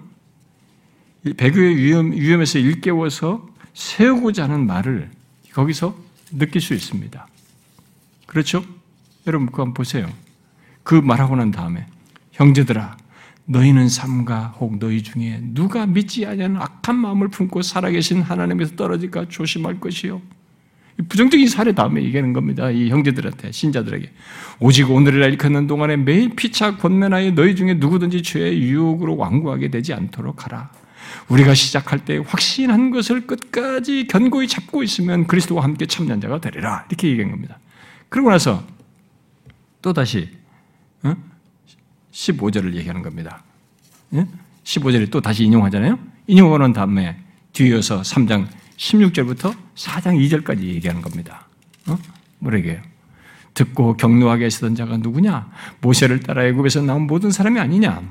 배교의 1.37 1.77
위험, 1.77 2.11
위험에서 2.11 2.59
일깨워서 2.59 3.47
세우고자 3.73 4.43
하는 4.43 4.65
말을 4.65 5.11
거기서 5.53 5.97
느낄 6.31 6.61
수 6.61 6.73
있습니다. 6.73 7.27
그렇죠? 8.25 8.63
여러분 9.27 9.47
그거 9.47 9.63
한번 9.63 9.73
보세요. 9.73 10.11
그 10.83 10.95
말하고 10.95 11.35
난 11.35 11.51
다음에 11.51 11.85
형제들아 12.31 12.97
너희는 13.45 13.89
삼가 13.89 14.55
혹 14.59 14.77
너희 14.77 15.01
중에 15.01 15.39
누가 15.41 15.85
믿지 15.85 16.25
아니하는 16.25 16.57
악한 16.57 16.95
마음을 16.95 17.29
품고 17.29 17.63
살아계신 17.63 18.21
하나님에서 18.21 18.75
떨어질까 18.75 19.27
조심할 19.29 19.79
것이요. 19.79 20.21
부정적인 21.07 21.47
사례 21.47 21.71
다음에 21.71 22.03
얘기하는 22.03 22.33
겁니다. 22.33 22.69
이 22.69 22.89
형제들한테, 22.89 23.51
신자들에게. 23.51 24.11
오직 24.59 24.91
오늘이라 24.91 25.27
일컫는 25.27 25.67
동안에 25.67 25.95
매일 25.97 26.35
피차 26.35 26.77
권면하여 26.77 27.31
너희 27.31 27.55
중에 27.55 27.75
누구든지 27.75 28.21
죄의 28.21 28.61
유혹으로 28.61 29.15
완고하게 29.15 29.69
되지 29.69 29.93
않도록 29.93 30.45
하라. 30.45 30.71
우리가 31.29 31.53
시작할 31.53 32.03
때 32.05 32.17
확신한 32.17 32.91
것을 32.91 33.25
끝까지 33.27 34.07
견고히 34.07 34.47
잡고 34.47 34.83
있으면 34.83 35.25
그리스도와 35.27 35.63
함께 35.63 35.85
참는 35.85 36.19
자가 36.19 36.41
되리라. 36.41 36.85
이렇게 36.89 37.07
얘기한 37.09 37.31
겁니다. 37.31 37.59
그러고 38.09 38.29
나서 38.29 38.65
또 39.81 39.93
다시 39.93 40.29
15절을 42.11 42.75
얘기하는 42.75 43.01
겁니다. 43.01 43.43
15절에 44.63 45.09
또 45.11 45.21
다시 45.21 45.45
인용하잖아요. 45.45 45.97
인용하는 46.27 46.73
다음에 46.73 47.17
뒤이어서 47.53 48.01
3장 48.01 48.47
16절부터 48.79 49.53
4장 49.75 50.17
2절까지 50.17 50.63
얘기하는 50.63 51.01
겁니다. 51.01 51.47
어? 51.87 51.97
뭐라게요? 52.39 52.81
듣고 53.53 53.97
경노하게 53.97 54.45
하시던 54.45 54.75
자가 54.75 54.97
누구냐? 54.97 55.51
모세를 55.81 56.21
따라 56.21 56.45
애굽에서 56.45 56.81
나온 56.81 57.05
모든 57.05 57.29
사람이 57.29 57.59
아니냐? 57.59 58.01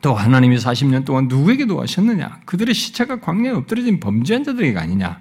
또 0.00 0.14
하나님이 0.14 0.56
40년 0.56 1.04
동안 1.04 1.28
누구에게 1.28 1.66
도하셨느냐? 1.66 2.40
그들의 2.46 2.74
시체가 2.74 3.20
광야에 3.20 3.52
엎드려진 3.52 4.00
범죄한 4.00 4.44
자들에게 4.44 4.78
아니냐? 4.78 5.20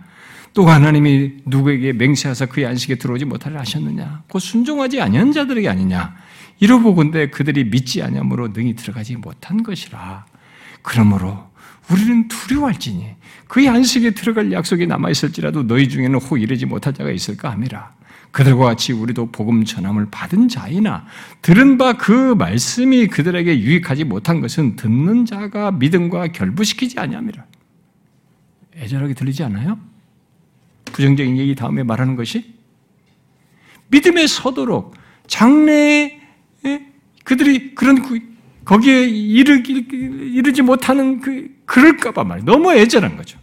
또 0.54 0.68
하나님이 0.68 1.38
누구에게 1.46 1.94
맹세하사 1.94 2.46
그의 2.48 2.66
안식에 2.68 2.96
들어오지 2.96 3.26
못하려 3.26 3.60
하셨느냐? 3.60 4.24
곧 4.30 4.40
순종하지 4.40 5.02
아니한 5.02 5.34
자들에게 5.34 5.68
아니냐? 5.68 6.16
이러보건대 6.60 7.30
그들이 7.30 7.66
믿지 7.66 8.02
아니함으로 8.02 8.50
능히 8.50 8.76
들어가지 8.76 9.18
못한 9.18 9.64
것이라. 9.64 10.26
그러므로 10.82 11.51
우리는 11.92 12.28
두려워할지니 12.28 13.16
그의 13.48 13.68
안식에 13.68 14.12
들어갈 14.12 14.52
약속이 14.52 14.88
남아 14.88 15.10
있을지라도 15.10 15.68
너희 15.68 15.90
중에는 15.90 16.20
혹 16.20 16.42
이르지 16.42 16.66
못할 16.66 16.94
자가 16.94 17.12
있을까 17.12 17.52
함이라. 17.52 17.92
그들과 18.32 18.64
같이 18.64 18.94
우리도 18.94 19.32
복음 19.32 19.66
전함을 19.66 20.08
받은 20.10 20.48
자이나 20.48 21.06
들은 21.42 21.78
바 21.78 21.94
그 21.94 22.34
말씀이 22.36 23.08
그들에게 23.08 23.60
유익하지 23.60 24.06
못한 24.06 24.40
것은 24.40 24.78
듣는 24.78 25.26
자가 25.26 25.72
믿음과 25.72 26.30
결부시키지 26.30 26.98
아니함이라. 26.98 27.44
애절하게 28.78 29.14
들리지 29.14 29.44
않아요? 29.44 29.78
부정적인 30.86 31.38
얘기 31.38 31.56
다음에 31.56 31.84
말하는 31.84 32.16
것이 32.16 32.54
믿음에 33.90 34.26
서도록 34.28 34.96
장래에 35.28 36.20
그들이 37.26 37.76
그런 37.76 38.02
거기에 38.64 39.08
이르기, 39.08 39.86
이르지 39.92 40.62
못하는 40.62 41.20
그, 41.20 41.50
그럴까봐 41.72 42.26
말 42.26 42.44
너무 42.44 42.74
애절한 42.74 43.16
거죠. 43.16 43.40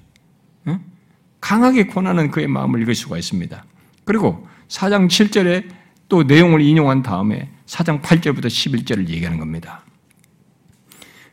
강하게 1.41 1.87
권하는 1.87 2.31
그의 2.31 2.47
마음을 2.47 2.83
읽을 2.83 2.95
수가 2.95 3.17
있습니다. 3.17 3.65
그리고 4.05 4.47
4장 4.69 5.09
7절에 5.09 5.69
또 6.09 6.25
내용을 6.25 6.61
인용한 6.61 7.03
다음에 7.03 7.51
4장 7.65 8.03
8절부터 8.03 8.47
11절을 8.47 9.09
얘기하는 9.09 9.39
겁니다. 9.39 9.83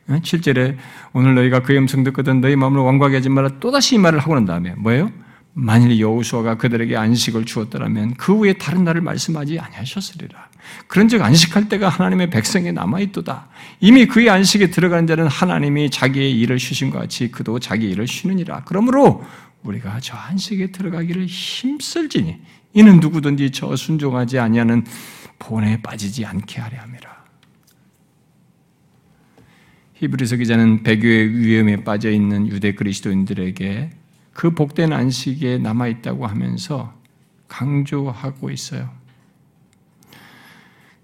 7절에 0.08 0.76
오늘 1.12 1.34
너희가 1.34 1.60
그의 1.60 1.78
음성 1.80 2.02
듣거든 2.04 2.40
너희 2.40 2.56
마음을 2.56 2.80
완고하게 2.80 3.16
하지 3.16 3.28
말라 3.28 3.50
또다시 3.60 3.96
이 3.96 3.98
말을 3.98 4.20
하고 4.20 4.34
난 4.34 4.46
다음에 4.46 4.74
뭐예요? 4.76 5.10
만일 5.58 5.98
여호수아가 5.98 6.58
그들에게 6.58 6.94
안식을 6.98 7.46
주었더라면 7.46 8.14
그 8.16 8.36
후에 8.36 8.52
다른 8.52 8.84
날을 8.84 9.00
말씀하지 9.00 9.58
아니하셨으리라. 9.58 10.50
그런즉 10.86 11.22
안식할 11.22 11.70
때가 11.70 11.88
하나님의 11.88 12.28
백성에 12.28 12.72
남아 12.72 13.00
있도다. 13.00 13.48
이미 13.80 14.04
그의 14.04 14.28
안식에 14.28 14.68
들어가는 14.68 15.06
자는 15.06 15.26
하나님이 15.26 15.88
자기의 15.88 16.38
일을 16.40 16.58
쉬신 16.58 16.90
것 16.90 16.98
같이 16.98 17.30
그도 17.30 17.58
자기 17.58 17.88
일을 17.88 18.06
쉬느니라. 18.06 18.64
그러므로 18.66 19.24
우리가 19.62 19.98
저 20.00 20.14
안식에 20.14 20.72
들어가기를 20.72 21.24
힘쓸지니 21.24 22.36
이는 22.74 23.00
누구든지 23.00 23.50
저 23.52 23.74
순종하지 23.76 24.38
아니하는 24.38 24.84
본에 25.38 25.80
빠지지 25.80 26.26
않게 26.26 26.60
하려 26.60 26.80
함이라. 26.82 27.16
히브리서 29.94 30.36
기자는 30.36 30.82
배교의 30.82 31.34
위험에 31.34 31.76
빠져 31.82 32.10
있는 32.10 32.46
유대 32.46 32.74
그리스도인들에게 32.74 33.95
그 34.36 34.50
복된 34.50 34.92
안식에 34.92 35.56
남아 35.56 35.88
있다고 35.88 36.26
하면서 36.26 36.92
강조하고 37.48 38.50
있어요. 38.50 38.90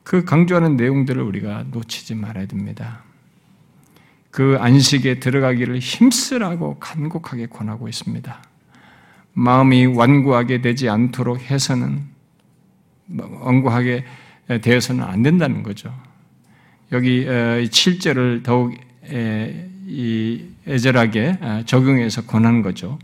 그 0.03 0.26
강조하는 0.26 0.76
내용들을 0.76 1.22
우리가 1.22 1.64
놓치지 1.70 2.14
말아야 2.14 2.45
됩니다. 2.45 3.03
그 4.30 4.59
안식에 4.61 5.18
들어가기를 5.18 5.78
힘쓰라고 5.78 6.78
간곡하게 6.78 7.47
권하고 7.47 7.89
있습니다. 7.89 8.45
마음이 9.33 9.87
완고하게 9.87 10.61
되지 10.61 10.91
않도록 10.91 11.41
해서는 11.41 12.05
완고하게 13.16 14.05
되어서는 14.61 15.05
안 15.05 15.22
된다는 15.22 15.62
거죠. 15.62 15.91
여기 16.93 17.24
7절을 17.24 18.43
더욱 18.43 18.76
애절하게 20.68 21.64
적용해서 21.64 22.26
권하는 22.26 22.61
거죠. 22.61 22.99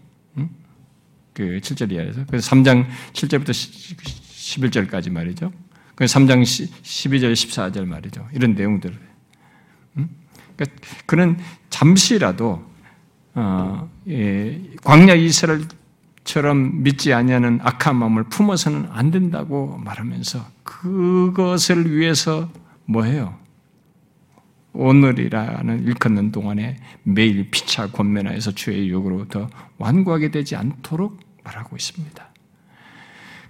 그 1.38 1.60
7절 1.60 1.92
이하에서. 1.92 2.24
그래서 2.26 2.50
3장 2.50 2.84
7절부터 3.12 3.50
11절까지 3.50 5.12
말이죠. 5.12 5.52
그 5.94 6.04
3장 6.04 6.42
12절, 6.42 7.32
14절 7.32 7.86
말이죠. 7.86 8.26
이런 8.32 8.56
내용들. 8.56 8.92
음? 9.98 10.08
그러니까 10.56 10.76
그는 11.06 11.38
잠시라도 11.70 12.68
어, 13.34 13.88
예, 14.08 14.60
광야 14.82 15.14
이스라엘처럼 15.14 16.82
믿지 16.82 17.12
아니하는 17.12 17.60
악한 17.62 17.94
마음을 17.94 18.24
품어서는 18.24 18.88
안 18.90 19.12
된다고 19.12 19.78
말하면서 19.78 20.44
그것을 20.64 21.96
위해서 21.96 22.50
뭐 22.84 23.04
해요? 23.04 23.38
오늘이라는 24.72 25.84
일컫는 25.84 26.32
동안에 26.32 26.78
매일 27.04 27.48
피차 27.48 27.92
권면하여서 27.92 28.52
주의 28.52 28.90
욕으로부터 28.90 29.48
완고하게 29.78 30.32
되지 30.32 30.56
않도록 30.56 31.27
말하고 31.48 31.76
있습니다. 31.76 32.28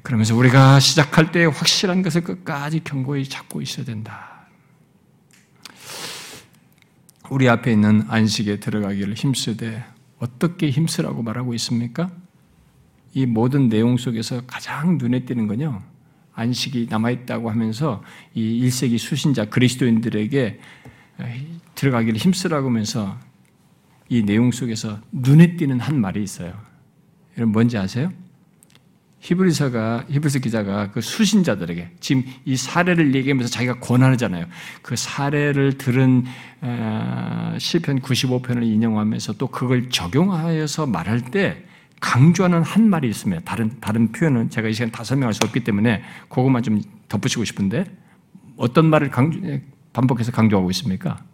그러면서 0.03 0.34
우리가 0.36 0.80
시작할 0.80 1.32
때 1.32 1.44
확실한 1.44 2.03
것을 2.03 2.22
끝까지 2.22 2.82
경고히 2.84 3.28
잡고 3.28 3.61
있어야 3.61 3.84
된다. 3.84 4.46
우리 7.30 7.49
앞에 7.49 7.72
있는 7.72 8.05
안식에 8.09 8.61
들어가기를 8.61 9.14
힘쓰되 9.14 9.84
어떻게 10.18 10.70
힘쓰라고 10.70 11.22
말하고 11.22 11.53
있습니까? 11.55 12.11
이 13.12 13.26
모든 13.26 13.68
내용 13.68 13.96
속에서 13.96 14.42
가장 14.46 14.96
눈에 14.99 15.24
띄는 15.24 15.46
건요. 15.46 15.82
안식이 16.34 16.86
남아있다고 16.88 17.51
하면서 17.51 18.03
이 18.32 18.64
1세기 18.66 18.99
수신자 18.99 19.46
그리스도인들에게 19.46 20.61
들어가기를 21.74 22.18
힘쓰라고 22.18 22.68
하면서 22.68 23.18
이 24.09 24.22
내용 24.22 24.53
속에서 24.53 25.01
눈에 25.12 25.57
띄는 25.57 25.80
한 25.80 26.01
말이 26.01 26.22
있어요. 26.22 26.68
여러분 27.39 27.53
뭔지 27.53 27.78
아세요? 27.78 28.12
히브리서가 29.20 30.07
히브리서 30.09 30.39
기자가 30.41 30.91
그 30.91 31.01
수신자들에게 31.01 31.93
지금 32.01 32.24
이 32.45 32.57
사례를 32.57 33.14
얘기하면서 33.14 33.51
자기가 33.51 33.80
권하잖아요. 33.80 34.47
그 34.82 34.97
사례를 34.97 35.78
들은 35.78 36.24
시편 37.59 38.01
95편을 38.01 38.62
인용하면서 38.64 39.34
또 39.34 39.49
그걸 39.49 39.89
적용하여서 39.91 40.86
말할 40.86 41.20
때 41.20 41.64
강조하는 42.01 42.62
한 42.62 42.89
말이 42.89 43.09
있습니다. 43.09 43.43
다른 43.45 43.80
다른 43.80 44.12
표현은 44.12 44.51
제가 44.51 44.68
이 44.68 44.72
시간 44.72 44.93
다 44.93 45.03
설명할 45.03 45.34
수 45.34 45.41
없기 45.45 45.64
때문에 45.64 46.03
그것만 46.28 46.62
좀 46.62 46.80
덧붙이고 47.09 47.45
싶은데 47.45 47.84
어떤 48.57 48.86
말을 48.86 49.11
강조, 49.11 49.41
반복해서 49.93 50.30
강조하고 50.30 50.70
있습니까? 50.70 51.24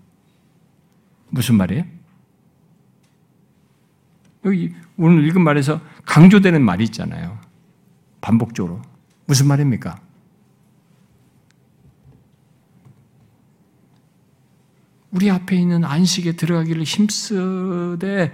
무슨 1.29 1.57
말이에요? 1.57 1.85
여기 4.45 4.75
오늘 4.97 5.27
읽은 5.27 5.43
말에서 5.43 5.81
강조되는 6.05 6.63
말이 6.63 6.85
있잖아요. 6.85 7.39
반복적으로. 8.21 8.83
무슨 9.27 9.47
말입니까? 9.47 10.01
우리 15.11 15.31
앞에 15.31 15.57
있는 15.57 15.85
안식에 15.85 16.33
들어가기를 16.33 16.83
힘쓰되 16.83 18.33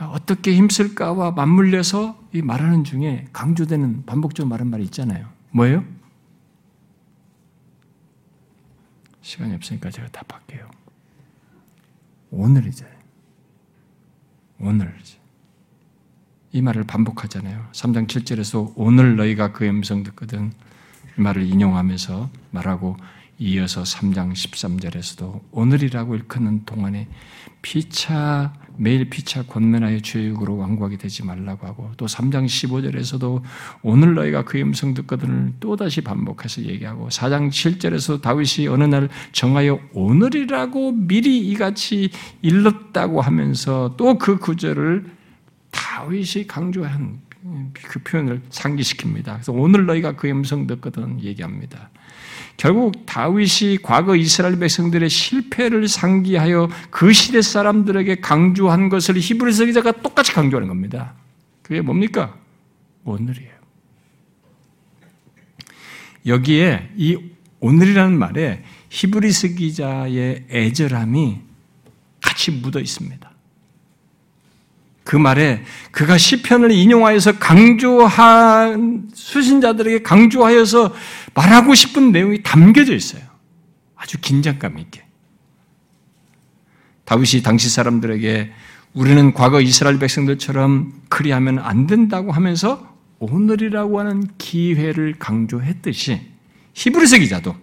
어떻게 0.00 0.54
힘쓸까와 0.54 1.30
맞물려서 1.30 2.20
이 2.32 2.42
말하는 2.42 2.84
중에 2.84 3.26
강조되는 3.32 4.04
반복적으로 4.04 4.50
말하는 4.50 4.70
말이 4.70 4.84
있잖아요. 4.84 5.28
뭐예요? 5.52 5.84
시간이 9.22 9.54
없으니까 9.54 9.90
제가 9.90 10.08
답할게요. 10.08 10.68
오늘이죠. 12.30 12.86
오늘. 14.58 14.94
이 15.00 15.25
말을 16.62 16.84
반복하잖아요. 16.84 17.66
3장 17.72 18.06
7절에서 18.06 18.72
오늘 18.76 19.16
너희가 19.16 19.52
그 19.52 19.66
음성 19.66 20.02
듣거든 20.02 20.52
이 21.18 21.20
말을 21.20 21.42
인용하면서 21.42 22.30
말하고 22.50 22.96
이어서 23.38 23.82
3장 23.82 24.32
13절에서도 24.32 25.40
오늘이라고 25.50 26.14
일컫는 26.16 26.64
동안에 26.64 27.08
피차 27.60 28.54
매일 28.78 29.08
피차 29.10 29.44
권면하여 29.44 30.00
죄육으로 30.00 30.56
왕구하게 30.56 30.98
되지 30.98 31.24
말라고 31.24 31.66
하고 31.66 31.90
또 31.96 32.06
3장 32.06 32.46
15절에서도 32.46 33.42
오늘 33.82 34.14
너희가 34.14 34.44
그 34.44 34.58
음성 34.60 34.94
듣거든을 34.94 35.54
또다시 35.60 36.02
반복해서 36.02 36.62
얘기하고 36.62 37.08
4장 37.08 37.48
7절에서 37.48 38.20
다윗이 38.20 38.68
어느 38.68 38.84
날 38.84 39.08
정하여 39.32 39.80
오늘이라고 39.94 40.92
미리 40.92 41.40
이같이 41.48 42.10
일렀다고 42.42 43.20
하면서 43.20 43.94
또 43.96 44.16
그 44.18 44.38
구절을 44.38 45.16
다윗이 45.76 46.46
강조한 46.48 47.20
그 47.72 48.00
표현을 48.00 48.42
상기시킵니다. 48.50 49.24
그래서 49.34 49.52
오늘 49.52 49.86
너희가 49.86 50.16
그 50.16 50.28
음성 50.28 50.66
듣거든 50.66 51.22
얘기합니다. 51.22 51.90
결국 52.56 53.04
다윗이 53.04 53.78
과거 53.82 54.16
이스라엘 54.16 54.58
백성들의 54.58 55.08
실패를 55.10 55.86
상기하여 55.88 56.70
그 56.90 57.12
시대 57.12 57.42
사람들에게 57.42 58.16
강조한 58.16 58.88
것을 58.88 59.18
히브리서 59.18 59.66
기자가 59.66 59.92
똑같이 59.92 60.32
강조하는 60.32 60.68
겁니다. 60.68 61.14
그게 61.62 61.82
뭡니까? 61.82 62.34
오늘이에요. 63.04 63.54
여기에 66.26 66.94
이 66.96 67.18
오늘이라는 67.60 68.18
말에 68.18 68.64
히브리스 68.88 69.54
기자의 69.54 70.46
애절함이 70.50 71.40
같이 72.20 72.50
묻어 72.50 72.80
있습니다. 72.80 73.35
그 75.06 75.14
말에 75.14 75.62
그가 75.92 76.18
시편을 76.18 76.72
인용하여서 76.72 77.38
강조한 77.38 79.08
수신자들에게 79.14 80.02
강조하여서 80.02 80.92
말하고 81.32 81.76
싶은 81.76 82.10
내용이 82.10 82.42
담겨져 82.42 82.92
있어요. 82.92 83.22
아주 83.94 84.18
긴장감 84.20 84.80
있게. 84.80 85.04
다윗이 87.04 87.44
당시 87.44 87.70
사람들에게 87.70 88.50
우리는 88.94 89.32
과거 89.32 89.60
이스라엘 89.60 90.00
백성들처럼 90.00 90.92
그리하면 91.08 91.60
안 91.60 91.86
된다고 91.86 92.32
하면서 92.32 92.96
오늘이라고 93.20 94.00
하는 94.00 94.26
기회를 94.38 95.14
강조했듯이 95.20 96.20
히브리서 96.74 97.18
기자도 97.18 97.54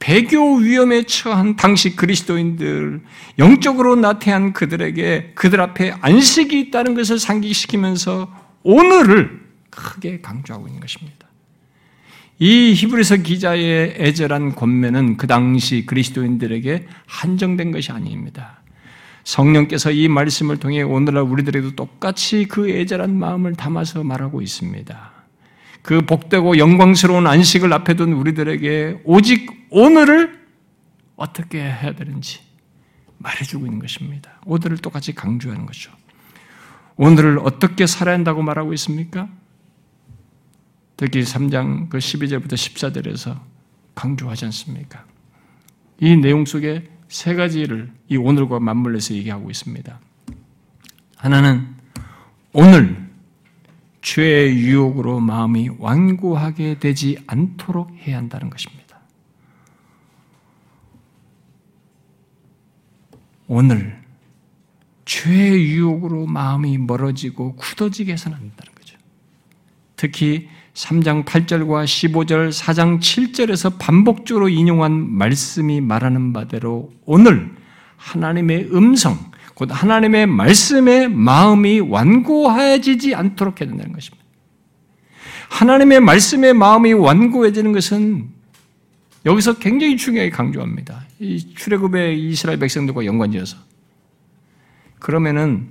배교 0.00 0.56
위험에 0.56 1.02
처한 1.04 1.56
당시 1.56 1.94
그리스도인들, 1.94 3.02
영적으로 3.38 3.96
나태한 3.96 4.54
그들에게 4.54 5.32
그들 5.34 5.60
앞에 5.60 5.94
안식이 6.00 6.58
있다는 6.58 6.94
것을 6.94 7.18
상기시키면서 7.18 8.34
오늘을 8.62 9.40
크게 9.68 10.20
강조하고 10.22 10.66
있는 10.66 10.80
것입니다. 10.80 11.28
이 12.38 12.72
히브리서 12.74 13.16
기자의 13.16 13.96
애절한 13.98 14.54
권면은 14.54 15.18
그 15.18 15.26
당시 15.26 15.84
그리스도인들에게 15.84 16.86
한정된 17.06 17.70
것이 17.70 17.92
아닙니다. 17.92 18.62
성령께서 19.24 19.90
이 19.90 20.08
말씀을 20.08 20.56
통해 20.56 20.80
오늘날 20.80 21.24
우리들에도 21.24 21.76
똑같이 21.76 22.46
그 22.46 22.70
애절한 22.70 23.18
마음을 23.18 23.54
담아서 23.54 24.02
말하고 24.02 24.40
있습니다. 24.40 25.19
그 25.82 26.02
복되고 26.02 26.58
영광스러운 26.58 27.26
안식을 27.26 27.72
앞에 27.72 27.94
둔 27.94 28.12
우리들에게 28.12 29.02
오직 29.04 29.66
오늘을 29.70 30.40
어떻게 31.16 31.60
해야 31.60 31.94
되는지 31.94 32.40
말해주고 33.18 33.66
있는 33.66 33.78
것입니다. 33.78 34.40
오늘을 34.46 34.78
똑같이 34.78 35.14
강조하는 35.14 35.66
거죠. 35.66 35.92
오늘을 36.96 37.38
어떻게 37.40 37.86
살아야 37.86 38.14
한다고 38.14 38.42
말하고 38.42 38.72
있습니까? 38.74 39.28
특히 40.96 41.22
3장 41.22 41.88
그 41.88 41.98
12절부터 41.98 42.52
14절에서 42.52 43.40
강조하지 43.94 44.46
않습니까? 44.46 45.04
이 45.98 46.16
내용 46.16 46.44
속에 46.44 46.88
세 47.08 47.34
가지를 47.34 47.90
이 48.08 48.16
오늘과 48.16 48.60
맞물려서 48.60 49.14
얘기하고 49.14 49.50
있습니다. 49.50 49.98
하나는 51.16 51.74
오늘 52.52 53.09
죄의 54.02 54.56
유혹으로 54.58 55.20
마음이 55.20 55.70
완고하게 55.78 56.78
되지 56.78 57.18
않도록 57.26 57.94
해야 58.06 58.16
한다는 58.16 58.50
것입니다. 58.50 58.98
오늘 63.46 64.00
죄의 65.04 65.66
유혹으로 65.72 66.26
마음이 66.26 66.78
멀어지고 66.78 67.56
굳어지게 67.56 68.12
해서는 68.12 68.36
안 68.36 68.42
된다는 68.42 68.72
거죠. 68.74 68.96
특히 69.96 70.48
3장 70.74 71.24
8절과 71.24 71.84
15절, 71.84 72.52
4장 72.52 73.00
7절에서 73.00 73.76
반복적으로 73.78 74.48
인용한 74.48 74.92
말씀이 74.92 75.80
말하는 75.80 76.32
바대로 76.32 76.92
오늘 77.04 77.54
하나님의 77.96 78.70
음성, 78.72 79.18
곧 79.60 79.68
하나님의 79.70 80.26
말씀에 80.26 81.06
마음이 81.06 81.80
완고해지지 81.80 83.14
않도록 83.14 83.60
해야 83.60 83.68
된다는 83.68 83.92
것입니다. 83.92 84.24
하나님의 85.50 86.00
말씀에 86.00 86.54
마음이 86.54 86.94
완고해지는 86.94 87.72
것은 87.72 88.30
여기서 89.26 89.58
굉장히 89.58 89.98
중요하게 89.98 90.30
강조합니다. 90.30 91.04
이 91.18 91.54
출애굽의 91.54 92.26
이스라엘 92.30 92.58
백성들과 92.58 93.04
연관지어서 93.04 93.58
그러면은 94.98 95.70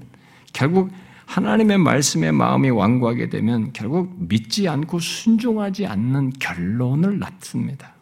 결국 0.54 0.92
하나님의 1.26 1.80
말씀에 1.80 2.32
마음이 2.32 2.70
완고하게 2.70 3.30
되면 3.30 3.74
결국 3.74 4.16
믿지 4.20 4.68
않고 4.68 5.00
순종하지 5.00 5.88
않는 5.88 6.34
결론을 6.34 7.18
낳습니다. 7.18 7.96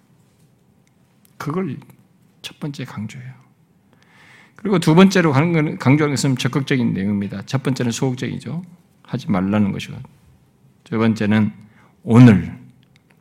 그걸 1.38 1.78
첫 2.42 2.60
번째 2.60 2.84
강조해요. 2.84 3.37
그리고 4.58 4.80
두 4.80 4.96
번째로 4.96 5.32
강조하는 5.32 6.16
것은 6.16 6.36
적극적인 6.36 6.94
내용입니다. 6.94 7.44
첫 7.46 7.64
번째는 7.64 7.92
소극적이죠. 7.92 8.64
하지 9.04 9.32
말라는 9.32 9.72
것이고. 9.72 9.96
두 10.84 10.98
번째는 10.98 11.54
오늘, 12.04 12.58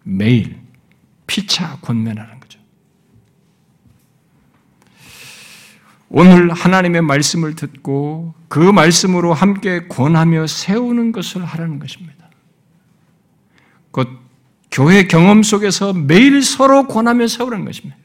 매일, 0.03 0.59
피차 1.27 1.79
권면하는 1.83 2.41
거죠. 2.41 2.59
오늘 6.09 6.53
하나님의 6.53 7.03
말씀을 7.03 7.55
듣고 7.55 8.35
그 8.49 8.59
말씀으로 8.59 9.35
함께 9.35 9.87
권하며 9.89 10.47
세우는 10.47 11.13
것을 11.13 11.45
하라는 11.45 11.79
것입니다. 11.79 12.31
곧 13.91 14.09
교회 14.71 15.07
경험 15.07 15.43
속에서 15.43 15.93
매일 15.93 16.43
서로 16.43 16.87
권하며 16.87 17.27
세우라는 17.29 17.65
것입니다. 17.65 17.97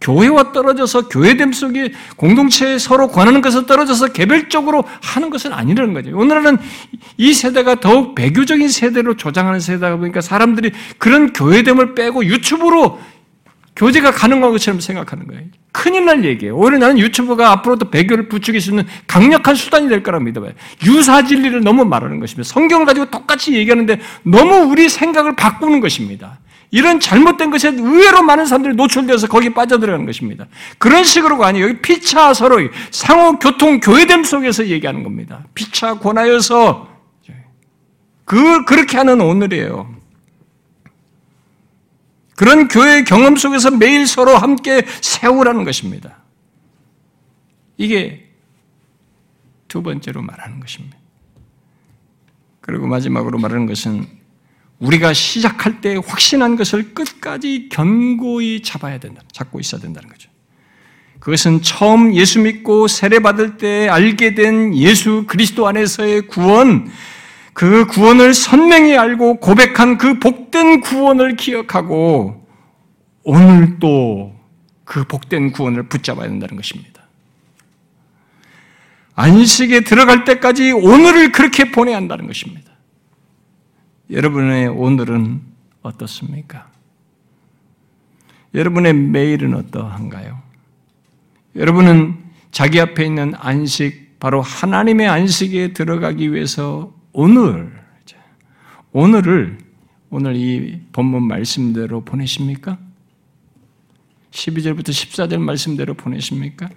교회와 0.00 0.52
떨어져서 0.52 1.08
교회됨 1.08 1.52
속에 1.52 1.92
공동체에 2.16 2.78
서로 2.78 3.08
권하는 3.08 3.42
것을 3.42 3.66
떨어져서 3.66 4.08
개별적으로 4.08 4.84
하는 5.02 5.30
것은 5.30 5.52
아니라는 5.52 5.92
거죠. 5.92 6.16
오늘은 6.16 6.58
이 7.18 7.34
세대가 7.34 7.80
더욱 7.80 8.14
배교적인 8.14 8.68
세대로 8.68 9.16
조장하는 9.16 9.60
세대다 9.60 9.96
보니까 9.96 10.20
사람들이 10.20 10.72
그런 10.98 11.32
교회됨을 11.32 11.94
빼고 11.94 12.24
유튜브로 12.24 12.98
교제가 13.76 14.10
가능한 14.10 14.50
것처럼 14.50 14.80
생각하는 14.80 15.26
거예요. 15.26 15.42
큰일 15.72 16.04
날 16.04 16.24
얘기예요. 16.24 16.56
오히려 16.56 16.78
나는 16.78 16.98
유튜브가 16.98 17.52
앞으로도 17.52 17.90
배교를 17.90 18.28
부추길 18.28 18.60
수 18.60 18.70
있는 18.70 18.84
강력한 19.06 19.54
수단이 19.54 19.88
될 19.88 20.02
거라고 20.02 20.24
믿어봐요. 20.24 20.52
유사 20.84 21.24
진리를 21.24 21.62
너무 21.62 21.84
말하는 21.84 22.20
것입니다. 22.20 22.48
성경을 22.48 22.86
가지고 22.86 23.06
똑같이 23.06 23.54
얘기하는데 23.54 24.00
너무 24.24 24.70
우리 24.70 24.88
생각을 24.88 25.36
바꾸는 25.36 25.80
것입니다. 25.80 26.38
이런 26.70 27.00
잘못된 27.00 27.50
것에 27.50 27.70
의외로 27.70 28.22
많은 28.22 28.46
사람들이 28.46 28.74
노출되어서 28.74 29.26
거기 29.26 29.52
빠져들어가는 29.52 30.06
것입니다. 30.06 30.46
그런 30.78 31.02
식으로가 31.02 31.48
아니에요. 31.48 31.68
여기 31.68 31.80
피차 31.80 32.32
서로 32.32 32.58
상호 32.90 33.38
교통 33.38 33.80
교회됨 33.80 34.22
속에서 34.24 34.66
얘기하는 34.68 35.02
겁니다. 35.02 35.44
피차 35.54 35.98
권하여서 35.98 36.88
그, 38.24 38.64
그렇게 38.64 38.96
하는 38.96 39.20
오늘이에요. 39.20 39.92
그런 42.36 42.68
교회 42.68 43.02
경험 43.02 43.34
속에서 43.34 43.72
매일 43.72 44.06
서로 44.06 44.36
함께 44.36 44.86
세우라는 45.00 45.64
것입니다. 45.64 46.18
이게 47.76 48.30
두 49.66 49.82
번째로 49.82 50.22
말하는 50.22 50.60
것입니다. 50.60 50.96
그리고 52.60 52.86
마지막으로 52.86 53.38
말하는 53.38 53.66
것은 53.66 54.19
우리가 54.80 55.12
시작할 55.12 55.80
때 55.80 55.96
확신한 56.04 56.56
것을 56.56 56.94
끝까지 56.94 57.68
견고히 57.70 58.62
잡아야 58.62 58.98
된다. 58.98 59.22
잡고 59.30 59.60
있어야 59.60 59.80
된다는 59.80 60.08
거죠. 60.08 60.28
그것은 61.20 61.62
처음 61.62 62.14
예수 62.14 62.40
믿고 62.40 62.88
세례받을 62.88 63.58
때 63.58 63.88
알게 63.88 64.34
된 64.34 64.74
예수 64.74 65.24
그리스도 65.26 65.68
안에서의 65.68 66.26
구원, 66.28 66.90
그 67.52 67.86
구원을 67.86 68.34
선명히 68.34 68.96
알고 68.96 69.38
고백한 69.40 69.98
그 69.98 70.18
복된 70.18 70.80
구원을 70.80 71.36
기억하고 71.36 72.46
오늘 73.22 73.78
또 73.78 74.40
그 74.90 75.04
복된 75.04 75.52
구원을 75.52 75.84
붙잡아야 75.84 76.26
된다는 76.28 76.56
것입니다. 76.56 77.04
안식에 79.14 79.82
들어갈 79.82 80.24
때까지 80.24 80.72
오늘을 80.72 81.30
그렇게 81.30 81.70
보내야 81.70 81.96
한다는 81.96 82.26
것입니다. 82.26 82.69
여러분의 84.10 84.68
오늘은 84.68 85.40
어떻습니까? 85.82 86.68
여러분의 88.54 88.92
매일은 88.92 89.54
어떠한가요? 89.54 90.40
여러분은 91.54 92.18
자기 92.50 92.80
앞에 92.80 93.04
있는 93.06 93.34
안식, 93.36 94.18
바로 94.18 94.42
하나님의 94.42 95.08
안식에 95.08 95.72
들어가기 95.72 96.32
위해서 96.32 96.92
오늘, 97.12 97.72
오늘을, 98.92 99.58
오늘 100.10 100.34
이 100.34 100.80
본문 100.92 101.22
말씀대로 101.22 102.04
보내십니까? 102.04 102.78
12절부터 104.32 104.88
14절 104.88 105.38
말씀대로 105.38 105.94
보내십니까? 105.94 106.68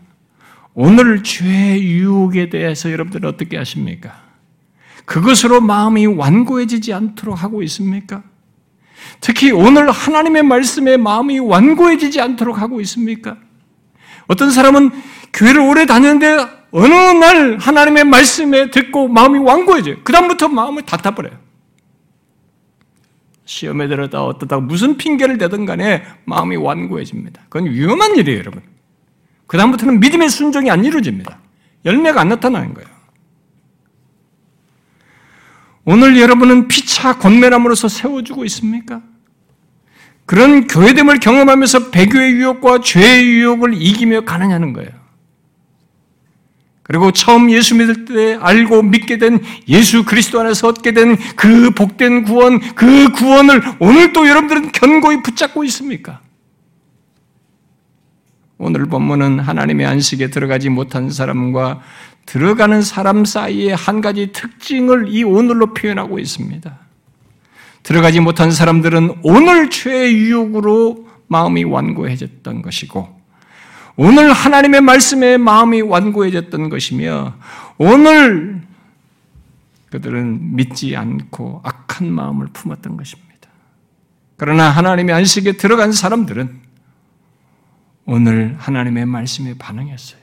오늘 0.75 1.23
죄의 1.23 1.84
유혹에 1.84 2.49
대해서 2.49 2.91
여러분들 2.91 3.25
어떻게 3.25 3.57
하십니까? 3.57 4.22
그것으로 5.06 5.62
마음이 5.62 6.06
완고해지지 6.06 6.93
않도록 6.93 7.41
하고 7.41 7.62
있습니까? 7.64 8.24
특히 9.20 9.51
오늘 9.51 9.91
하나님의 9.91 10.43
말씀에 10.43 10.97
마음이 10.97 11.39
완고해지지 11.39 12.22
않도록 12.22 12.60
하고 12.60 12.82
있습니까? 12.82 13.38
어떤 14.28 14.51
사람은 14.51 14.91
교회를 15.34 15.62
오래 15.62 15.86
다녔는데 15.86 16.64
어느 16.72 16.93
날 16.93 17.58
하나님의 17.58 18.06
말씀에 18.06 18.72
듣고 18.72 19.08
마음이 19.08 19.39
완고해져요. 19.39 20.04
그다음부터 20.04 20.47
마음을 20.47 20.84
닫아버려요. 20.84 21.38
시험에 23.45 23.88
들었다 23.88 24.24
어떠다 24.24 24.60
무슨 24.60 24.97
핑계를 24.97 25.38
대든 25.38 25.66
간에 25.66 26.04
마음이 26.26 26.56
완고해집니다. 26.56 27.41
그건 27.49 27.70
위험한 27.70 28.16
일이에요, 28.16 28.39
여러분. 28.39 28.62
그다음부터는 29.47 29.99
믿음의 29.99 30.30
순종이 30.30 30.72
안 30.72 30.84
이루어집니다. 30.84 31.39
열매가 31.86 32.22
안 32.22 32.30
나타나는 32.30 32.74
거예요. 32.74 32.93
오늘 35.86 36.19
여러분은 36.19 36.67
피차 36.67 37.17
권면함으로써 37.17 37.88
세워주고 37.88 38.45
있습니까? 38.45 39.01
그런 40.25 40.67
교회됨을 40.67 41.19
경험하면서 41.19 41.91
배교의 41.91 42.34
유혹과 42.34 42.79
죄의 42.79 43.27
유혹을 43.27 43.73
이기며 43.73 44.21
가느냐는 44.21 44.71
거예요. 44.73 44.91
그리고 46.84 47.11
처음 47.11 47.49
예수 47.49 47.75
믿을 47.75 48.05
때 48.05 48.38
알고 48.39 48.84
믿게 48.84 49.17
된 49.17 49.41
예수 49.67 50.03
그리스도 50.03 50.39
안에서 50.41 50.67
얻게 50.67 50.91
된 50.91 51.17
그 51.36 51.71
복된 51.71 52.23
구원, 52.23 52.59
그 52.75 53.09
구원을 53.11 53.61
오늘 53.79 54.13
또 54.13 54.27
여러분들은 54.27 54.71
견고히 54.71 55.21
붙잡고 55.23 55.63
있습니까? 55.65 56.21
오늘 58.57 58.86
본문은 58.86 59.39
하나님의 59.39 59.86
안식에 59.86 60.29
들어가지 60.29 60.69
못한 60.69 61.09
사람과 61.09 61.81
들어가는 62.26 62.82
사람 62.82 63.26
사이의 63.26 63.76
한 63.76 64.01
가지 64.01 64.32
특징을 64.32 65.07
이 65.09 65.24
오늘로 65.24 65.74
표현하고 65.74 66.19
있습니다. 66.19 66.80
들어가지 67.84 68.19
못한 68.19 68.51
사람들은 68.51 69.19
오늘 69.24 69.69
죄의 69.69 70.15
유혹으로 70.15 71.07
마음이 71.28 71.63
완고해졌던 71.63 72.61
것이고, 72.61 73.21
오늘 73.95 74.32
하나님의 74.32 74.82
말씀에 74.82 75.38
마음이 75.38 75.82
완고해졌던 75.82 76.69
것이며, 76.69 77.36
오늘 77.78 78.61
그들은 79.91 80.55
믿지 80.55 80.95
않고 80.95 81.61
악한 81.63 82.11
마음을 82.11 82.47
품었던 82.51 82.97
것입니다. 82.97 83.34
그러나 84.38 84.69
하나님의 84.69 85.13
안식에 85.13 85.53
들어간 85.53 85.91
사람들은 85.91 86.61
오늘 88.05 88.55
하나님의 88.57 89.05
말씀에 89.05 89.53
반응했어요. 89.57 90.19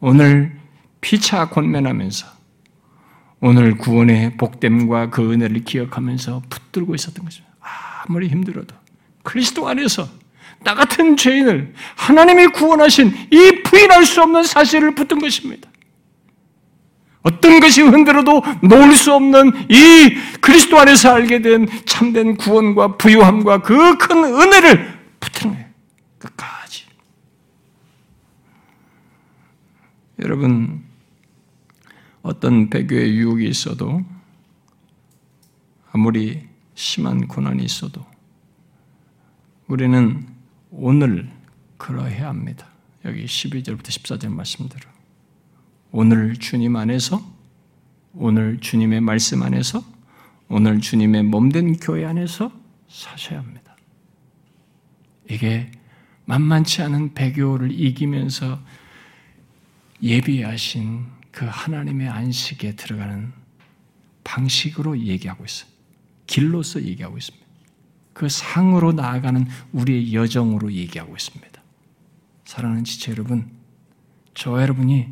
오늘 0.00 0.63
피차 1.04 1.50
권면하면서 1.50 2.26
오늘 3.40 3.76
구원의 3.76 4.38
복됨과 4.38 5.10
그 5.10 5.32
은혜를 5.32 5.64
기억하면서 5.64 6.44
붙들고 6.48 6.94
있었던 6.94 7.22
것입니다. 7.22 7.54
아무리 7.60 8.28
힘들어도 8.28 8.74
그리스도 9.22 9.68
안에서 9.68 10.08
나 10.62 10.74
같은 10.74 11.18
죄인을 11.18 11.74
하나님이 11.94 12.46
구원하신 12.48 13.14
이 13.30 13.62
부인할 13.62 14.06
수 14.06 14.22
없는 14.22 14.44
사실을 14.44 14.94
붙든 14.94 15.18
것입니다. 15.18 15.68
어떤 17.22 17.60
것이 17.60 17.82
흔들어도 17.82 18.42
놓을 18.62 18.94
수 18.94 19.12
없는 19.12 19.52
이 19.68 20.16
그리스도 20.40 20.78
안에서 20.78 21.14
알게 21.14 21.42
된 21.42 21.68
참된 21.84 22.38
구원과 22.38 22.96
부유함과 22.96 23.60
그 23.60 23.98
큰 23.98 24.24
은혜를 24.24 25.00
붙는 25.20 25.54
거예요. 25.54 25.68
끝까지. 26.18 26.84
여러분, 30.22 30.83
어떤 32.24 32.70
배교의 32.70 33.16
유혹이 33.18 33.46
있어도 33.46 34.02
아무리 35.92 36.48
심한 36.74 37.28
고난이 37.28 37.62
있어도 37.62 38.04
우리는 39.68 40.26
오늘 40.70 41.30
그러해야 41.76 42.28
합니다. 42.28 42.66
여기 43.04 43.26
12절부터 43.26 43.82
14절 43.82 44.30
말씀대로 44.30 44.88
오늘 45.92 46.36
주님 46.36 46.76
안에서 46.76 47.22
오늘 48.14 48.58
주님의 48.58 49.02
말씀 49.02 49.42
안에서 49.42 49.84
오늘 50.48 50.80
주님의 50.80 51.24
몸된 51.24 51.76
교회 51.76 52.06
안에서 52.06 52.50
사셔야 52.88 53.38
합니다. 53.40 53.76
이게 55.28 55.70
만만치 56.24 56.80
않은 56.80 57.12
배교를 57.12 57.70
이기면서 57.70 58.58
예비하신 60.02 61.13
그 61.34 61.46
하나님의 61.46 62.08
안식에 62.08 62.76
들어가는 62.76 63.32
방식으로 64.22 65.00
얘기하고 65.00 65.44
있어요. 65.44 65.68
길로서 66.28 66.80
얘기하고 66.82 67.18
있습니다. 67.18 67.44
그 68.12 68.28
상으로 68.28 68.92
나아가는 68.92 69.44
우리의 69.72 70.14
여정으로 70.14 70.72
얘기하고 70.72 71.16
있습니다. 71.16 71.60
사랑하는 72.44 72.84
지체 72.84 73.10
여러분, 73.10 73.50
저 74.34 74.62
여러분이 74.62 75.08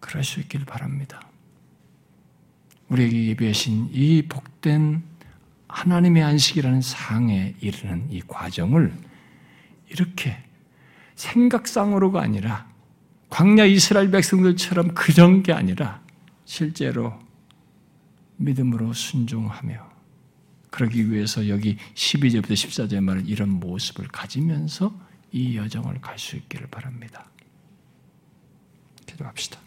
그럴 0.00 0.22
수 0.22 0.38
있기를 0.40 0.66
바랍니다. 0.66 1.26
우리에게 2.90 3.28
예비하신 3.28 3.88
이 3.90 4.20
복된 4.28 5.02
하나님의 5.66 6.22
안식이라는 6.24 6.82
상에 6.82 7.54
이르는 7.60 8.10
이 8.10 8.20
과정을 8.20 8.92
이렇게 9.88 10.36
생각상으로가 11.14 12.20
아니라 12.20 12.71
광야 13.32 13.64
이스라엘 13.64 14.10
백성들처럼 14.10 14.92
그런 14.92 15.42
게 15.42 15.54
아니라 15.54 16.02
실제로 16.44 17.18
믿음으로 18.36 18.92
순종하며 18.92 19.90
그러기 20.70 21.10
위해서 21.10 21.48
여기 21.48 21.78
12절부터 21.94 22.50
14절에 22.50 23.00
말은 23.00 23.26
이런 23.26 23.48
모습을 23.48 24.08
가지면서 24.08 24.94
이 25.32 25.56
여정을 25.56 26.02
갈 26.02 26.18
수 26.18 26.36
있기를 26.36 26.66
바랍니다. 26.66 27.24
기도합시다. 29.06 29.58